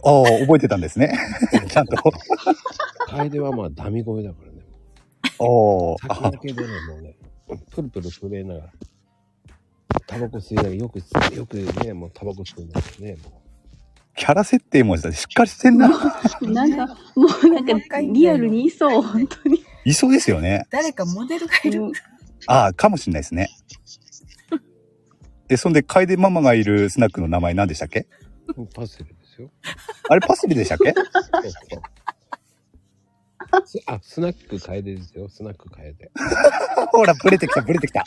[0.04, 1.18] ああ、覚えてたんですね。
[1.68, 1.96] ちゃんと。
[3.08, 4.60] 楓ママはダミ声だからね。
[5.40, 5.98] おお。
[6.00, 7.18] 先だけでね、もうね、
[7.72, 8.72] プルプル震えながら、
[10.08, 11.00] タバコ吸いながら、よく、
[11.36, 13.42] よくね、もうタバコ吸いながらね、も
[14.16, 15.90] キャラ設定もしっかりしてんな。
[16.42, 19.64] なんか、もうなんか、リアルにいそう、本当に。
[19.84, 20.66] いそうですよね。
[20.70, 21.92] 誰かモデルがいる。
[22.48, 23.50] ああ、かもしれないですね。
[25.50, 28.08] え、そんで、楓ママがいるスナックの名前何でしたっけ？
[28.56, 29.52] う、パセリですよ。
[30.10, 30.94] あれパセリでしたっけ？
[33.86, 35.30] あ、スナック楓ですよ。
[35.30, 35.94] スナック楓。
[36.92, 38.04] ほら、ブレてきた、ブレてきた。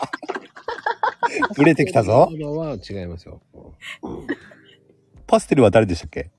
[1.57, 2.29] ブレてきたぞ。
[2.39, 3.41] ママは違いますよ。
[5.27, 6.31] パステルは誰でしたっけ？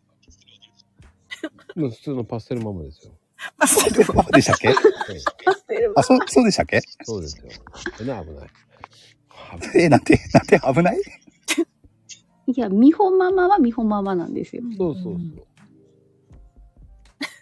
[1.76, 3.14] もう普通のパステルママですよ。
[3.58, 4.70] パステルママでしたっけ？
[5.96, 6.82] あ、そう、そうでしたっけ？
[7.04, 7.44] そうですよ。
[7.98, 8.50] 危ない危ない。
[9.76, 10.98] え、なんて、なんて危ない？
[12.48, 14.64] いや、美穂ママは美穂ママなんですよ。
[14.78, 15.20] そうそうそう。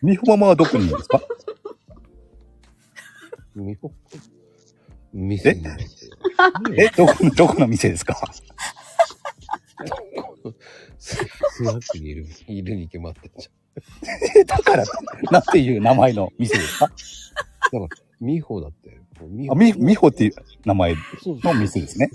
[0.04, 1.22] 美穂ママはどこにいるんですか？
[3.56, 3.94] 美穂
[5.18, 5.58] 店。
[6.78, 8.16] え、どこ、どこの店ですか？
[11.00, 11.16] ス
[11.52, 13.50] スナックにいる、いるに決まってんじ
[14.36, 14.84] え、 だから、
[15.32, 16.86] なんていう名前の店ですか？
[16.86, 16.88] ゃ
[17.78, 17.82] ん。
[17.82, 19.00] だから、美穂だって。
[19.30, 20.36] 美あ、み、美穂っていう
[20.66, 20.96] 名前
[21.26, 22.10] の店ですね。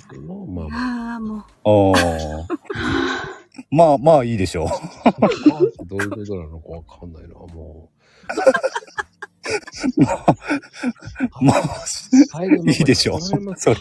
[0.49, 1.13] まあまあ。
[1.13, 1.45] ああ、もう。
[1.65, 2.47] おー。
[3.71, 4.69] まあまあいいでしょう。
[5.87, 7.91] どういうことなのかわかんないな、も
[8.29, 8.35] ま
[10.07, 10.37] あ、
[12.65, 12.71] う。
[12.71, 13.21] いいでしょう。
[13.21, 13.77] 言われますよ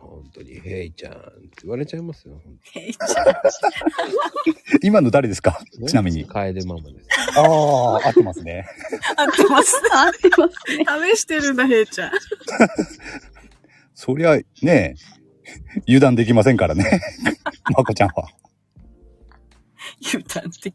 [0.00, 1.22] 本当に、ヘイちゃんって
[1.62, 2.40] 言われちゃいますよ。
[2.72, 3.26] ヘイちゃん。
[4.82, 5.60] 今の誰ですか？
[5.86, 6.24] ちなみに。
[6.26, 7.08] 楓ママです。
[7.36, 8.66] ああ、合ってますね。
[9.16, 9.80] 合ってます。
[9.92, 10.84] 合ってますね。
[11.14, 12.10] 試してるんだ、ヘイちゃん。
[13.94, 14.94] そりゃ、ね
[15.86, 17.00] 油断できませんからね。
[17.76, 18.28] まこちゃんは。
[20.06, 20.74] 油断的。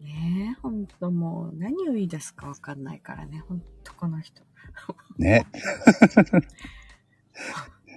[0.00, 4.42] ねえ、ほんともう、何を言い出すかわかんないからね、ほんとこの人。
[5.18, 5.46] ね。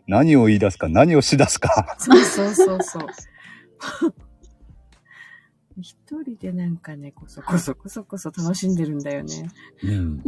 [0.07, 1.95] 何を言い出すか、何をし出すか。
[1.99, 3.07] そうそうそうそう。
[5.81, 9.49] 一人でなんかね、こそこそこそこそ楽しんでるんだよね。
[9.83, 10.17] うん。
[10.19, 10.23] い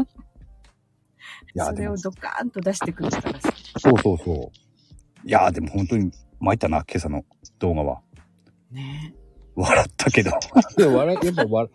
[1.55, 3.51] や、それをドカーンと出してくるからさ。
[3.79, 5.27] そうそうそう。
[5.27, 7.25] いや、でも本当に参ったな、今朝の
[7.59, 8.01] 動画は。
[8.71, 9.13] ね
[9.61, 10.31] 笑ったけど。
[10.77, 11.69] でも笑い、やっぱ笑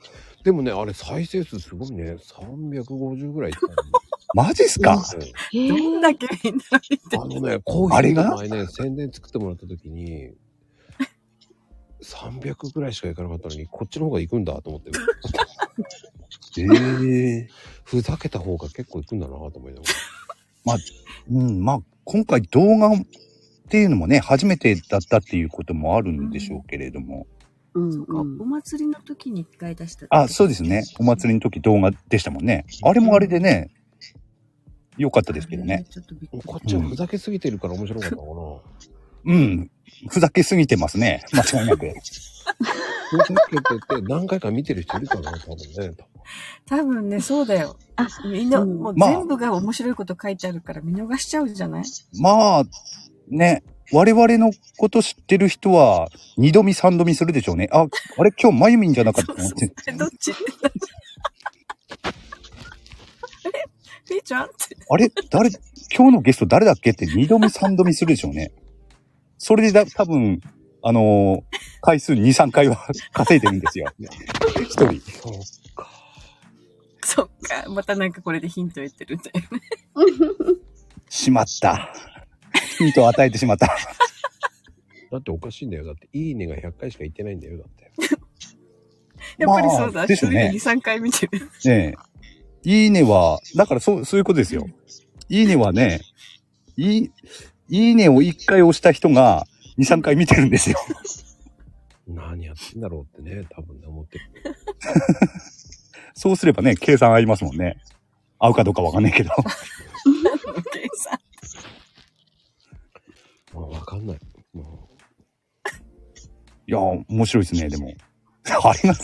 [0.44, 2.12] でもね、あれ再生数すごいね。
[2.12, 3.74] 350ぐらいいったの
[4.34, 5.02] マジっすか？
[5.52, 5.68] え。
[5.68, 8.30] どんだけみんな見てあのね、コーヒーあれが？
[8.30, 10.34] の前ね、宣伝作ってもらった時に、
[12.02, 14.90] 300ぐらいしかいかなかったのに、こっちの方が行くんだと思って。
[16.58, 17.48] ええ
[17.84, 19.86] ふざけた方が結構行くんだなと思いなが
[20.66, 20.78] ら。
[21.30, 22.98] うん、まあ、今回動画っ
[23.68, 27.26] ていうのもね、初めてだったっていうこともあるんでしょうけれども。
[27.80, 30.06] うんそうか、お祭りの時に一回出した。
[30.10, 30.84] あ、そうですね。
[30.98, 32.66] お祭りの時動画でしたもんね。
[32.82, 33.70] あれもあれでね、
[34.96, 35.84] 良かったですけどね。
[35.90, 36.42] ちょっとびっくり。
[36.42, 38.70] こっちはふざけすぎてるから面白かったのか
[39.26, 39.70] うん。
[40.08, 41.22] ふざけすぎてますね。
[41.32, 41.86] 間違いなく。
[41.86, 41.92] な。
[43.10, 43.62] ふざけて
[44.00, 45.94] て何回か見てる人いるかな、多分ね。
[46.66, 47.76] 多分ね、そうだよ。
[47.96, 51.84] あ、みんな、うんもうまあ全部が面白いこと書いてあるから見逃しちゃうじゃない？
[52.20, 52.64] まあ、
[53.28, 57.68] ね、我々のこと知ってる人は、二度見三度見するでしょうね。
[57.72, 57.86] あ、
[58.18, 59.72] あれ今日まゆみんじゃなかったと思って。
[59.88, 60.32] え、どっち？
[60.34, 60.34] え
[64.08, 64.44] ピーちゃん？
[64.44, 64.76] って。
[64.88, 65.08] あれ？
[65.30, 65.50] 誰、
[65.96, 66.90] 今日のゲスト誰だっけ？
[66.90, 68.52] って二度見三度見するでしょうね。
[69.38, 70.40] それでだ、多分、
[70.82, 73.86] あのー回数2、3回は稼いでるんですよ。
[74.60, 75.00] 一人。
[75.00, 75.88] そうか。
[77.04, 77.64] そっか。
[77.70, 79.60] またなんかこれでヒント言ってるんだよね。
[81.08, 81.92] しまった。
[82.78, 83.66] ヒントを与えてしまった。
[85.10, 85.84] だっておかしいんだよ。
[85.84, 87.58] だって、いいねが100回しか言ってないんだよ。
[87.58, 87.92] だって。
[89.38, 89.92] やっぱりそうだ。
[89.92, 91.40] まあでしょうね一人で2、3回見てる。
[91.40, 91.94] ねえ。
[92.64, 94.66] いいねは、だからそう、そういうことですよ。
[95.28, 96.00] いいねはね、
[96.76, 97.10] いい、
[97.68, 99.46] いいねを1回押した人が
[99.78, 100.78] 2、3回見てるんですよ。
[102.08, 104.24] 何やってんだろうってね、多分ね、思ってる。
[106.14, 107.76] そうすればね、計算合いますもんね。
[108.38, 109.30] 合うかどうかわかんないけど。
[110.72, 111.18] 計算。
[113.56, 114.18] まあ、わかんない。
[114.52, 114.88] も
[116.68, 117.94] いや、面白いですね、でも。
[118.44, 118.94] あれが、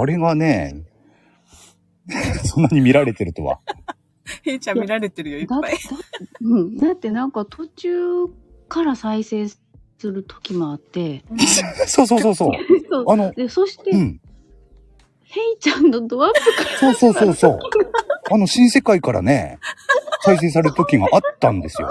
[0.00, 0.84] あれがね、
[2.44, 3.60] そんなに見られてるとは。
[4.42, 5.76] ヘイちゃん見られてるよ、いっだぱい。
[6.40, 7.90] うん、だってなんか途中
[8.68, 9.58] から再生す
[10.02, 11.24] る時もあって、
[11.86, 12.52] そうそうそうそう。
[12.90, 14.20] そうあの、でそして、うん。
[15.24, 16.40] ヘイちゃんのドアップ
[16.78, 17.58] そうそうそうそう。
[18.30, 19.58] あの、新世界からね、
[20.22, 21.88] 再生される時があったんですよ。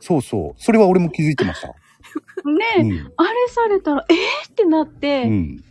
[0.00, 0.62] そうそう。
[0.62, 1.68] それは俺も気づいてました。
[1.68, 1.74] ね、
[2.78, 3.12] うん。
[3.16, 4.50] あれされたら、えー？
[4.50, 5.64] ってなって、うん。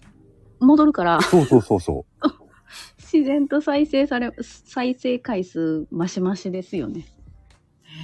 [0.59, 2.05] 戻るから、そうそうそうそ
[3.11, 7.05] 自然と再生され、再生回数マシマシですよね。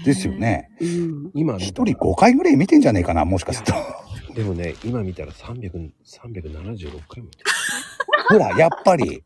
[0.01, 0.05] う。
[0.05, 0.69] ですよね。
[0.81, 1.31] うん。
[1.35, 4.33] 今一人5回ぐらい見てんじゃねえかな、もしかすると。
[4.33, 7.51] でもね、今見たら300、376回も見てる。
[8.29, 9.23] ほら、やっぱり、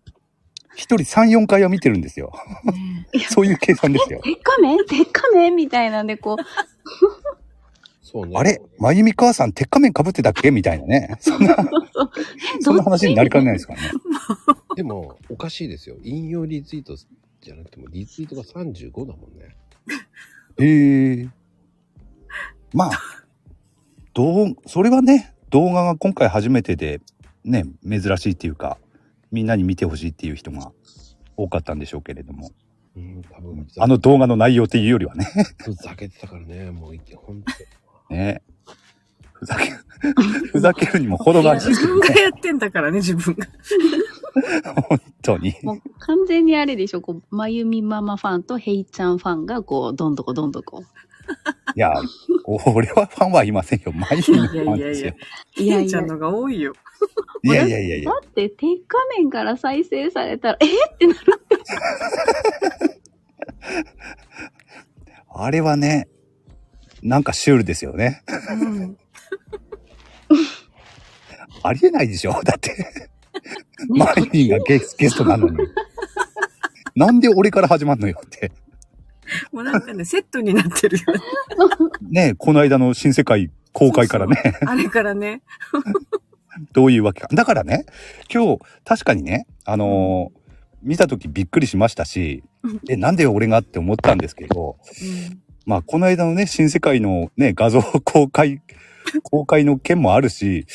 [0.76, 2.32] 一人3、4回は見てるんですよ。
[3.30, 4.22] そういう計算ですよ。
[4.24, 6.44] 鉄仮面鉄仮面みたいなんで、こう、
[8.02, 8.34] そうね。
[8.38, 8.62] あれ？
[8.80, 10.52] まゆみ母さん、鉄仮面被ってたっけ？
[10.52, 11.18] みたいなね。
[11.20, 11.56] そんな、
[12.62, 13.90] そんな話になりかねないですからね。
[14.76, 15.98] でも、おかしいですよ。
[16.04, 19.56] 引用リツイートじゃなくても、リツイートが35だもんね。
[20.62, 21.30] ええ
[22.74, 22.92] まあ、
[24.14, 27.02] どう、それはね、動画が今回初めてで、
[27.44, 28.78] ね、珍しいっていうか、
[29.32, 30.72] みんなに見てほしいっていう人が
[31.38, 32.52] 多かったんでしょうけれども。
[32.96, 35.26] うん、多分、あの動画の内容っていうよりはね。
[35.64, 37.52] ふざけてたからね、もうほんと。
[38.10, 38.42] ね。
[39.34, 39.72] ふざけ、
[40.52, 42.00] ふざけるにも程があります自分。
[42.00, 43.48] がやってんだからね、自分が。
[44.90, 45.56] 本当に。
[45.64, 50.84] もう完全にあれでしょ、こう、まゆみママファンとヘイちゃんファンが、こう、どんどこどんどこ。
[51.76, 51.94] いや、
[52.46, 53.94] 俺はファンはいませんよ。
[53.94, 55.14] 毎日のファンですよ。
[55.58, 56.08] いやいやヘイちゃん。
[56.08, 56.74] のが多いよ。
[57.44, 58.18] いやいやいやいやだ。
[58.18, 58.80] って、鉄仮
[59.24, 61.20] 面から再生されたら、えってなる。
[65.30, 66.08] あれはね、
[67.02, 68.24] なんかシュールですよね。
[68.52, 68.98] うん。
[71.64, 73.10] ありえないでしょだって。
[73.90, 75.58] マリンがゲスゲストなのに。
[76.96, 78.52] なんで俺から始まるのよって。
[79.52, 81.04] もうなんかね、セットになってるよ
[82.12, 82.28] ね。
[82.32, 85.42] ねこの間の新世界公開からね、あれからね。
[86.74, 87.28] どういうわけか。
[87.32, 87.86] だからね、
[88.34, 90.40] 今日確かにね、あのー
[90.82, 92.44] 見た時びっくりしましたし、
[92.88, 94.78] え、なんで俺がって思ったんですけど、
[95.66, 98.62] まあ、この間のね、新世界のね、画像公開、
[99.24, 100.66] 公開の件もあるし、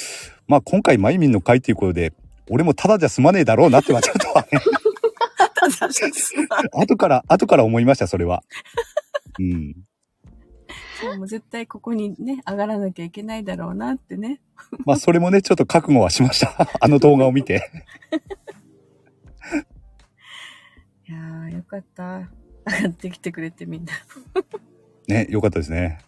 [0.47, 2.13] まあ、今回、マイミンの回っていうことで、
[2.51, 4.61] 俺もただじゃ済まねえだろうなってはちょっとはね、
[6.73, 8.43] 後から、後から思いました、それは。
[9.39, 9.75] うん。
[11.05, 14.41] そうもう絶対ここにね、上がらなきゃいけないだろうなってね。
[14.87, 16.69] まあ、それもね、ちょっと覚悟はしました。
[16.81, 17.71] あの動画を見て。
[21.09, 22.29] いやー、よかった。
[22.67, 23.93] 上がってきてくれてみんな。
[25.07, 25.99] ね、よかったですね。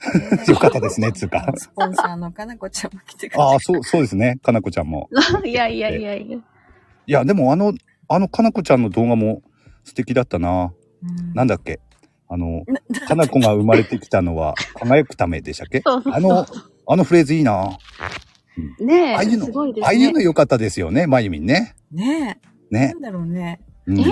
[0.49, 1.53] よかったですね、つうか。
[1.57, 3.43] スポンサーのかなこちゃんも来てくれて。
[3.43, 4.39] ああ、そう、そうですね。
[4.43, 5.11] かなこちゃんも。
[5.45, 6.37] いやいやいやいや。
[6.39, 6.43] い
[7.07, 7.75] や、でもあの、
[8.09, 9.43] あのかなこちゃんの動画も
[9.85, 10.73] 素敵だったな。
[11.03, 11.81] うんなんだっけ？
[12.29, 12.65] あの、
[13.07, 15.83] かなこが生まれてきたのは 輝くためでしたっけ？
[15.85, 16.47] そうそうそうあの、
[16.89, 17.79] あのフレーズいいな。
[18.81, 19.87] ねえ、ああいうの、すごいですね。
[19.87, 21.77] ああいうの良かったですよね、まゆみんね。
[21.93, 22.39] ね
[22.71, 22.75] え。
[22.75, 22.95] ねな。
[22.95, 23.61] んだろうね。
[23.87, 24.05] うん、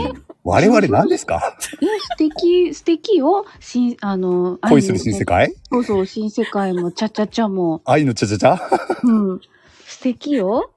[0.44, 1.56] 我々何ですか？
[1.82, 3.44] え、素敵、素敵よ。
[3.58, 5.52] 新、あの、恋する新世界？
[5.72, 7.82] そうそう、新世界も、ちゃちゃちゃも。
[7.84, 8.60] 愛のちゃちゃちゃ？
[9.02, 9.40] うん。
[9.86, 10.70] 素敵よ。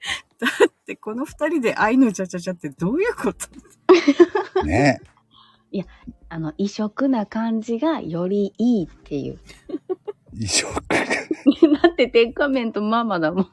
[0.88, 4.64] で、この二人で愛のちゃちゃちゃってどういうこと？
[4.66, 5.00] ね。
[6.30, 9.40] あの、異色な感じがよりいいっていう。
[10.34, 10.74] 異色。
[10.90, 13.48] だって、鉄仮面とママだもん。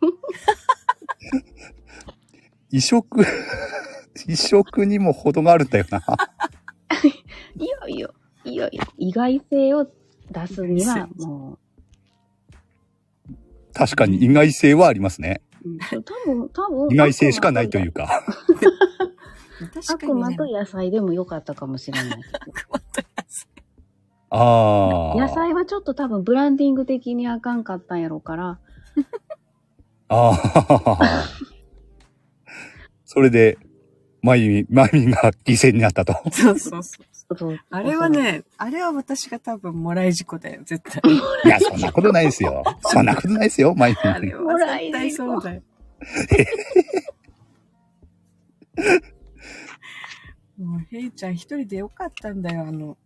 [2.71, 3.25] 異色、
[4.27, 6.03] 異色にも程があるんだよな。
[7.57, 8.09] いやいや、
[8.45, 9.87] いやいや、意外性を
[10.31, 11.59] 出すには、も
[13.73, 15.43] 確かに意外性はありますね。
[15.65, 16.89] う、うん多分、多分。
[16.91, 18.25] 意外性しかないというか。
[19.67, 20.25] 確かにね。
[20.25, 22.21] 悪魔と野菜でもよかったかもしれない。
[24.31, 25.19] ああ。
[25.19, 28.59] 野菜はちょっと多分ブランディング的にあかんかったんやろうから、
[30.09, 31.29] ああ。
[33.05, 33.59] それで、
[34.23, 36.15] まゆみ、まゆみが犠牲になったと。
[36.33, 37.01] そうそうそ
[37.53, 37.59] う。
[37.71, 41.13] あれは、ね、あれは私が多分もらい事故だよ、絶対。
[41.13, 42.63] いや、そんなことないですよ。
[42.83, 44.11] そんなことないですよ、まゆみ。
[44.11, 45.63] あれは絶対そうだよ。
[50.59, 52.97] もう、ヘイちゃん一人でよかったんだよ、あの。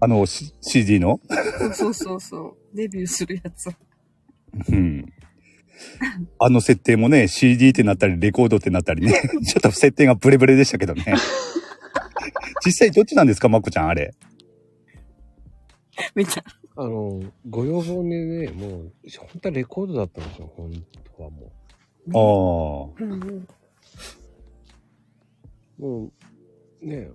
[0.00, 1.20] あの、C- CD の？
[1.58, 2.38] そうそうそうそ
[2.72, 2.76] う。
[2.76, 3.70] デビューするやつ。
[4.68, 5.12] うん。
[6.38, 9.12] あの設定もね、CD ってなったり、レコードってなったりね。
[9.44, 11.04] ちょっと設定がブレブレでしたけどね。
[12.64, 14.14] 実際どっちなんですか、まこちゃん、あれ？
[16.14, 16.44] みたい
[16.76, 20.72] あの、ご要望でね、もう、本当はレコードだったんですよ、本
[21.16, 23.04] 当はもああ。
[23.04, 23.14] な。
[23.14, 23.48] うんうん。
[25.78, 26.12] も
[26.82, 27.10] う、ね、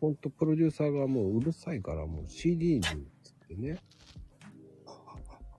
[0.00, 2.92] ほんとプロデューサーがもううるさいから、もう CD につっ
[3.48, 3.78] てね。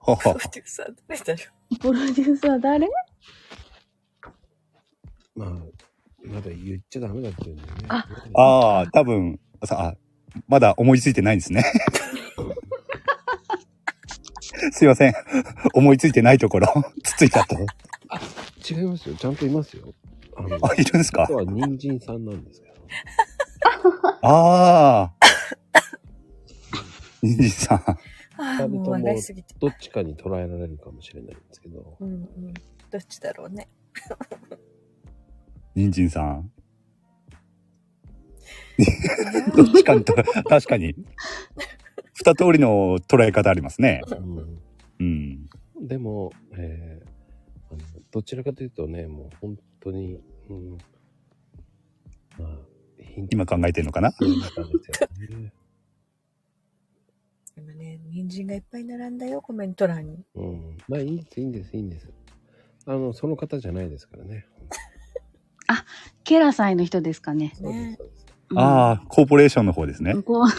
[0.04, 1.38] プロデューサー誰だよ。
[1.80, 2.88] プロデューサー誰？
[5.34, 5.50] まあ、
[6.24, 7.86] まだ言っちゃダメだって言うんだよね。
[7.88, 9.96] あああ、多分、さあ、
[10.48, 11.64] まだ思いついてないんですね。
[14.72, 15.14] すいません。
[15.74, 16.68] 思いついてないところ、
[17.02, 17.56] つついちゃった。
[17.58, 17.62] 違
[18.82, 19.14] いますよ。
[19.14, 19.92] ちゃんといますよ。
[20.36, 21.26] あの、あ、いるんですか？
[21.28, 22.74] 実は人参さんなんですけど。
[24.22, 25.14] ああ。
[27.22, 27.78] ニジさん。
[28.38, 29.54] ああ、もう笑いすぎて。
[29.58, 31.96] どっちかに捉えられるかもしれないんですけど。
[31.98, 32.54] うんうん。
[32.90, 33.68] どっちだろうね。
[35.74, 36.50] ニンジンさん。
[39.56, 40.94] どっちかにと、確かに。
[42.12, 44.02] 二通りの捉え方ありますね。
[44.10, 44.60] うん
[44.98, 45.48] うん。
[45.80, 47.06] でも、えー
[48.12, 50.18] どちらかというとね、もう本当に、
[50.50, 50.78] うん、
[52.38, 52.48] まあ、
[53.30, 54.12] 今考えてるのかな？
[57.56, 60.24] 今ね、人参がいっぱい並んだよ、コメント欄に。
[60.34, 60.76] うん。
[60.88, 62.10] まあ、いいんです、いいんです、いいんです。
[62.84, 64.46] あの、その方じゃないですからね。
[66.24, 67.52] ケラ祭の人ですかね。
[67.60, 67.98] ね
[68.54, 70.14] ああ、コーポレーションの方ですね。
[70.14, 70.52] 向こう、ど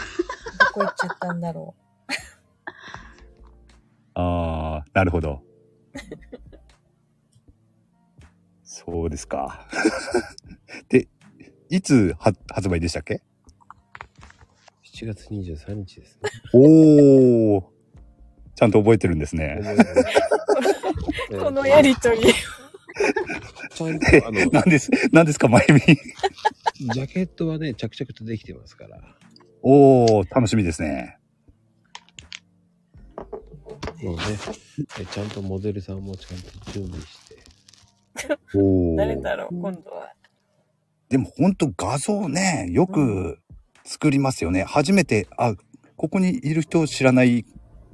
[0.74, 1.74] こ行っちゃったんだろ
[4.14, 5.42] ああ、なるほど。
[8.90, 9.68] そうですか？
[10.88, 11.08] で、
[11.68, 13.20] いつは発売でしたっけ
[14.94, 16.30] ？7月23日ですね。
[16.54, 17.72] おお。
[18.54, 19.60] ちゃんと覚えてるんですね。
[21.30, 21.38] う。
[21.38, 22.20] このやりとり。
[23.74, 25.80] ちゃんと、あの、何です、何ですか、まゆみ。
[25.80, 28.98] ジャケットはね、着々とできてますから。
[29.62, 31.18] おお、楽しみですね。
[34.02, 34.22] もうね、
[35.00, 37.27] えちゃんとモデルさんもちゃんと準備して。
[38.96, 40.12] 誰だろう、今度は。
[41.08, 43.38] でも本当画像ね、よく
[43.84, 44.64] 作りますよね。
[44.64, 45.54] 初めて、あ、
[45.96, 47.46] ここにいる人知らない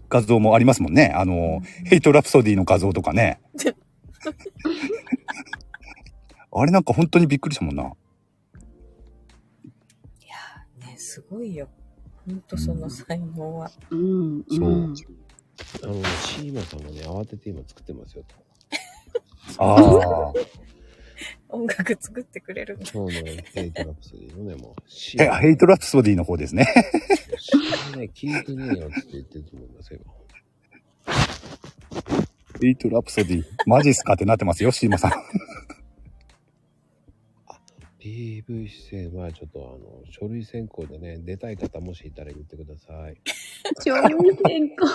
[0.09, 1.13] 画像もありますもんね。
[1.15, 3.41] あの、ヘイトラプソディの画像とかね。
[6.57, 7.83] あれなんか本当にびっくりしたもんな。
[7.83, 11.69] いやーね、すごいよ。
[12.27, 13.71] ほんとその才能は。
[13.91, 14.95] うん、そううん。
[15.83, 18.25] あの、シーマさんもね、慌てて今作ってますよ。
[19.59, 20.33] ああ。
[21.49, 22.79] 音楽作ってくれる。
[22.93, 26.67] 今日のヘイトラプソディのね、もう、シえ、ヘイトラプソディの方ですね。
[27.97, 30.01] ね、聞いてねえよって言ってると思いますよ。
[32.61, 33.45] ヘイトラプソディ。
[33.67, 35.13] マジっすかってなってますよ、シーマさん。
[38.01, 43.17] PV 出演はちょっとあの、書類選考でね、出たい方もしいたら言ってください。
[43.83, 44.87] 書類選考。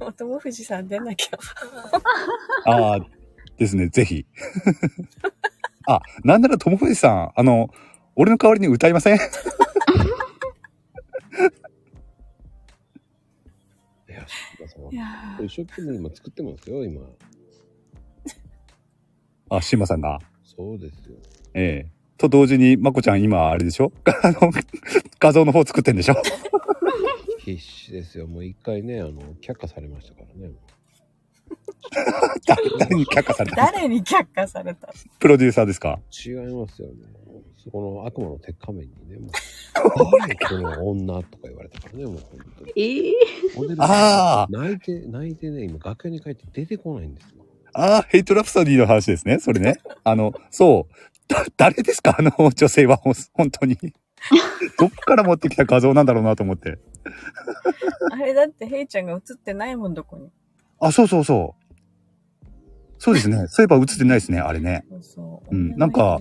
[0.00, 1.38] お友藤さん出なきゃ。
[2.70, 3.00] ああ、
[3.56, 4.26] ですね、ぜひ。
[5.86, 7.70] あ、なんなら友藤さん、あの、
[8.16, 9.18] 俺の代わりに歌いません？
[14.90, 15.06] いや、
[15.42, 17.00] 一生懸命今作ってますよ、今。
[19.50, 20.18] あ、シーマさんが？
[20.44, 21.16] そうですよ。
[21.54, 23.92] ええと同時に、まこちゃん今、あれでしょ？
[24.24, 24.50] あの、
[25.20, 26.16] 画像の方作ってんでしょ？
[27.56, 28.26] 必死ですよ。
[28.26, 29.12] もう一回ね、あの、
[29.42, 30.52] 却下されましたからね。
[32.46, 33.56] 誰に却下された？
[33.56, 34.92] 誰に却下された？
[35.18, 35.98] プロデューサーですか？
[36.26, 36.94] 違いますよね。
[37.64, 39.30] そこの悪魔の鉄仮面にね、もう、
[40.20, 42.24] 誰この女とか言われたからね、もう本
[42.58, 42.72] 当に。
[42.76, 43.14] ええ
[43.56, 47.44] モデルあー泣いて、泣いてね、今楽屋に帰って出てこないんですよ。
[47.72, 49.38] ああ、ヘイトラプソディの話ですね。
[49.38, 49.76] それね。
[50.04, 50.94] あの、そう。
[51.28, 52.16] だ、誰ですか？
[52.18, 53.14] あの女性は、本
[53.50, 53.76] 当に。
[54.78, 56.78] どっから持ってきた画像なんだろうなと思って。
[58.12, 60.30] あれだって、ヘイちゃんが映ってないもん、どこに。
[60.80, 61.68] あ、そうそうそう。
[62.98, 63.46] そうですね。
[63.48, 64.84] そういえば映ってないですね、あれね。
[64.90, 65.56] そうそう。
[65.56, 66.18] うんなんか。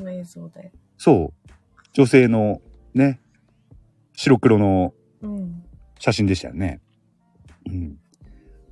[0.97, 1.49] そう。
[1.93, 2.61] 女性の、
[2.93, 3.19] ね、
[4.13, 5.63] 白黒のうん。
[5.99, 6.79] 写真でしたよね。
[7.65, 7.99] うん。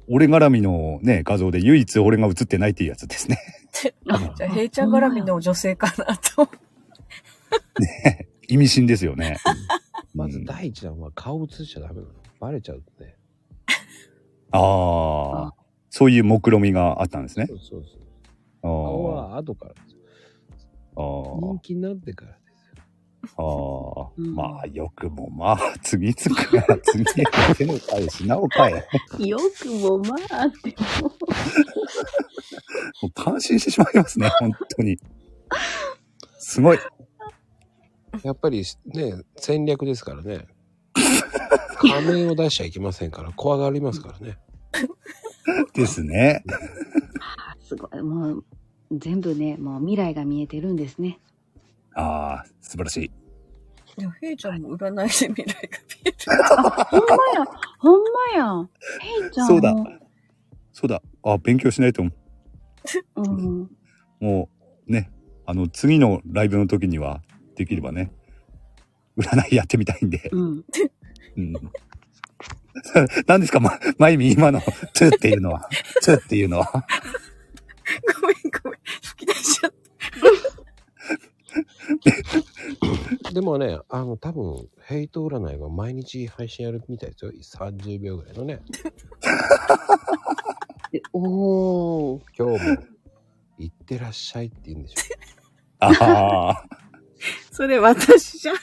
[0.08, 3.40] 俺絡みのね、画像で唯一俺が写ってないっていうやつですね。
[3.74, 6.48] じゃあ、ヘイちゃん絡みの女性かなと。
[7.80, 9.38] ね意味深ですよね。
[10.16, 12.08] まずうん第一弾は顔映しちゃダメなの。
[12.40, 13.16] バレちゃうって。
[14.52, 15.54] ああ、
[15.90, 17.56] そういう目論みがあったんですねそ。
[17.56, 18.02] うそうそう。
[18.62, 20.00] あ顔ーは後からですよ。
[20.96, 22.84] 人気になってからですよ。
[23.38, 23.42] あ
[24.08, 27.06] あ、うんまあ、よくもまあ、次々から次へ
[27.58, 28.76] 手のかえ品を変
[29.20, 29.28] え。
[29.28, 30.74] よくもまあって。
[33.02, 34.98] もう感心してしまいますね、本当に。
[36.40, 36.78] すごい。
[38.24, 40.48] やっぱりね、戦略ですからね。
[41.78, 44.38] 仮面を出しちゃいけませんから、怖がりますからね。
[45.74, 46.44] ですね。
[47.60, 48.02] すごい。
[48.02, 48.46] もう、
[48.92, 51.20] 全部ね、もう未来が見えてるんですね。
[51.94, 53.12] ああ、素晴らしい。
[53.98, 55.48] いや、ヘイちゃんも占いで未来が見
[56.06, 56.16] える。
[56.90, 57.46] ほんまや、
[57.80, 58.70] ほんまや。
[59.00, 59.88] ヘイちゃんそうだも。
[60.74, 61.02] そうだ。
[61.24, 62.04] あ、勉強しないと。
[63.16, 63.70] うん。
[64.20, 64.50] も
[64.88, 65.12] う、ね、
[65.46, 67.22] あの、次のライブの時には、
[67.56, 68.11] できればね、
[69.18, 70.30] 占いやってみたいんで。
[70.32, 70.65] うん。
[71.38, 71.53] うん。
[73.27, 75.69] 何ですか、ま、まゆみ、今の、トゥっていうのは。
[76.03, 76.72] トゥっていうのは。
[78.22, 78.80] ごめんごめん。
[79.02, 79.73] 吹き出しちゃっ
[83.34, 87.32] でもね、あの、多分、ヘイト占いは毎日配信やるみたいですよ。
[87.32, 88.61] 30秒ぐらいのね。
[91.14, 92.22] おー。
[92.38, 92.84] 今日も、
[93.57, 94.95] 行ってらっしゃいって言うんでしょ。
[95.80, 96.65] ああ。
[97.52, 98.56] それ私じゃん。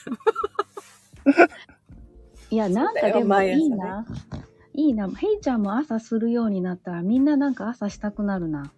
[2.51, 4.06] いや、なんかでもいいな。
[4.74, 5.09] いいな。
[5.10, 8.72] ヘイちゃんも朝するようになったらみんななんか朝したくなるな。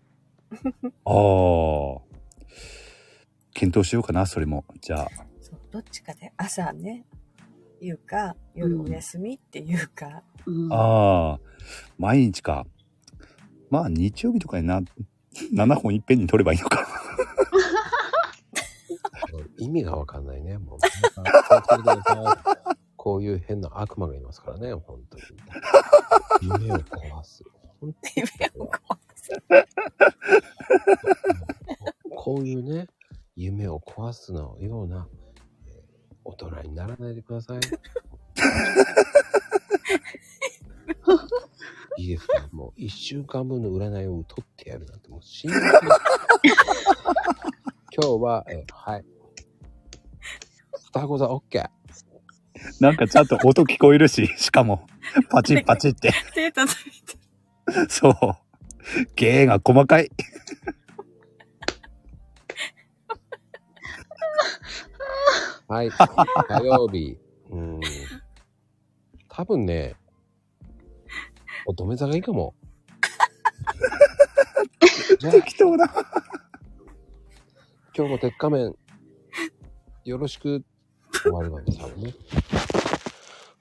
[1.05, 2.01] ああ。
[3.53, 4.65] 検討しようかな、それも。
[4.81, 5.09] じゃあ。
[5.41, 7.07] そう、どっちかで朝ね、
[7.81, 10.23] 言うか、夜お休みって言うか。
[10.47, 10.73] うん。
[10.73, 11.41] ああ。
[11.99, 12.67] 毎日か。
[13.71, 14.83] まあ、日曜日とかにな、
[15.53, 16.87] 7本いっぺんに取ればいいのか。
[19.59, 20.59] 意味がわかんないね。
[20.59, 20.79] もう。
[22.97, 25.23] こういう変な悪魔がいますからね、本当に。
[26.43, 27.45] 夢を壊す。
[27.81, 29.43] 本当に夢を壊す。
[32.17, 32.87] こういうね、
[33.37, 35.07] 夢を壊すのような、
[35.67, 35.75] えー
[36.27, 37.61] 大人にならないでください。
[41.99, 42.49] いいですか？
[42.51, 45.99] もう一週間分の占いを取ってやるなんてもう信じられない
[47.97, 49.05] 今日は、えーはい。
[50.95, 51.69] スターゴザ OK。
[52.79, 54.87] なんかちゃんと音聞こえるし、 しかも、
[55.29, 56.13] パチッパチって。
[56.33, 57.91] 手叩いて。
[57.91, 58.15] そう。
[59.17, 60.09] 芸が細かい。
[65.67, 65.91] はい。
[65.91, 67.19] 火曜日。
[67.51, 67.81] うん。
[69.29, 69.97] 多分ね、
[71.67, 72.55] 乙女座がいいかも。
[75.33, 75.93] 適当な。
[77.97, 78.77] 今日も鉄仮面、
[80.05, 80.65] よろしく、
[81.23, 82.15] 終わりまで多分ね。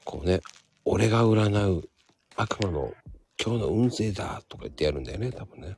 [0.03, 0.41] こうね、
[0.85, 1.89] 俺が占う
[2.35, 2.93] 悪魔の
[3.43, 5.77] 今日の運勢だとか言ってやるんだよね、多分ね。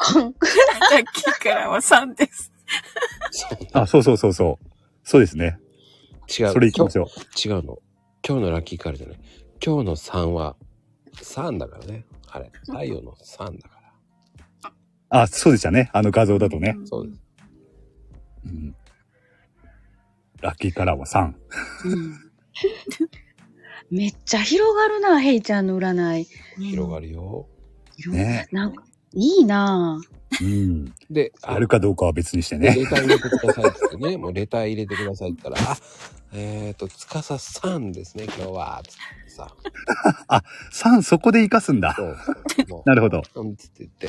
[0.00, 0.32] さっ
[1.12, 2.52] きからは3です。
[3.72, 4.68] あ、そうそうそうそう。
[5.02, 5.58] そうですね。
[6.38, 6.52] 違う。
[6.52, 7.48] それいきましょう。
[7.48, 7.78] 違うの。
[8.26, 9.18] 今日のラッキーカードじゃない。
[9.64, 10.56] 今日の3は
[11.16, 12.04] 3だからね。
[12.30, 12.50] あれ。
[12.66, 13.80] 太陽の3だか
[15.10, 15.22] ら。
[15.22, 15.90] あ、そうでしたね。
[15.92, 16.76] あの画像だとね。
[16.84, 17.20] そうです。
[18.44, 18.74] うん、
[20.40, 21.32] ラッキーカラーは3。
[21.84, 22.28] うん
[23.90, 26.26] めっちゃ広がるな、ヘイちゃんの占い。
[26.58, 27.46] 広がるよ。
[28.08, 28.46] ね。
[28.52, 28.84] なんか、
[29.14, 30.00] いいな
[30.42, 30.94] うん。
[31.10, 32.74] で、あるかどうかは別にしてね。
[32.74, 34.16] でレター入れてくださいって言ってね。
[34.18, 35.78] もうレター入れてくださいって言ったら、あ、
[36.32, 38.82] えっ、ー、と、つかささんですね、今日は。
[38.86, 39.54] つってさ。
[40.98, 41.94] 3そこで活かすんだ。
[41.96, 42.16] そう。
[42.68, 43.22] もうなるほど。
[43.36, 44.08] うんつって言って、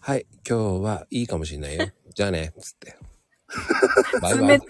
[0.00, 1.86] はい、今日はいいかもしれないよ。
[2.12, 2.96] じゃあね、つって。
[4.20, 4.66] バイバイ冷っつっ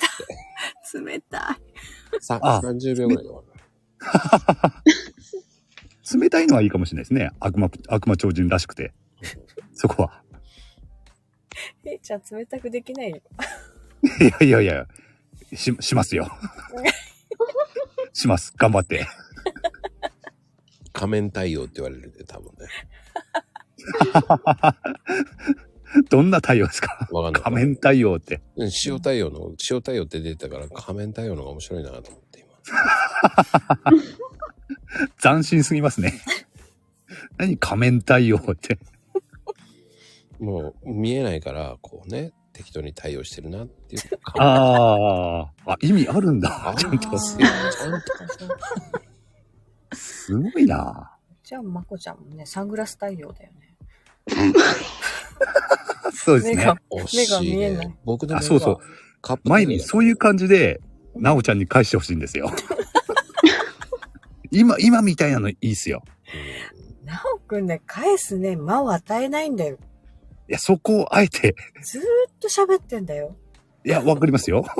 [0.92, 1.00] て。
[1.00, 1.58] 冷た
[2.18, 2.20] い。
[2.20, 3.52] さあ30秒ぐらいで終わる。
[6.20, 7.30] 冷たいのはいいかもしれないですね。
[7.40, 8.92] 悪魔、悪魔超人らしくて。
[9.74, 10.22] そこは。
[11.84, 13.20] ヘイちゃん冷たくできないよ。
[14.40, 14.86] いやいやいや、
[15.54, 16.28] し、しますよ。
[18.12, 18.52] します。
[18.56, 19.06] 頑張って。
[20.92, 22.68] 仮面太陽って言われるんで、多分ね。
[26.10, 27.06] どんな太陽ですか？
[27.12, 27.42] わかんない。
[27.42, 28.40] 仮面太陽って。
[28.56, 32.48] うん塩太陽の、塩太陽って出てたから仮面太陽の方が面白いなと思って今。
[35.20, 36.20] 斬新すぎますね。
[37.38, 38.78] 何仮面太陽って。
[40.38, 44.02] もう見えないから、こうね、適当に対応してるなっていう。
[44.38, 46.74] ああ、あ、意味あるんだあ。
[46.74, 47.06] ちゃんと。
[47.06, 48.06] ちゃんと。
[49.94, 51.16] すごいな。
[51.44, 53.76] じゃあ、まこちゃんもね、サングラス太陽だよね。
[56.14, 56.76] そうですね目が。
[56.90, 57.24] 惜しい、ね。
[57.24, 58.78] 目が見えない僕の目そうそう。
[59.20, 60.80] カップ前にそういう感じで、
[61.14, 62.50] なおちゃんに返してほしいんですよ。
[64.50, 66.02] 今、今みたいなのいいっすよ。
[67.04, 69.78] なおくんね、返すね、間を与えないんだよ。
[70.48, 72.04] いや、そこをあえて、ずーっ
[72.40, 73.36] と喋ってんだよ。
[73.84, 74.64] いや、わかりますよ。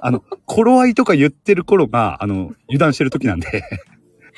[0.00, 3.62] あの、頃合いとか言ってる頃が、あの、油断してる時なんで、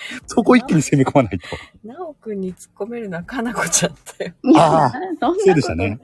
[0.26, 1.46] そこ一気に攻め込まないと。
[1.86, 4.34] なおくんに突っ込めるのはかなこちゃんだよ。
[4.56, 5.98] ああそんなことそうでしたね。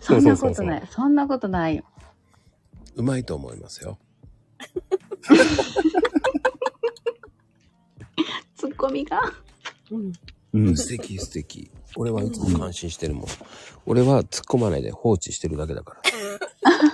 [0.00, 0.88] そんなそうそうそうそうことない。
[0.90, 1.84] そんなことないよ。
[2.96, 3.98] うまいと思いますよ。
[8.56, 9.20] ツッコミが。
[9.90, 10.12] うん。
[10.54, 10.76] うん。
[10.76, 11.70] 素敵素敵。
[11.96, 13.24] 俺はいつも感心してるもん。
[13.86, 15.96] 俺は突っ込まないで放置してるだけだか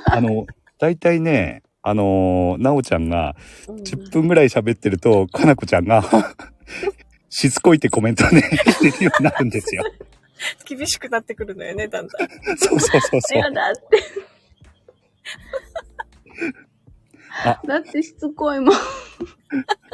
[0.06, 0.14] ら。
[0.16, 0.46] あの、
[0.78, 3.34] 大体ね、あのーなおちゃんが
[3.66, 6.02] 10分ぐらい喋ってると、かなこちゃんが、
[7.30, 9.82] しつこいってコメントをね、してるようになるんですよ。
[10.66, 12.28] 厳しくなってくるのよね、だんだん。
[12.58, 13.38] そうそうそうそう。
[13.40, 14.02] やだって。
[17.44, 18.74] あだってしつこいもん。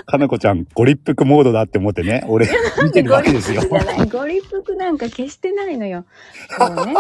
[0.06, 2.48] かなこちゃん、ご立腹モードだって思ってね、俺、
[2.82, 3.60] 見てるわけですよ。
[3.60, 4.06] じゃない。
[4.09, 6.05] ご立腹なんか消してないのよ。
[6.56, 6.94] こうね。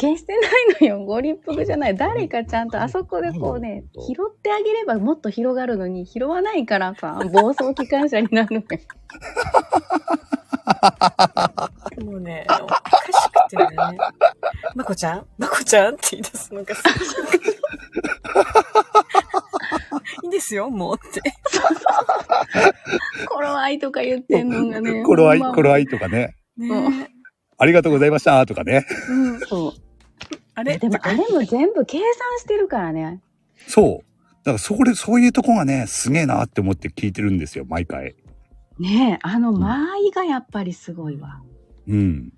[0.00, 1.04] 消してないのよ。
[1.04, 1.96] ご立腹じゃない。
[1.96, 8.80] 誰かちゃんとあそこでこうね、拾ってあげればもっと広がるのに、拾わないからさ、暴走機関車になるのよ。
[12.04, 12.82] もうね、おか
[13.12, 13.66] しくてね。
[14.74, 15.26] まこちゃん？
[15.38, 15.94] まこちゃん？
[15.94, 16.82] って言い出すのがす
[20.22, 21.20] いいんですよ、もうって。
[23.28, 25.02] 頃合いとか言ってんのがね。
[25.04, 27.10] 頃合い、頃合いとかね、ね
[27.58, 28.86] ありがとうございましたとかね。
[29.08, 29.72] うん、そう。
[30.54, 30.78] あれ？
[30.78, 31.18] でもあれ？
[31.28, 33.20] も全部計算してるからね。
[33.66, 34.04] そう。
[34.44, 38.16] だからそれ、そういうとこがね、すげえなって思って聞いてるんですよ、毎回。
[38.78, 41.40] ねえ、あの間合いがやっぱりすごいわ。
[41.86, 42.32] うん。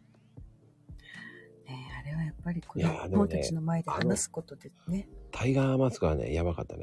[1.66, 5.08] ねあれはやっぱり子供たちの前で話すことでね。
[5.32, 6.82] タイガーマスクはね、やばかったね。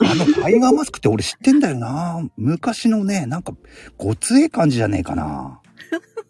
[0.00, 2.28] あの、タイガーマスクって俺知ってんだよな。
[2.36, 3.54] 昔のね、なんか、
[3.96, 5.60] ごつええ感じじゃねえかな。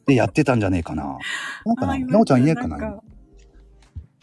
[0.07, 1.19] で、やってたんじゃねえかな。
[1.65, 2.77] なんかな、なおちゃんいねえかな。
[2.77, 3.01] ん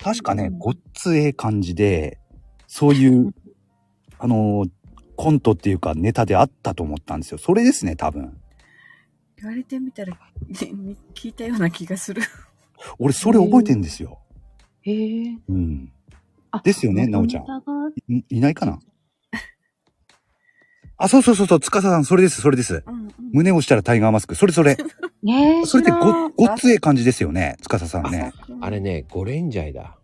[0.02, 2.20] 確かね、ごっつええ感じで、
[2.68, 3.34] そういう、
[4.20, 4.70] あのー
[5.15, 7.38] コントっていうかネタであったと思ったんですよ。
[7.38, 8.36] それですね、多分。
[9.38, 10.18] 言われてみたら、ね
[11.14, 12.24] 聞いたような気がする。
[12.98, 14.20] 俺、それ覚えてんですよ。
[14.82, 15.38] へえ。
[15.48, 15.91] うん。
[16.52, 17.45] あですよね、なおちゃん。
[18.30, 18.80] いないかな
[21.04, 22.84] あ、そうそうそうそう、つかささん、それです、それです。
[22.88, 23.04] うんうん
[23.34, 24.36] 胸をしたらタイガーマスク。
[24.36, 24.78] それそれ。
[25.24, 25.66] ねえ。
[25.66, 28.32] それってご、ごっつええ感じですよね、つかささんね。
[28.62, 29.98] あれね、ゴレンジャイだ。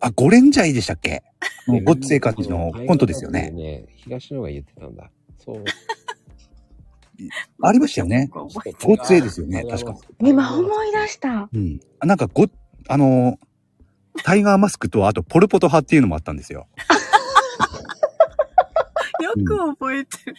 [0.00, 1.22] あ、ゴレンジャイでしたっけ？
[1.68, 3.50] もうごっつええ感じのコントですよね。
[3.52, 3.84] ね。
[3.94, 5.08] 東野が言ってたんだ。
[5.38, 5.64] そう。
[7.62, 8.28] ありましたよね。
[8.32, 8.44] ご
[8.94, 9.96] っつええですよね、確か。
[10.20, 11.48] 今思い出した。
[11.52, 11.80] うん。
[12.00, 12.46] あなんかご、
[12.88, 13.46] あのー
[14.22, 16.66] タイガーマスクと、あと、ポルポト派っていうのもあったんですよ。
[19.22, 20.36] よく覚えてる。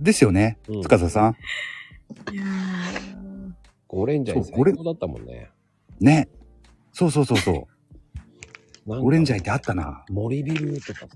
[0.00, 1.36] ですよねう、んつかささん。
[2.32, 3.52] いやー
[3.88, 5.50] ゴレンジャイそうゴレ最高だったもんね。
[6.00, 6.28] ね。
[6.92, 7.68] そうそうそうそ
[8.86, 9.00] う。
[9.02, 10.04] ゴレンジャイってあったな。
[10.10, 11.08] 森ビルとかさ。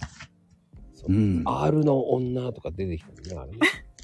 [0.95, 3.59] そううん R の女とか出てきたもんね、あれね。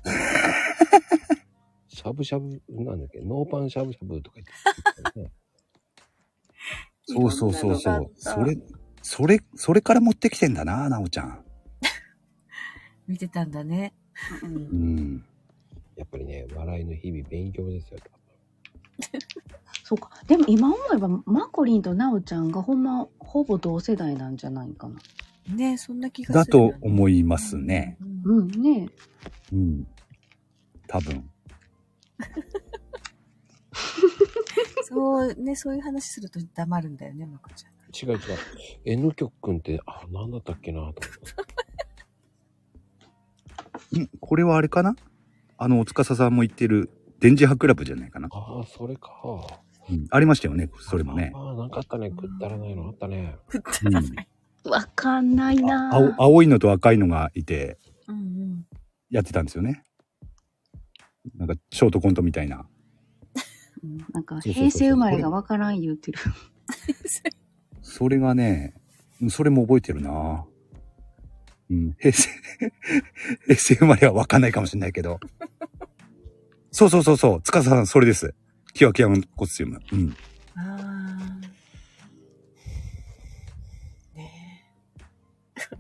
[1.89, 5.33] しゃぶしゃぶ、なんだっけ、ノーパンしゃぶしゃぶとか言ってたね。
[7.07, 7.91] そうそうそうそ。
[7.97, 8.59] うたそれ、
[9.03, 11.45] それ、それから持ってきてんだな、なおちゃん。
[13.09, 13.95] 見てたんだね。
[14.43, 15.25] うんうん。
[15.97, 17.99] やっぱりね、笑いの日々勉強ですよ。
[19.83, 20.11] そうか。
[20.27, 25.01] でも今思えば、マコリンとナオちゃんがほんま、ほぼ同世代なんじゃないかな。
[25.55, 26.53] ねそんな気がだする。
[26.53, 27.97] と思いますね。
[28.25, 28.39] うん。
[28.41, 28.91] うん、ね
[29.53, 29.87] うん。
[30.87, 31.31] 多分。
[34.85, 37.71] そうね、そういう話すると黙るんだよね、まこちゃん。
[38.11, 38.21] 違う違う。
[38.85, 41.01] N 曲くんって、あ、なんだったっけなと思って。
[43.97, 44.97] んこれはあれかな？
[45.57, 46.91] あの、おつかささんも言ってる、
[47.21, 48.29] 電磁波クラブじゃないかな。
[48.31, 49.11] ああ、それか。
[49.91, 50.07] うん。
[50.11, 51.33] ありましたよね、それもね。
[51.35, 52.11] ああ、なんかあったね。
[52.11, 53.37] 食ったらないのあったね。
[53.85, 54.71] うん。
[54.71, 58.67] わかんないな青、青いのと赤いのがいて、うんうん。
[59.11, 59.83] やってたんですよね。
[61.37, 62.67] なんか、ショートコントみたいな。
[63.83, 66.19] うんなんか、平成生まれがわからん言うてる。
[67.81, 68.75] それがね、
[69.21, 70.45] うんそれも覚えてるな
[71.71, 72.29] うん、平成、
[73.47, 75.21] 平成生まれはわかんないかもしれないけど。
[76.71, 78.35] そうそうそうそう、つかささん、それです。
[78.75, 79.81] キワキワのコスチューム。
[79.93, 80.17] うん。
[80.55, 84.17] あー。
[84.17, 84.31] ね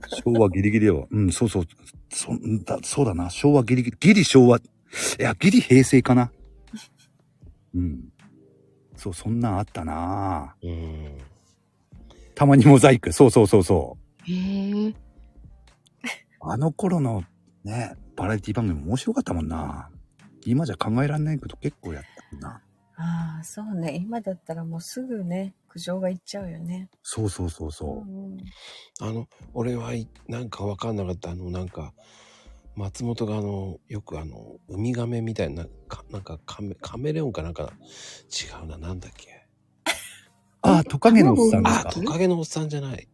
[0.09, 1.07] 昭和ギリギリよ。
[1.11, 1.65] うん、そうそう。
[2.11, 3.31] そんだ、そうだな。
[3.31, 4.59] 昭和ギリギリ、ギリ昭和。
[4.59, 4.63] い
[5.19, 6.33] や、ギリ平成かな。
[7.75, 8.13] うん。
[8.97, 11.19] そう、そんなんあったなうん。
[12.35, 13.13] たまにモザイク。
[13.13, 13.97] そうそうそうそ
[14.27, 14.31] う。
[14.31, 15.08] へえ。
[16.41, 17.25] あの頃の
[17.65, 19.91] ね、バラエティ番組面白かったもんな。
[20.45, 22.63] 今じゃ考えられないこと結構やったもんな。
[22.97, 23.95] ああ、そうね。
[23.97, 26.89] 今だったらもうすぐね、苦情がいっちゃうよね。
[27.03, 28.11] そうそうそうそう。
[28.11, 28.39] んうん
[29.01, 31.31] あの、俺はい、なんかわかんなかった。
[31.31, 31.93] あの、なんか、
[32.75, 37.73] 松本があの、よくあの、ウミガメみたいな、かなんかカメ、カメレオンかなんか、
[38.31, 39.47] 違うな、なんだっけ。
[40.63, 43.09] あ、トカゲのおっさんですあ、かトカゲのおっさんじゃない。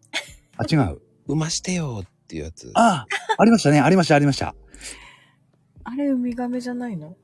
[0.56, 1.00] あ、違う。
[1.26, 2.70] 産ましてよっていうやつ。
[2.74, 3.06] あ、
[3.38, 3.80] ありましたね。
[3.80, 4.54] ありました、ありました。
[5.84, 7.16] あれ、ウミガメじゃないの？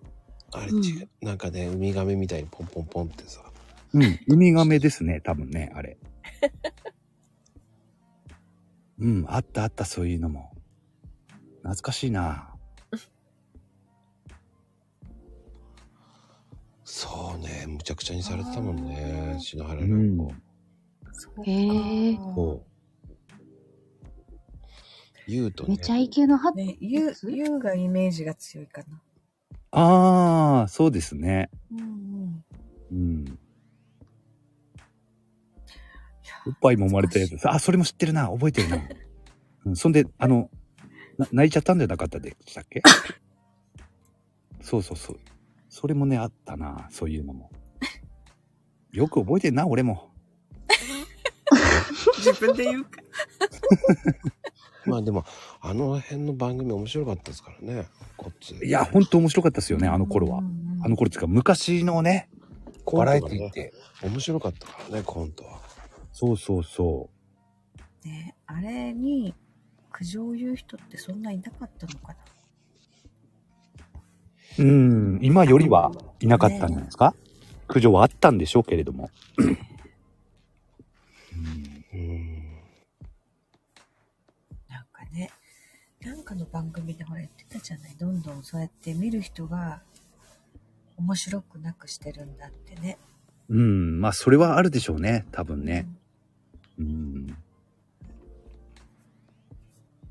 [0.52, 3.40] あれ違う、なんかね、ウミガメみたいにポンポンポンってさ。
[3.92, 5.98] うん、ウミガメですね、多分ね、あれ。
[8.98, 10.52] うん、あったあった、そういうのも。
[11.62, 12.46] 懐かしいな。
[16.84, 20.32] そうね、むちゃくちゃにされてたもんね、篠原うん涼子。
[21.44, 22.16] へえ。
[22.16, 22.64] そ
[25.38, 25.42] う。
[25.42, 29.00] 言うとねめ、ちゃイケのハね、ゆう、ゆうがイメージが強いかな。
[29.72, 31.50] ああ、そうですね。
[31.72, 32.44] うんうん。
[32.92, 33.38] うん。
[36.46, 37.48] おっぱい揉まれたやつ。
[37.48, 38.28] あ、それも知ってるな。
[38.28, 38.78] 覚えてるな。
[39.66, 40.50] うん、そんで、あの、
[41.18, 42.82] な泣いちゃったんじゃなかったでしたっけ？
[44.62, 45.18] そうそうそう。
[45.68, 46.88] それもね、あったな。
[46.90, 47.50] そういうのも。
[48.92, 50.10] よく覚えてんな、俺も。
[52.18, 53.02] 自分で言うか。
[54.86, 55.24] まあでも、
[55.60, 57.86] あの辺の番組面白かったですからね、
[58.16, 58.54] こっち。
[58.56, 60.42] いや、ほんと面白かったですよね、あの頃は。
[60.82, 62.30] あの頃っていうか、昔のね、
[62.90, 63.72] バラエティって。
[64.02, 65.60] 面白かったからね、コントは。
[66.12, 67.08] そうそうそ
[68.04, 69.34] ね、あれに
[69.92, 72.16] 苦情を言う人ってそんないなかったのかな。
[74.58, 74.62] う。
[74.62, 77.14] うん、今よりはいなかったんじゃないですか、
[77.68, 79.10] 苦情はあったんでしょうけれども。
[84.68, 85.30] なんかね、
[86.04, 87.94] なんかの番組でほら言ってたじゃない。
[87.98, 89.82] どんどんそうやって見る人が
[90.96, 92.98] 面白くなくしてるんだってね。
[93.50, 95.86] うん、まあ、それはあるでしょうね、多分ね。
[96.78, 97.26] うん。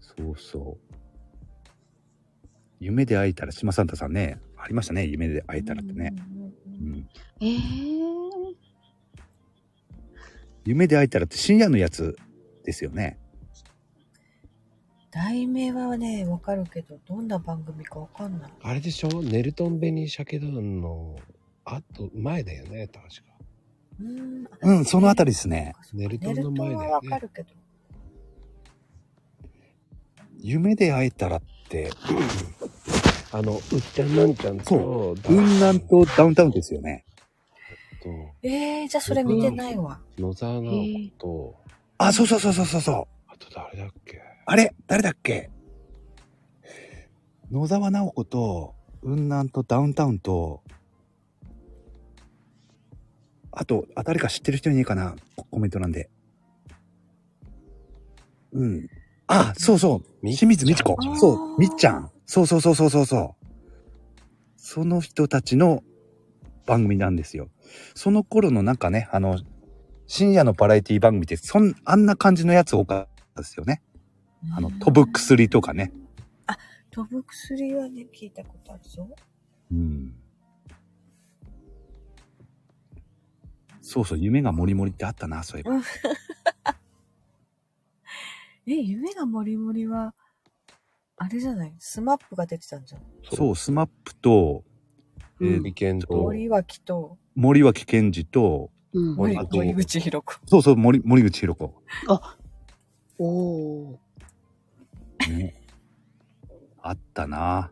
[0.01, 0.89] そうそう。
[2.79, 6.13] 夢で会えたら、島サンタさんね、ありましたね、夢で会えたらってね。
[6.67, 7.09] うん。
[7.41, 7.59] ええ
[10.65, 12.15] 夢で会えたらって深夜のやつ
[12.63, 13.17] ですよね。
[15.11, 18.51] 題名はね、わかるけど、どんな番組かわかんない。
[18.61, 19.21] あれでしょ？
[19.23, 21.15] ネルトンベニー鮭団の、
[21.65, 23.11] あと、前だよね、確か。
[23.99, 24.47] うん。
[24.61, 25.73] うん、そのあたりですね。
[25.93, 27.19] ネルトンの前だよねンはわか。
[27.19, 27.49] るけど。
[30.41, 31.89] 夢で会えたらって、
[33.33, 33.61] あの、うっ
[33.93, 37.03] ちゃんなんちゃんと、雲南とダウンタウンですよね。
[38.01, 38.09] と、
[38.43, 39.99] えー、じゃあそれ見てないわ。
[40.17, 41.55] 野沢直子と、
[41.97, 43.07] あ、そうそうそうそうそうそう。
[43.27, 44.21] あと誰だっけ？
[44.51, 45.51] あれ誰だっけ？
[47.51, 48.73] 野沢直子と、
[49.03, 50.63] 雲南とダウンタウンと、
[53.51, 55.15] あと、あ、誰か知ってる人いねえかな？
[55.35, 56.09] ココメント欄で。
[58.53, 58.89] うん。
[59.27, 60.25] あ、そうそう。
[60.25, 60.97] 清水美智子。
[61.19, 62.09] そう、みっちゃん。
[62.25, 63.45] そうそうそうそうそうそう。
[64.57, 65.83] その人たちの
[66.65, 67.49] 番組なんですよ。
[67.93, 69.39] その頃のなんかね、あの、
[70.07, 73.83] 深夜のバラエティ番組って、そん、あんな感じのやつ多かったですよね。
[74.55, 75.91] あの、飛ぶ薬とかね。
[76.91, 79.07] 飛ぶ薬はね、聞いたことあるぞ。
[79.71, 80.15] うん。
[83.81, 85.81] そうそう、夢がもりもりってあったな、そういえば。
[88.67, 90.13] え、夢がもりもりは、
[91.17, 91.75] あれじゃない？
[91.79, 93.01] スマップが出てたんじゃん。
[93.31, 94.63] そう、スマップと、
[95.41, 99.15] えー眉間と、森脇と、森脇健児と、うん。
[99.15, 100.33] 森あと森口博子。
[100.45, 101.83] そうそう、森森口博子。
[103.17, 103.99] おお。
[105.27, 105.55] ね。
[106.81, 107.71] あったな。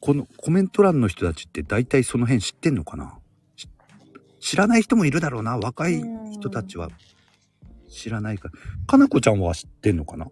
[0.00, 3.18] このコメント欄の人たちって大体その辺知ってんのかな？
[3.56, 3.68] し
[4.40, 5.58] 知らない人もいるだろうな。
[5.58, 6.02] 若い
[6.32, 6.90] 人たちは
[7.88, 8.50] 知らないか。
[8.86, 10.28] かなこちゃんは知ってんのかな？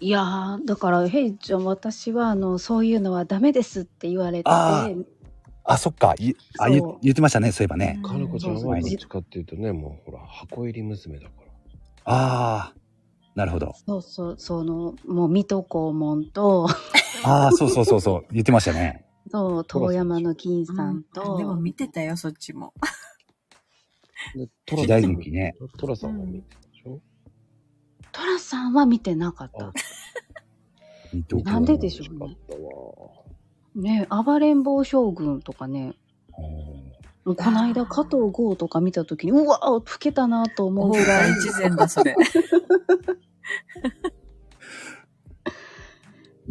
[0.00, 4.88] いやー、だから、ヘイちゃん、私は、あの、そういうのはダメですって言われてて、あ
[5.64, 6.14] あ、そっか。
[6.20, 7.98] いあ言言ってましたね、そういえばね。
[8.04, 11.32] かなこちゃんはどっちかっていうとね、もうほら、箱入り娘だか
[12.06, 12.14] ら。
[12.14, 12.74] ああ、
[13.38, 13.72] なるほど。
[13.86, 16.66] そうそう、その、もう、水戸黄門と、
[17.22, 18.24] ああ、そうそうそうそう。
[18.32, 19.06] 言ってましたね。
[19.30, 22.74] そう、遠山の金さんと、でも見てたよ、そっちも。
[24.34, 25.54] で、時代劇ね。
[25.76, 27.00] トラさんも見てたでしょ？
[28.10, 29.72] トラさんは見てなかった。
[31.44, 34.00] なんででしょうね。
[34.00, 35.94] ね暴れん坊将軍とかね、
[37.24, 41.32] もうこの間加藤剛とか見たときに、うわ老けたなと思うぐらい。
[41.32, 42.16] 一前だ、それ。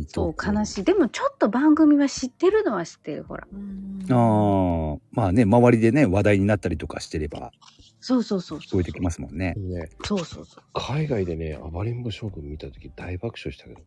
[0.07, 0.83] そう、悲しい。
[0.83, 3.47] でもちょっと番組は知ってるのは知ってる、ほら。
[4.11, 7.51] ああ、まあね、周りでね、話題になったりとかしてれば、
[7.99, 9.55] そうそうそう聞こえてきますもんね。
[9.57, 10.63] ね、そうそうそう。
[10.73, 13.85] 海外でね、暴れん坊将軍見たとき大爆笑したけどね、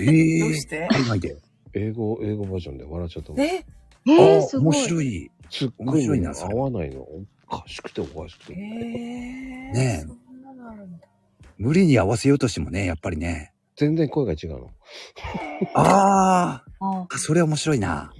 [0.00, 0.88] ええ どうして？
[0.90, 1.32] 海外で？
[1.74, 1.88] 俺。
[1.88, 3.40] 英語、英語バージョンで笑っちゃったもん。
[3.42, 3.66] え
[4.06, 4.76] えー、あすごい。
[4.76, 5.30] 面白い。
[5.50, 7.02] すっごいね面白いな、合わないの。
[7.02, 7.24] お
[7.58, 8.52] かしくておかしくて。
[8.54, 11.06] えー、ねえそんなのあるんだ。
[11.58, 13.52] 無理に合わせようとしてもね、やっぱりね。
[13.76, 14.70] 全然声が違うの。
[15.74, 18.12] あああ、それ面白いな。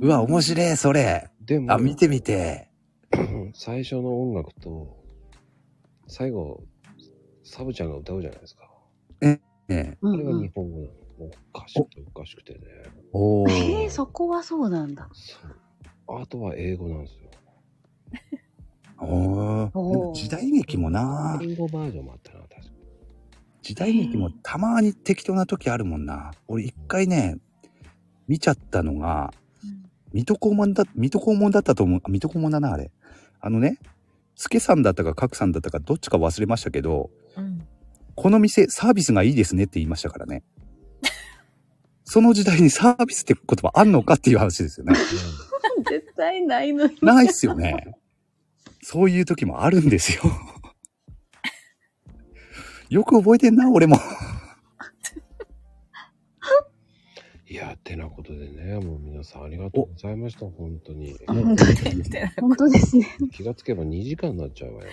[0.00, 1.30] うわ、面白い、それ。
[1.40, 2.70] でも、あ、見てみて。
[3.54, 4.96] 最初の音楽と、
[6.06, 6.62] 最後、
[7.44, 8.70] サブちゃんが歌うじゃないですか。
[9.70, 10.90] ねあれが日本語なの。
[11.52, 12.60] おかしくておかしくてね。
[13.12, 13.50] おー。
[13.84, 15.08] えー、そこはそうなんだ。
[16.08, 17.30] あとは英語なんですよ。
[19.00, 22.60] おーおー時代劇もな英語バージョンもあったな、確か
[23.62, 26.32] 時代劇もたまに適当な時あるもんな。
[26.48, 27.36] 俺一回ね、
[28.26, 29.32] 見ちゃったのが、
[30.12, 32.00] 水戸黄門だ、水戸黄門だったと思う。
[32.02, 32.90] あ水戸黄門だな、あれ。
[33.40, 33.78] あのね、
[34.34, 37.66] 助さんだったか角さんだったかどっちか忘れましたけど、うん。
[38.16, 40.42] この店サービスがいいですねって言いましたからね。
[42.04, 44.94] その時代にサービスって言葉あんのかっていう話ですよね。
[45.88, 46.96] 絶対ないのに。
[47.02, 47.94] ないっすよね。
[48.82, 50.22] そういう時もあるんですよ。
[52.90, 53.96] よく覚えてんな、俺も。
[57.46, 61.16] いや、てなことでね、もう皆さんありがとうございました、本当に。
[61.26, 61.74] 本当に
[62.40, 63.06] 本当ですね。
[63.32, 64.90] 気がつけば2時間になっちゃうわよ。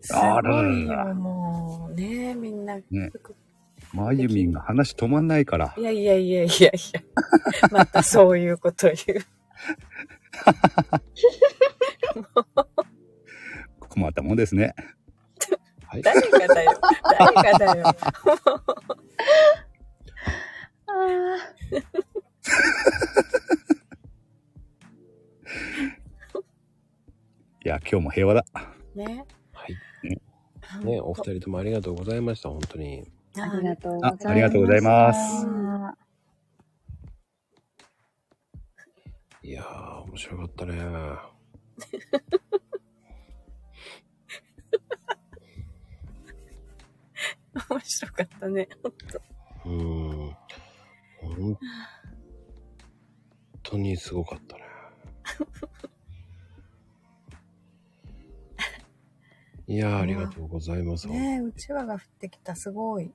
[0.00, 1.94] すごいよ、もう。
[1.94, 2.76] ねみんな。
[2.76, 2.82] ね。
[3.92, 5.82] まゆみんが話止まんないからい。
[5.82, 6.70] やいやいやいやいや。
[7.70, 9.20] またそういうこと言う。
[13.88, 14.74] 困ったもんですね。
[15.86, 16.02] はい。
[16.02, 16.72] 誰がだよ。
[17.18, 17.94] 誰がだよ。
[27.64, 28.44] いや、今日も平和だ。
[28.94, 29.24] ね。
[29.52, 29.76] はい。
[30.84, 33.10] ね、お二人ともありがとうございました、本当に。
[33.36, 34.26] ありがとうございます。
[34.26, 35.46] あありがとうございます
[39.42, 40.78] いやー、面白かったね。
[47.70, 48.68] 面白かったね。
[48.82, 49.20] ほんと。
[49.64, 50.36] うーん。
[51.20, 51.58] 本
[53.62, 54.62] 当にすごかったね。
[59.66, 61.06] いやー、ありがとうございます。
[61.08, 63.12] ねえ、うちわが降ってきた、すごい。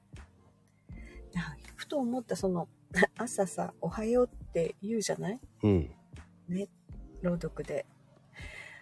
[1.76, 2.68] ふと思った、その、
[3.18, 5.40] 朝さ、おはようって言うじゃない？
[5.64, 5.92] うん。
[6.48, 6.68] ね、
[7.22, 7.86] 朗読で。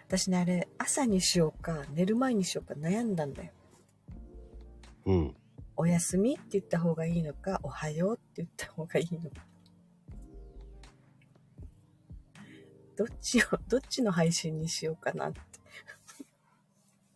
[0.06, 3.52] 私ね、あれ、朝にしようか、寝る前にしようか悩んだんだよ。
[5.06, 5.36] うん。
[5.76, 9.46] おやすみって言った方がいいのか、おはようって言った方がいいのか。
[12.96, 15.40] どっちを、どっちの配信にしようかなって。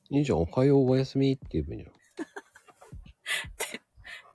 [0.08, 1.96] いいじゃん、おはよう、おやすみって言えばいいじゃん。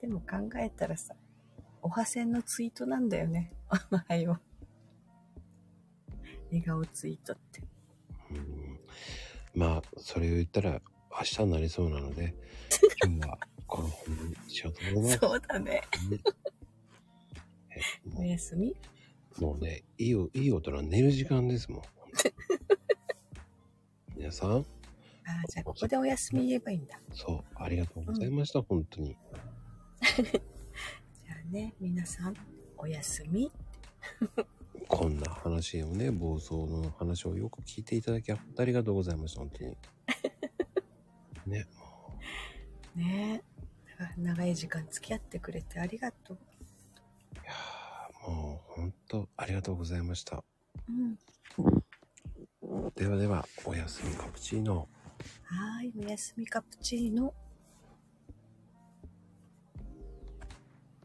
[0.00, 1.14] でも考えたらさ、
[1.82, 3.52] おはせんのツイートなんだよね。
[3.90, 4.40] おはよう。
[6.46, 7.62] 笑顔ツイートって。
[9.54, 10.80] まあ、それを言ったら
[11.10, 12.34] 明日になりそうなので、
[13.04, 13.38] 今日は
[13.72, 15.18] この本にしようと思います。
[15.18, 15.80] そうだね。
[18.14, 18.76] おやすみ。
[19.38, 21.82] もうね、いいお、いい大人寝る時間ですもん。
[24.14, 24.64] 皆さん、ああ、
[25.48, 27.00] じゃあここでおやすみ言えばいいんだ。
[27.14, 29.16] そう、ありがとうございました、本当に。
[30.04, 32.34] じゃあね、皆さん、
[32.76, 33.50] おやすみ。
[34.86, 39.78] こんな話をね、暴走の話をよく聞いていただき、ありがとうございました、本当に。
[41.46, 41.66] ね、
[42.94, 43.42] ね
[44.04, 44.20] え。
[44.20, 46.38] 長い時間付き合ってくれてありがとう。
[48.30, 50.44] もう本当ありがとうございました。
[50.88, 51.18] うん。
[52.94, 54.88] ではでは、おやすみカプチーノ。
[55.44, 57.34] はーい、おやすみカプチーノ。